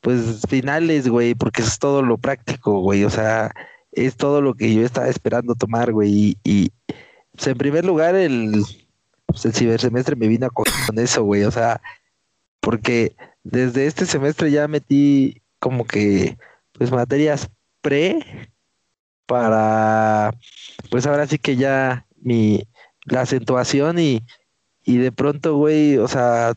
pues 0.00 0.42
finales, 0.48 1.08
güey, 1.08 1.34
porque 1.34 1.62
es 1.62 1.78
todo 1.78 2.02
lo 2.02 2.18
práctico, 2.18 2.80
güey, 2.80 3.04
o 3.04 3.10
sea, 3.10 3.52
es 3.94 4.16
todo 4.16 4.40
lo 4.40 4.54
que 4.54 4.72
yo 4.74 4.82
estaba 4.82 5.08
esperando 5.08 5.54
tomar, 5.54 5.92
güey. 5.92 6.36
Y, 6.44 6.72
pues, 7.34 7.46
en 7.48 7.58
primer 7.58 7.84
lugar, 7.84 8.14
el, 8.14 8.64
pues, 9.26 9.44
el 9.46 9.54
cibersemestre 9.54 10.16
me 10.16 10.28
vino 10.28 10.46
a 10.46 10.50
co- 10.50 10.64
con 10.86 10.98
eso, 10.98 11.24
güey, 11.24 11.44
o 11.44 11.50
sea, 11.50 11.80
porque 12.60 13.16
desde 13.44 13.86
este 13.86 14.06
semestre 14.06 14.50
ya 14.50 14.68
metí 14.68 15.42
como 15.60 15.84
que, 15.86 16.38
pues, 16.72 16.90
materias 16.92 17.50
pre 17.82 18.18
para, 19.26 20.32
pues 20.90 21.06
ahora 21.06 21.26
sí 21.26 21.38
que 21.38 21.56
ya 21.56 22.06
mi, 22.20 22.62
la 23.06 23.22
acentuación 23.22 23.98
y, 23.98 24.22
y 24.84 24.98
de 24.98 25.12
pronto, 25.12 25.56
güey, 25.56 25.98
o 25.98 26.08
sea, 26.08 26.54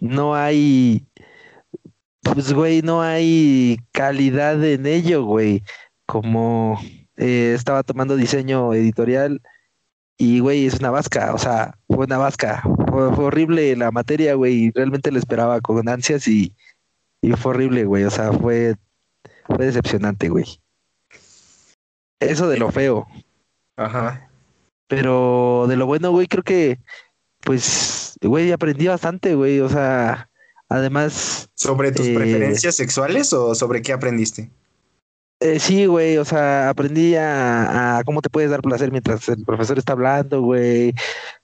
no 0.00 0.34
hay, 0.34 1.06
pues, 2.22 2.52
güey, 2.52 2.82
no 2.82 3.02
hay 3.02 3.78
calidad 3.92 4.62
en 4.64 4.86
ello, 4.86 5.24
güey. 5.24 5.62
Como 6.06 6.80
eh, 7.16 7.52
estaba 7.56 7.82
tomando 7.82 8.16
diseño 8.16 8.74
editorial 8.74 9.40
y, 10.20 10.40
güey, 10.40 10.66
es 10.66 10.74
una 10.80 10.90
vasca, 10.90 11.32
o 11.32 11.38
sea, 11.38 11.78
fue 11.88 12.04
una 12.04 12.18
vasca. 12.18 12.62
Fue, 12.90 13.10
fue 13.14 13.24
horrible 13.24 13.74
la 13.74 13.90
materia, 13.90 14.34
güey, 14.34 14.64
y 14.64 14.70
realmente 14.70 15.10
la 15.10 15.18
esperaba 15.18 15.62
con 15.62 15.88
ansias 15.88 16.28
y, 16.28 16.54
y 17.22 17.32
fue 17.32 17.52
horrible, 17.52 17.86
güey, 17.86 18.04
o 18.04 18.10
sea, 18.10 18.30
fue, 18.30 18.76
fue 19.46 19.64
decepcionante, 19.64 20.28
güey. 20.28 20.60
Eso 22.20 22.50
de 22.50 22.58
lo 22.58 22.70
feo. 22.70 23.08
Ajá. 23.78 24.30
Pero 24.88 25.64
de 25.70 25.76
lo 25.76 25.86
bueno, 25.86 26.10
güey, 26.10 26.26
creo 26.26 26.42
que 26.42 26.78
pues, 27.40 28.18
güey, 28.20 28.52
aprendí 28.52 28.88
bastante, 28.88 29.34
güey, 29.34 29.60
o 29.60 29.70
sea, 29.70 30.28
además... 30.68 31.48
¿Sobre 31.54 31.92
tus 31.92 32.06
eh, 32.06 32.14
preferencias 32.14 32.76
sexuales 32.76 33.32
o 33.32 33.54
sobre 33.54 33.80
qué 33.80 33.94
aprendiste? 33.94 34.50
Eh, 35.40 35.58
sí, 35.58 35.86
güey, 35.86 36.18
o 36.18 36.24
sea, 36.24 36.68
aprendí 36.68 37.14
a, 37.16 37.98
a 37.98 38.04
cómo 38.04 38.20
te 38.20 38.28
puedes 38.28 38.50
dar 38.50 38.60
placer 38.60 38.92
mientras 38.92 39.26
el 39.30 39.44
profesor 39.44 39.78
está 39.78 39.94
hablando, 39.94 40.42
güey, 40.42 40.94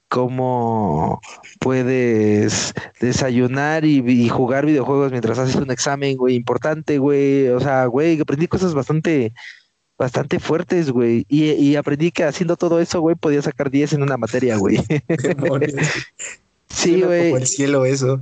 cómo 0.08 1.20
puedes 1.60 2.74
desayunar 3.00 3.86
y, 3.86 4.04
y 4.06 4.28
jugar 4.28 4.66
videojuegos 4.66 5.12
mientras 5.12 5.38
haces 5.38 5.56
un 5.56 5.70
examen, 5.70 6.18
güey, 6.18 6.34
importante, 6.34 6.98
güey, 6.98 7.48
o 7.48 7.58
sea, 7.58 7.86
güey, 7.86 8.20
aprendí 8.20 8.46
cosas 8.48 8.74
bastante, 8.74 9.32
bastante 9.96 10.40
fuertes, 10.40 10.90
güey, 10.90 11.24
y, 11.28 11.52
y 11.52 11.76
aprendí 11.76 12.10
que 12.10 12.24
haciendo 12.24 12.56
todo 12.56 12.80
eso, 12.80 13.00
güey, 13.00 13.16
podía 13.16 13.40
sacar 13.40 13.70
10 13.70 13.94
en 13.94 14.02
una 14.02 14.18
materia, 14.18 14.56
güey. 14.56 14.78
Sí, 16.68 17.00
güey. 17.00 17.30
como 17.30 17.38
el 17.38 17.46
cielo 17.46 17.84
eso. 17.86 18.20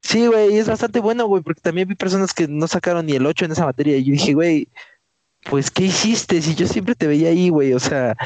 Sí, 0.00 0.26
güey, 0.26 0.54
y 0.54 0.58
es 0.58 0.66
bastante 0.66 0.98
bueno, 0.98 1.26
güey, 1.26 1.42
porque 1.42 1.60
también 1.60 1.86
vi 1.86 1.94
personas 1.94 2.34
que 2.34 2.48
no 2.48 2.66
sacaron 2.66 3.06
ni 3.06 3.12
el 3.12 3.24
8 3.24 3.44
en 3.44 3.52
esa 3.52 3.64
materia. 3.64 3.96
Y 3.96 4.04
yo 4.04 4.12
dije, 4.12 4.34
güey, 4.34 4.68
pues, 5.48 5.70
¿qué 5.70 5.84
hiciste? 5.84 6.40
Si 6.42 6.54
yo 6.54 6.66
siempre 6.66 6.94
te 6.94 7.06
veía 7.06 7.28
ahí, 7.28 7.48
güey, 7.48 7.72
o 7.72 7.80
sea, 7.80 8.16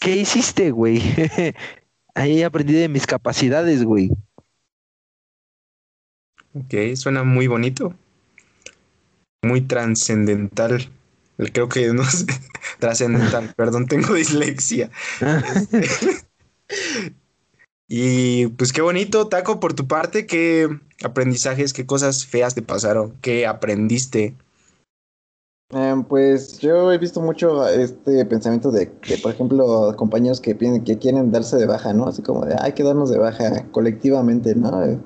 ¿qué 0.00 0.16
hiciste, 0.16 0.70
güey? 0.70 1.02
ahí 2.14 2.42
aprendí 2.42 2.74
de 2.74 2.88
mis 2.88 3.06
capacidades, 3.06 3.84
güey. 3.84 4.10
Ok, 6.54 6.74
suena 6.94 7.24
muy 7.24 7.46
bonito. 7.46 7.94
Muy 9.42 9.60
trascendental. 9.60 10.90
Creo 11.52 11.68
que 11.68 11.92
no 11.92 12.04
sé. 12.04 12.26
Trascendental, 12.80 13.54
perdón, 13.56 13.86
tengo 13.86 14.14
dislexia. 14.14 14.90
Y 17.86 18.48
pues 18.48 18.72
qué 18.72 18.82
bonito, 18.82 19.28
Taco, 19.28 19.60
por 19.60 19.74
tu 19.74 19.86
parte, 19.86 20.26
qué 20.26 20.68
aprendizajes, 21.02 21.72
qué 21.72 21.86
cosas 21.86 22.26
feas 22.26 22.54
te 22.54 22.62
pasaron, 22.62 23.14
qué 23.22 23.46
aprendiste. 23.46 24.34
Eh, 25.74 25.94
pues 26.08 26.58
yo 26.60 26.90
he 26.92 26.96
visto 26.96 27.20
mucho 27.20 27.66
este 27.68 28.24
pensamiento 28.24 28.70
de 28.70 28.90
que, 29.00 29.18
por 29.18 29.32
ejemplo, 29.32 29.94
compañeros 29.96 30.40
que, 30.40 30.56
que 30.56 30.98
quieren 30.98 31.30
darse 31.30 31.56
de 31.58 31.66
baja, 31.66 31.92
¿no? 31.92 32.06
Así 32.06 32.22
como 32.22 32.46
de, 32.46 32.56
hay 32.58 32.72
que 32.72 32.82
darnos 32.82 33.10
de 33.10 33.18
baja 33.18 33.66
colectivamente, 33.70 34.54
¿no? 34.54 34.82
Eh, 34.82 34.98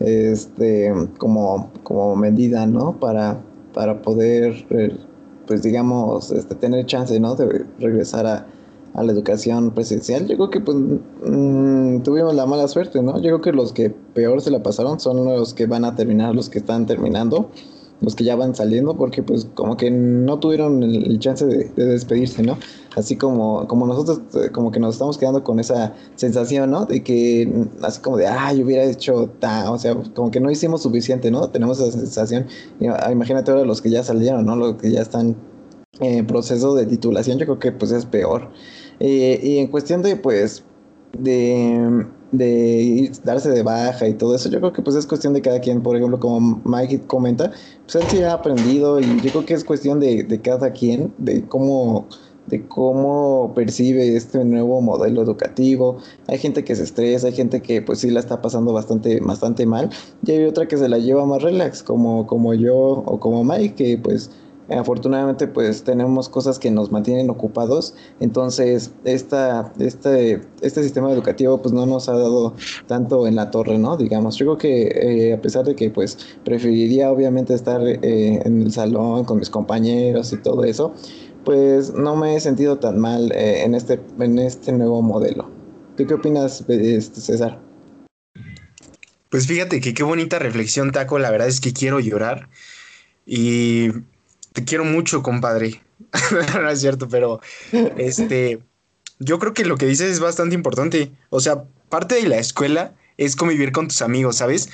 Este, 0.00 0.92
como, 1.18 1.72
como 1.84 2.16
medida, 2.16 2.66
¿no? 2.66 2.98
Para, 3.00 3.44
para 3.74 4.02
poder, 4.02 4.66
eh, 4.70 4.98
pues 5.46 5.62
digamos, 5.62 6.32
este, 6.32 6.54
tener 6.56 6.86
chance, 6.86 7.18
¿no? 7.20 7.36
De 7.36 7.66
regresar 7.80 8.26
a, 8.26 8.46
a 8.94 9.04
la 9.04 9.12
educación 9.12 9.72
presencial. 9.74 10.26
Yo 10.28 10.36
creo 10.36 10.50
que 10.50 10.60
pues 10.60 10.76
mm, 10.78 12.02
tuvimos 12.02 12.34
la 12.34 12.46
mala 12.46 12.68
suerte, 12.68 13.02
¿no? 13.02 13.16
Yo 13.18 13.22
creo 13.30 13.40
que 13.42 13.52
los 13.52 13.72
que 13.72 13.90
peor 13.90 14.40
se 14.42 14.50
la 14.50 14.62
pasaron 14.62 15.00
son 15.00 15.24
los 15.24 15.54
que 15.54 15.66
van 15.66 15.84
a 15.84 15.94
terminar, 15.96 16.34
los 16.34 16.50
que 16.50 16.58
están 16.58 16.86
terminando 16.86 17.50
los 18.04 18.14
que 18.14 18.24
ya 18.24 18.36
van 18.36 18.54
saliendo, 18.54 18.96
porque 18.96 19.22
pues 19.22 19.46
como 19.54 19.76
que 19.76 19.90
no 19.90 20.38
tuvieron 20.38 20.82
el, 20.82 21.18
chance 21.18 21.46
de, 21.46 21.70
de 21.76 21.86
despedirse, 21.86 22.42
¿no? 22.42 22.58
Así 22.96 23.16
como, 23.16 23.66
como 23.66 23.86
nosotros, 23.86 24.20
eh, 24.34 24.50
como 24.52 24.70
que 24.70 24.78
nos 24.78 24.94
estamos 24.94 25.18
quedando 25.18 25.42
con 25.42 25.58
esa 25.58 25.94
sensación, 26.14 26.70
¿no? 26.70 26.86
De 26.86 27.02
que, 27.02 27.46
mm, 27.46 27.84
así 27.84 28.00
como 28.00 28.16
de, 28.16 28.26
ay, 28.26 28.62
hubiera 28.62 28.84
hecho 28.84 29.30
ta, 29.40 29.70
o 29.70 29.78
sea, 29.78 29.96
como 30.14 30.30
que 30.30 30.40
no 30.40 30.50
hicimos 30.50 30.82
suficiente, 30.82 31.30
¿no? 31.30 31.48
Tenemos 31.48 31.80
esa 31.80 31.90
sensación. 31.90 32.46
Ah, 32.88 33.10
imagínate 33.10 33.50
ahora 33.50 33.64
los 33.64 33.82
que 33.82 33.90
ya 33.90 34.04
salieron, 34.04 34.46
¿no? 34.46 34.54
Los 34.54 34.76
que 34.76 34.92
ya 34.92 35.00
están 35.00 35.36
en 36.00 36.26
proceso 36.26 36.74
de 36.74 36.86
titulación, 36.86 37.38
yo 37.38 37.46
creo 37.46 37.58
que 37.58 37.72
pues 37.72 37.90
es 37.90 38.06
peor. 38.06 38.50
Eh, 39.00 39.40
y 39.42 39.58
en 39.58 39.68
cuestión 39.68 40.02
de, 40.02 40.16
pues, 40.16 40.64
de, 41.18 42.06
de 42.38 43.10
darse 43.24 43.50
de 43.50 43.62
baja 43.62 44.08
y 44.08 44.14
todo 44.14 44.34
eso, 44.34 44.48
yo 44.48 44.60
creo 44.60 44.72
que 44.72 44.82
pues 44.82 44.96
es 44.96 45.06
cuestión 45.06 45.32
de 45.32 45.42
cada 45.42 45.60
quien, 45.60 45.82
por 45.82 45.96
ejemplo, 45.96 46.18
como 46.18 46.60
Mike 46.64 47.02
comenta, 47.06 47.52
pues 47.84 47.94
él 47.96 48.08
sí 48.08 48.22
ha 48.22 48.32
aprendido 48.32 49.00
y 49.00 49.20
yo 49.20 49.30
creo 49.30 49.44
que 49.44 49.54
es 49.54 49.64
cuestión 49.64 50.00
de, 50.00 50.24
de 50.24 50.40
cada 50.40 50.72
quien, 50.72 51.12
de 51.18 51.46
cómo, 51.46 52.08
de 52.46 52.66
cómo 52.66 53.52
percibe 53.54 54.16
este 54.16 54.44
nuevo 54.44 54.80
modelo 54.80 55.22
educativo. 55.22 55.98
Hay 56.26 56.38
gente 56.38 56.64
que 56.64 56.76
se 56.76 56.84
estresa, 56.84 57.28
hay 57.28 57.32
gente 57.32 57.62
que 57.62 57.82
pues 57.82 58.00
sí 58.00 58.10
la 58.10 58.20
está 58.20 58.42
pasando 58.42 58.72
bastante, 58.72 59.20
bastante 59.20 59.66
mal, 59.66 59.90
y 60.26 60.32
hay 60.32 60.44
otra 60.44 60.68
que 60.68 60.76
se 60.76 60.88
la 60.88 60.98
lleva 60.98 61.26
más 61.26 61.42
relax, 61.42 61.82
como, 61.82 62.26
como 62.26 62.54
yo 62.54 62.76
o 62.76 63.20
como 63.20 63.44
Mike, 63.44 63.74
que 63.74 63.98
pues 63.98 64.30
afortunadamente 64.68 65.46
pues 65.46 65.84
tenemos 65.84 66.28
cosas 66.28 66.58
que 66.58 66.70
nos 66.70 66.90
mantienen 66.90 67.30
ocupados, 67.30 67.94
entonces 68.20 68.92
esta, 69.04 69.72
este, 69.78 70.40
este 70.62 70.82
sistema 70.82 71.12
educativo 71.12 71.60
pues 71.60 71.72
no 71.72 71.86
nos 71.86 72.08
ha 72.08 72.12
dado 72.12 72.54
tanto 72.86 73.26
en 73.26 73.36
la 73.36 73.50
torre, 73.50 73.78
¿no? 73.78 73.96
Digamos, 73.96 74.36
yo 74.36 74.46
creo 74.46 74.58
que 74.58 75.28
eh, 75.28 75.34
a 75.34 75.40
pesar 75.40 75.64
de 75.64 75.74
que 75.74 75.90
pues 75.90 76.18
preferiría 76.44 77.10
obviamente 77.10 77.54
estar 77.54 77.80
eh, 77.86 78.40
en 78.44 78.62
el 78.62 78.72
salón 78.72 79.24
con 79.24 79.38
mis 79.38 79.50
compañeros 79.50 80.32
y 80.32 80.36
todo 80.38 80.64
eso, 80.64 80.94
pues 81.44 81.92
no 81.92 82.16
me 82.16 82.36
he 82.36 82.40
sentido 82.40 82.78
tan 82.78 82.98
mal 82.98 83.30
eh, 83.32 83.64
en, 83.64 83.74
este, 83.74 84.00
en 84.18 84.38
este 84.38 84.72
nuevo 84.72 85.02
modelo. 85.02 85.50
¿Tú 85.96 86.06
qué 86.06 86.14
opinas, 86.14 86.64
este, 86.68 87.20
César? 87.20 87.60
Pues 89.28 89.46
fíjate 89.46 89.80
que 89.80 89.94
qué 89.94 90.02
bonita 90.02 90.38
reflexión, 90.38 90.92
Taco. 90.92 91.18
La 91.18 91.30
verdad 91.30 91.48
es 91.48 91.60
que 91.60 91.72
quiero 91.72 92.00
llorar 92.00 92.48
y 93.26 93.88
te 94.54 94.64
quiero 94.64 94.84
mucho, 94.84 95.22
compadre. 95.22 95.82
no 96.54 96.70
es 96.70 96.80
cierto, 96.80 97.08
pero 97.08 97.40
este, 97.98 98.60
yo 99.18 99.38
creo 99.40 99.52
que 99.52 99.64
lo 99.64 99.76
que 99.76 99.86
dices 99.86 100.10
es 100.10 100.20
bastante 100.20 100.54
importante. 100.54 101.10
O 101.28 101.40
sea, 101.40 101.64
parte 101.88 102.14
de 102.14 102.28
la 102.28 102.38
escuela 102.38 102.94
es 103.18 103.34
convivir 103.34 103.72
con 103.72 103.88
tus 103.88 104.00
amigos, 104.00 104.36
¿sabes? 104.36 104.70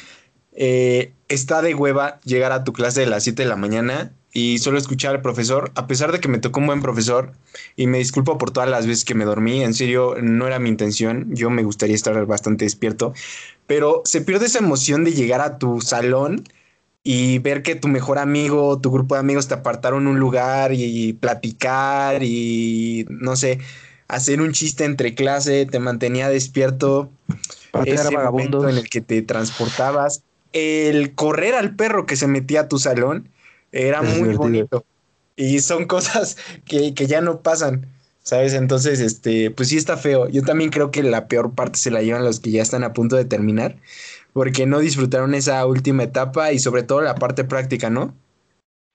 Eh, 0.52 1.12
está 1.28 1.62
de 1.62 1.74
hueva 1.74 2.20
llegar 2.24 2.52
a 2.52 2.62
tu 2.62 2.74
clase 2.74 3.00
de 3.00 3.06
las 3.06 3.24
7 3.24 3.42
de 3.42 3.48
la 3.48 3.56
mañana 3.56 4.12
y 4.32 4.58
solo 4.58 4.76
escuchar 4.76 5.14
al 5.14 5.22
profesor, 5.22 5.72
a 5.74 5.86
pesar 5.86 6.12
de 6.12 6.20
que 6.20 6.28
me 6.28 6.38
tocó 6.38 6.60
un 6.60 6.66
buen 6.66 6.82
profesor 6.82 7.32
y 7.74 7.86
me 7.86 7.98
disculpo 7.98 8.36
por 8.36 8.50
todas 8.50 8.68
las 8.68 8.86
veces 8.86 9.06
que 9.06 9.14
me 9.14 9.24
dormí, 9.24 9.62
en 9.62 9.72
serio, 9.72 10.16
no 10.20 10.46
era 10.46 10.58
mi 10.58 10.68
intención, 10.68 11.34
yo 11.34 11.48
me 11.48 11.62
gustaría 11.64 11.96
estar 11.96 12.26
bastante 12.26 12.66
despierto, 12.66 13.14
pero 13.66 14.02
se 14.04 14.20
pierde 14.20 14.46
esa 14.46 14.58
emoción 14.58 15.04
de 15.04 15.12
llegar 15.12 15.40
a 15.40 15.58
tu 15.58 15.80
salón 15.80 16.44
y 17.02 17.38
ver 17.40 17.62
que 17.62 17.74
tu 17.76 17.88
mejor 17.88 18.18
amigo, 18.18 18.80
tu 18.80 18.90
grupo 18.90 19.14
de 19.14 19.20
amigos 19.20 19.48
te 19.48 19.54
apartaron 19.54 20.06
un 20.06 20.18
lugar 20.20 20.72
y 20.74 21.14
platicar 21.14 22.22
y 22.22 23.06
no 23.08 23.36
sé, 23.36 23.58
hacer 24.08 24.40
un 24.40 24.52
chiste 24.52 24.84
entre 24.84 25.14
clase, 25.14 25.66
te 25.66 25.78
mantenía 25.80 26.28
despierto, 26.28 27.10
Patear 27.70 28.06
ese 28.06 28.14
vagabundos. 28.14 28.64
en 28.68 28.76
el 28.78 28.88
que 28.88 29.00
te 29.00 29.22
transportabas, 29.22 30.22
el 30.52 31.14
correr 31.14 31.54
al 31.54 31.76
perro 31.76 32.06
que 32.06 32.16
se 32.16 32.26
metía 32.26 32.62
a 32.62 32.68
tu 32.68 32.78
salón 32.78 33.28
era 33.72 34.02
Es 34.02 34.08
muy 34.08 34.30
divertido. 34.30 34.38
bonito 34.38 34.84
y 35.36 35.60
son 35.60 35.86
cosas 35.88 36.36
que, 36.66 36.94
que 36.94 37.06
ya 37.06 37.20
no 37.20 37.42
pasan. 37.42 37.86
¿Sabes? 38.22 38.52
Entonces, 38.52 39.00
este, 39.00 39.50
pues 39.50 39.70
sí 39.70 39.76
está 39.78 39.96
feo. 39.96 40.28
Yo 40.28 40.42
también 40.44 40.70
creo 40.70 40.90
que 40.90 41.02
la 41.02 41.26
peor 41.26 41.54
parte 41.54 41.78
se 41.78 41.90
la 41.90 42.02
llevan 42.02 42.22
los 42.22 42.38
que 42.40 42.50
ya 42.50 42.62
están 42.62 42.84
a 42.84 42.92
punto 42.92 43.16
de 43.16 43.24
terminar, 43.24 43.76
porque 44.32 44.66
no 44.66 44.78
disfrutaron 44.78 45.34
esa 45.34 45.64
última 45.66 46.04
etapa 46.04 46.52
y 46.52 46.58
sobre 46.58 46.82
todo 46.82 47.00
la 47.00 47.14
parte 47.14 47.44
práctica, 47.44 47.90
¿no? 47.90 48.14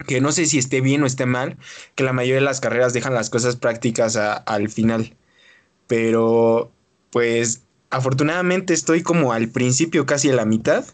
Que 0.08 0.22
no 0.22 0.32
sé 0.32 0.46
si 0.46 0.58
esté 0.58 0.82
bien 0.82 1.04
o 1.04 1.06
esté 1.06 1.26
mal, 1.26 1.58
que 1.96 2.04
la 2.04 2.14
mayoría 2.14 2.36
de 2.36 2.42
las 2.42 2.62
carreras 2.62 2.94
dejan 2.94 3.14
las 3.14 3.30
cosas 3.30 3.56
prácticas 3.56 4.16
al 4.18 4.70
final. 4.70 5.16
Pero, 5.88 6.72
pues, 7.12 7.62
afortunadamente 7.90 8.74
estoy 8.74 9.04
como 9.04 9.34
al 9.34 9.50
principio, 9.50 10.06
casi 10.06 10.30
a 10.30 10.36
la 10.36 10.46
mitad, 10.46 10.86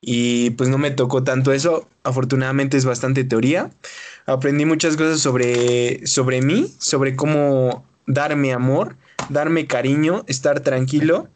y 0.00 0.50
pues 0.50 0.68
no 0.68 0.78
me 0.78 0.90
tocó 0.90 1.22
tanto 1.22 1.52
eso. 1.52 1.88
Afortunadamente 2.02 2.76
es 2.76 2.84
bastante 2.84 3.24
teoría. 3.24 3.70
Aprendí 4.26 4.64
muchas 4.66 4.96
cosas 4.96 5.20
sobre, 5.20 6.06
sobre 6.06 6.42
mí, 6.42 6.74
sobre 6.78 7.14
cómo 7.16 7.86
darme 8.06 8.52
amor, 8.52 8.96
darme 9.28 9.66
cariño, 9.66 10.24
estar 10.26 10.60
tranquilo. 10.60 11.28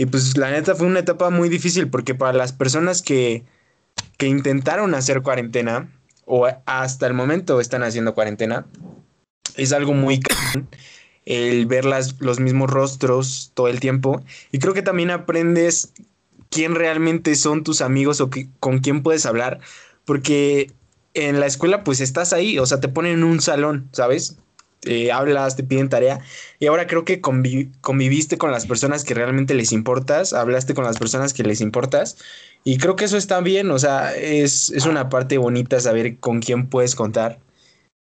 Y 0.00 0.06
pues 0.06 0.34
la 0.38 0.50
neta 0.50 0.74
fue 0.74 0.86
una 0.86 1.00
etapa 1.00 1.28
muy 1.28 1.50
difícil 1.50 1.90
porque 1.90 2.14
para 2.14 2.32
las 2.32 2.54
personas 2.54 3.02
que, 3.02 3.44
que 4.16 4.28
intentaron 4.28 4.94
hacer 4.94 5.20
cuarentena 5.20 5.90
o 6.24 6.48
hasta 6.64 7.06
el 7.06 7.12
momento 7.12 7.60
están 7.60 7.82
haciendo 7.82 8.14
cuarentena, 8.14 8.64
es 9.56 9.72
algo 9.74 9.92
muy 9.92 10.22
el 11.26 11.66
ver 11.66 11.84
las, 11.84 12.18
los 12.18 12.40
mismos 12.40 12.70
rostros 12.70 13.50
todo 13.52 13.68
el 13.68 13.78
tiempo. 13.78 14.24
Y 14.52 14.58
creo 14.58 14.72
que 14.72 14.80
también 14.80 15.10
aprendes 15.10 15.92
quién 16.48 16.76
realmente 16.76 17.34
son 17.34 17.62
tus 17.62 17.82
amigos 17.82 18.22
o 18.22 18.30
qui- 18.30 18.48
con 18.58 18.78
quién 18.78 19.02
puedes 19.02 19.26
hablar, 19.26 19.60
porque 20.06 20.72
en 21.12 21.40
la 21.40 21.46
escuela 21.46 21.84
pues 21.84 22.00
estás 22.00 22.32
ahí, 22.32 22.58
o 22.58 22.64
sea, 22.64 22.80
te 22.80 22.88
ponen 22.88 23.18
en 23.18 23.24
un 23.24 23.42
salón, 23.42 23.90
¿sabes? 23.92 24.38
Hablas, 25.12 25.56
te 25.56 25.62
piden 25.62 25.88
tarea, 25.88 26.20
y 26.58 26.66
ahora 26.66 26.86
creo 26.86 27.04
que 27.04 27.20
convi- 27.20 27.70
conviviste 27.80 28.38
con 28.38 28.50
las 28.50 28.66
personas 28.66 29.04
que 29.04 29.14
realmente 29.14 29.54
les 29.54 29.72
importas, 29.72 30.32
hablaste 30.32 30.74
con 30.74 30.84
las 30.84 30.98
personas 30.98 31.34
que 31.34 31.42
les 31.42 31.60
importas, 31.60 32.16
y 32.64 32.78
creo 32.78 32.96
que 32.96 33.04
eso 33.04 33.16
está 33.16 33.40
bien, 33.40 33.70
o 33.70 33.78
sea, 33.78 34.14
es, 34.14 34.70
es 34.70 34.86
una 34.86 35.08
parte 35.08 35.38
bonita 35.38 35.80
saber 35.80 36.18
con 36.18 36.40
quién 36.40 36.66
puedes 36.66 36.94
contar. 36.94 37.38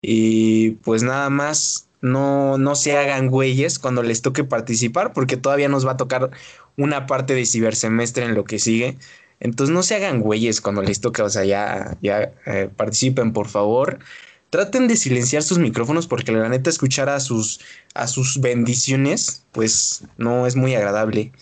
Y 0.02 0.72
pues 0.82 1.02
nada 1.02 1.28
más, 1.28 1.88
no, 2.00 2.56
no 2.56 2.74
se 2.74 2.96
hagan 2.96 3.28
güeyes 3.28 3.78
cuando 3.78 4.02
les 4.02 4.22
toque 4.22 4.44
participar, 4.44 5.12
porque 5.12 5.36
todavía 5.36 5.68
nos 5.68 5.86
va 5.86 5.92
a 5.92 5.96
tocar 5.98 6.30
una 6.78 7.06
parte 7.06 7.34
de 7.34 7.44
cibersemestre 7.44 8.24
en 8.24 8.34
lo 8.34 8.44
que 8.44 8.58
sigue. 8.58 8.96
Entonces 9.40 9.74
no 9.74 9.82
se 9.82 9.96
hagan 9.96 10.20
güeyes 10.20 10.60
cuando 10.60 10.82
les 10.82 11.00
toque, 11.00 11.22
o 11.22 11.28
sea, 11.28 11.44
ya, 11.44 11.96
ya 12.00 12.32
eh, 12.46 12.70
participen, 12.74 13.32
por 13.34 13.48
favor. 13.48 13.98
Traten 14.50 14.88
de 14.88 14.96
silenciar 14.96 15.42
sus 15.42 15.58
micrófonos 15.58 16.06
porque 16.06 16.32
la 16.32 16.48
neta 16.48 16.70
escuchar 16.70 17.08
a 17.08 17.20
sus, 17.20 17.60
a 17.94 18.08
sus 18.08 18.40
bendiciones, 18.40 19.44
pues 19.52 20.02
no 20.18 20.46
es 20.46 20.56
muy 20.56 20.74
agradable. 20.74 21.32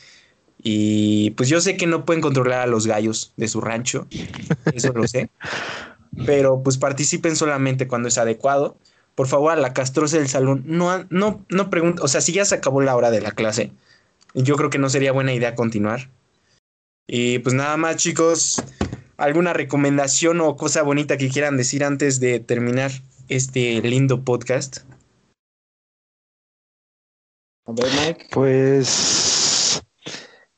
Y 0.62 1.30
pues 1.30 1.48
yo 1.48 1.61
sé 1.61 1.76
que 1.76 1.86
no 1.86 2.04
pueden 2.04 2.20
controlar 2.20 2.61
a 2.61 2.66
los 2.66 2.86
gallos 2.86 3.32
de 3.36 3.48
su 3.48 3.61
rancho, 3.61 4.06
eso 4.72 4.92
lo 4.92 5.06
sé. 5.06 5.30
Pero 6.26 6.62
pues 6.62 6.78
participen 6.78 7.36
solamente 7.36 7.86
cuando 7.86 8.09
es 8.09 8.18
adecuado. 8.18 8.76
Por 9.14 9.26
favor, 9.26 9.52
a 9.52 9.56
la 9.56 9.72
castrosa 9.72 10.18
del 10.18 10.28
salón, 10.28 10.62
no, 10.66 11.04
no, 11.11 11.44
no 11.48 11.70
pregunten, 11.70 12.04
o 12.04 12.09
sea, 12.09 12.20
si 12.20 12.32
ya 12.32 12.44
se 12.44 12.54
acabó 12.54 12.80
la 12.80 12.94
hora 12.94 13.11
de 13.11 13.20
la 13.20 13.32
clase, 13.32 13.72
yo 14.34 14.56
creo 14.56 14.70
que 14.70 14.78
no 14.78 14.90
sería 14.90 15.12
buena 15.12 15.32
idea 15.32 15.54
continuar. 15.54 16.09
Y 17.06 17.38
pues 17.40 17.54
nada 17.54 17.76
más, 17.76 17.96
chicos, 17.96 18.62
¿alguna 19.19 19.53
recomendación 19.53 20.41
o 20.41 20.57
cosa 20.57 20.83
bonita 20.83 21.19
que 21.19 21.29
quieran 21.29 21.59
decir 21.59 21.85
antes 21.85 22.21
de 22.21 22.41
terminar 22.41 22.91
este 23.29 23.83
lindo 23.83 24.25
podcast? 24.25 24.79
A 27.66 27.73
ver, 27.73 27.91
Mike. 28.01 28.27
Pues 28.31 29.83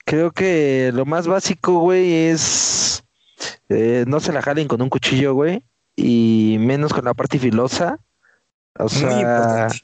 creo 0.05 0.31
que 0.31 0.93
lo 0.95 1.05
más 1.07 1.27
básico, 1.27 1.81
güey, 1.81 2.13
es 2.29 3.03
eh, 3.69 4.05
no 4.07 4.21
se 4.21 4.33
la 4.33 4.43
jalen 4.43 4.69
con 4.69 4.83
un 4.83 4.91
cuchillo, 4.91 5.35
güey, 5.35 5.65
y 5.97 6.57
menos 6.61 6.93
con 6.93 7.05
la 7.05 7.15
parte 7.15 7.39
filosa. 7.39 7.99
O 8.79 8.85
Muy 8.85 8.91
sea, 8.91 9.21
importante. 9.21 9.79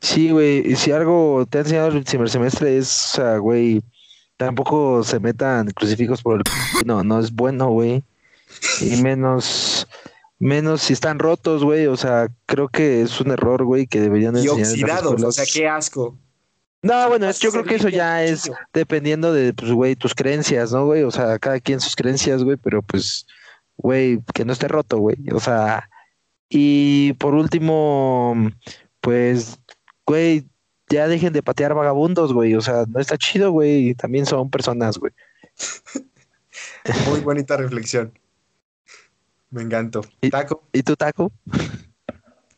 sí, 0.00 0.30
güey, 0.30 0.72
y 0.72 0.76
si 0.76 0.90
algo 0.90 1.46
te 1.48 1.58
ha 1.58 1.60
enseñado 1.60 1.88
el 1.88 2.02
primer 2.02 2.30
semestre 2.30 2.78
es, 2.78 2.88
o 2.88 3.16
sea, 3.16 3.36
güey, 3.36 3.82
tampoco 4.36 5.04
se 5.04 5.20
metan 5.20 5.68
crucifijos 5.68 6.22
por 6.22 6.38
el... 6.38 6.42
No, 6.86 7.04
no 7.04 7.20
es 7.20 7.32
bueno, 7.32 7.68
güey. 7.68 8.02
Y 8.80 9.02
menos, 9.02 9.86
menos 10.38 10.82
si 10.82 10.92
están 10.92 11.18
rotos, 11.18 11.64
güey, 11.64 11.86
o 11.86 11.96
sea, 11.96 12.28
creo 12.46 12.68
que 12.68 13.02
es 13.02 13.20
un 13.20 13.30
error, 13.30 13.64
güey, 13.64 13.86
que 13.86 14.00
deberían 14.00 14.36
Y 14.36 14.40
enseñar 14.40 14.56
en 14.56 14.62
las 14.62 14.70
oxidados, 14.72 15.22
o 15.22 15.32
sea, 15.32 15.44
qué 15.52 15.68
asco. 15.68 16.18
No, 16.82 17.08
bueno, 17.08 17.28
es- 17.28 17.38
yo 17.38 17.52
creo 17.52 17.64
que 17.64 17.76
eso 17.76 17.88
ya 17.88 18.24
es 18.24 18.50
dependiendo 18.72 19.32
de, 19.32 19.54
pues, 19.54 19.70
güey, 19.70 19.94
tus 19.94 20.14
creencias, 20.14 20.72
¿no, 20.72 20.84
güey? 20.86 21.04
O 21.04 21.10
sea, 21.12 21.38
cada 21.38 21.60
quien 21.60 21.80
sus 21.80 21.94
creencias, 21.94 22.42
güey, 22.42 22.56
pero 22.56 22.82
pues, 22.82 23.26
güey, 23.76 24.20
que 24.34 24.44
no 24.44 24.52
esté 24.52 24.66
roto, 24.68 24.98
güey. 24.98 25.16
O 25.32 25.38
sea, 25.38 25.88
y 26.48 27.12
por 27.14 27.34
último, 27.34 28.34
pues, 29.00 29.60
güey, 30.06 30.44
ya 30.90 31.06
dejen 31.06 31.32
de 31.32 31.42
patear 31.42 31.72
vagabundos, 31.72 32.32
güey. 32.32 32.54
O 32.56 32.60
sea, 32.60 32.84
no 32.88 32.98
está 33.00 33.16
chido, 33.16 33.52
güey. 33.52 33.94
También 33.94 34.26
son 34.26 34.50
personas, 34.50 34.98
güey. 34.98 35.12
Muy 37.08 37.20
bonita 37.20 37.56
reflexión. 37.56 38.12
Me 39.52 39.62
encantó. 39.62 40.00
Y- 40.20 40.30
Taco. 40.30 40.62
¿Y 40.72 40.82
tu 40.82 40.96
taco? 40.96 41.30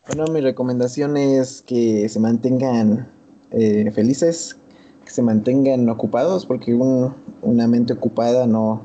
Bueno, 0.07 0.27
mi 0.33 0.41
recomendación 0.41 1.17
es 1.17 1.63
que 1.63 2.09
se 2.09 2.21
mantengan 2.21 3.09
eh, 3.51 3.91
felices, 3.93 4.57
que 5.05 5.11
se 5.11 5.23
mantengan 5.23 5.89
ocupados, 5.89 6.47
porque 6.47 6.75
un- 6.75 7.15
una 7.43 7.67
mente 7.69 7.93
ocupada 7.93 8.47
no, 8.47 8.83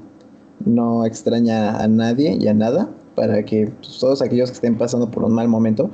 no 0.66 1.05
extraña 1.05 1.78
a 1.82 1.88
nadie 1.88 2.38
y 2.39 2.47
a 2.47 2.53
nada, 2.53 2.89
para 3.16 3.43
que 3.45 3.68
pues, 3.68 3.99
todos 3.99 4.22
aquellos 4.22 4.49
que 4.49 4.55
estén 4.55 4.78
pasando 4.78 5.10
por 5.12 5.24
un 5.24 5.34
mal 5.34 5.47
momento, 5.47 5.89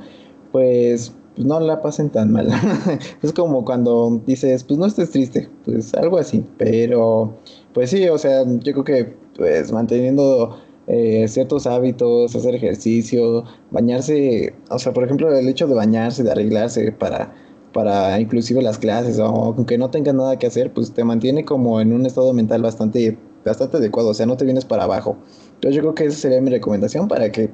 pues, 0.52 1.12
pues, 1.34 1.46
no 1.46 1.60
la 1.60 1.82
pasen 1.82 2.08
tan 2.08 2.32
mal. 2.32 2.48
es 3.22 3.32
como 3.34 3.64
cuando 3.64 4.22
dices, 4.26 4.64
pues 4.64 4.78
no 4.78 4.86
estés 4.86 5.10
triste, 5.10 5.50
pues 5.66 5.92
algo 5.94 6.16
así, 6.18 6.42
pero 6.56 7.38
pues 7.74 7.90
sí, 7.90 8.08
o 8.08 8.16
sea, 8.16 8.42
yo 8.46 8.72
creo 8.72 8.84
que 8.84 9.16
pues 9.36 9.70
manteniendo 9.70 10.58
eh, 10.86 11.26
ciertos 11.28 11.66
hábitos, 11.66 12.34
hacer 12.36 12.54
ejercicio, 12.54 13.44
bañarse, 13.70 14.54
o 14.70 14.78
sea, 14.78 14.92
por 14.92 15.04
ejemplo, 15.04 15.34
el 15.36 15.48
hecho 15.48 15.66
de 15.66 15.74
bañarse, 15.74 16.22
de 16.22 16.30
arreglarse 16.30 16.92
para, 16.92 17.34
para 17.72 18.20
inclusive 18.20 18.62
las 18.62 18.78
clases, 18.78 19.18
o 19.18 19.24
aunque 19.24 19.78
no 19.78 19.90
tengas 19.90 20.14
nada 20.14 20.38
que 20.38 20.46
hacer, 20.46 20.72
pues 20.72 20.92
te 20.92 21.04
mantiene 21.04 21.44
como 21.44 21.80
en 21.80 21.92
un 21.92 22.06
estado 22.06 22.32
mental 22.32 22.62
bastante, 22.62 23.18
bastante 23.44 23.78
adecuado, 23.78 24.10
o 24.10 24.14
sea, 24.14 24.26
no 24.26 24.36
te 24.36 24.44
vienes 24.44 24.64
para 24.64 24.84
abajo. 24.84 25.16
Entonces 25.54 25.76
yo 25.76 25.82
creo 25.82 25.94
que 25.94 26.04
esa 26.04 26.18
sería 26.18 26.40
mi 26.40 26.50
recomendación 26.50 27.08
para 27.08 27.32
que 27.32 27.50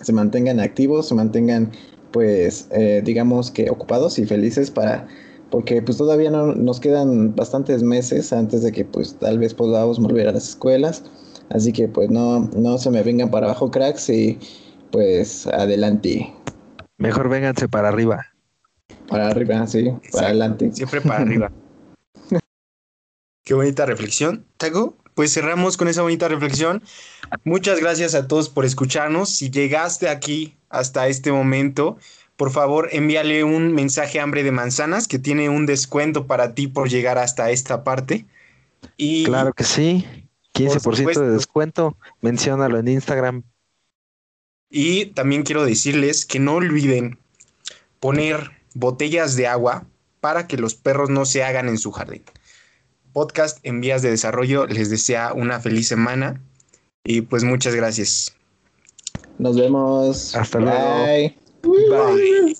se 0.00 0.12
mantengan 0.12 0.60
activos, 0.60 1.08
se 1.08 1.14
mantengan, 1.14 1.70
pues, 2.12 2.68
eh, 2.72 3.02
digamos 3.04 3.50
que 3.50 3.70
ocupados 3.70 4.18
y 4.18 4.26
felices 4.26 4.70
para, 4.70 5.06
porque 5.50 5.80
pues 5.82 5.98
todavía 5.98 6.30
no, 6.30 6.54
nos 6.54 6.80
quedan 6.80 7.34
bastantes 7.36 7.82
meses 7.82 8.32
antes 8.32 8.62
de 8.62 8.72
que 8.72 8.84
pues 8.84 9.14
tal 9.20 9.38
vez 9.38 9.54
podamos 9.54 10.00
volver 10.00 10.28
a 10.28 10.32
las 10.32 10.48
escuelas. 10.48 11.04
Así 11.50 11.72
que 11.72 11.88
pues 11.88 12.10
no, 12.10 12.50
no 12.56 12.78
se 12.78 12.90
me 12.90 13.02
vengan 13.02 13.30
para 13.30 13.46
abajo 13.46 13.70
cracks 13.70 14.08
y 14.08 14.38
pues 14.90 15.46
adelante. 15.46 16.32
Mejor 16.98 17.28
vénganse 17.28 17.68
para 17.68 17.88
arriba. 17.88 18.26
Para 19.08 19.28
arriba, 19.28 19.66
sí, 19.66 19.92
para 20.12 20.28
adelante. 20.28 20.72
Siempre 20.72 21.00
para 21.00 21.20
arriba. 21.20 21.52
Qué 23.44 23.54
bonita 23.54 23.86
reflexión, 23.86 24.44
Taco. 24.56 24.96
Pues 25.14 25.32
cerramos 25.32 25.76
con 25.76 25.86
esa 25.88 26.02
bonita 26.02 26.28
reflexión. 26.28 26.82
Muchas 27.44 27.78
gracias 27.78 28.14
a 28.14 28.26
todos 28.26 28.48
por 28.48 28.64
escucharnos. 28.64 29.28
Si 29.28 29.50
llegaste 29.50 30.08
aquí 30.08 30.56
hasta 30.70 31.06
este 31.06 31.30
momento, 31.30 31.98
por 32.36 32.50
favor 32.50 32.88
envíale 32.90 33.44
un 33.44 33.72
mensaje 33.72 34.18
a 34.18 34.24
Hambre 34.24 34.42
de 34.42 34.50
Manzanas 34.50 35.06
que 35.06 35.20
tiene 35.20 35.48
un 35.48 35.66
descuento 35.66 36.26
para 36.26 36.54
ti 36.54 36.66
por 36.66 36.88
llegar 36.88 37.18
hasta 37.18 37.50
esta 37.50 37.84
parte. 37.84 38.26
Y 38.96 39.24
Claro 39.24 39.52
que 39.52 39.64
sí. 39.64 40.04
15% 40.54 40.80
supuesto. 40.80 41.22
de 41.22 41.30
descuento. 41.30 41.96
Menciónalo 42.20 42.78
en 42.78 42.88
Instagram. 42.88 43.42
Y 44.70 45.06
también 45.06 45.42
quiero 45.42 45.64
decirles 45.64 46.24
que 46.26 46.40
no 46.40 46.54
olviden 46.54 47.18
poner 48.00 48.50
botellas 48.74 49.36
de 49.36 49.46
agua 49.46 49.86
para 50.20 50.46
que 50.46 50.56
los 50.56 50.74
perros 50.74 51.10
no 51.10 51.26
se 51.26 51.44
hagan 51.44 51.68
en 51.68 51.78
su 51.78 51.92
jardín. 51.92 52.22
Podcast 53.12 53.58
en 53.62 53.80
vías 53.80 54.02
de 54.02 54.10
desarrollo 54.10 54.66
les 54.66 54.90
desea 54.90 55.32
una 55.32 55.60
feliz 55.60 55.86
semana 55.86 56.40
y 57.04 57.20
pues 57.20 57.44
muchas 57.44 57.74
gracias. 57.74 58.34
Nos 59.38 59.56
vemos. 59.56 60.34
Hasta 60.34 60.58
luego. 60.58 61.04
Bye. 61.04 61.38
Bye. 61.62 62.56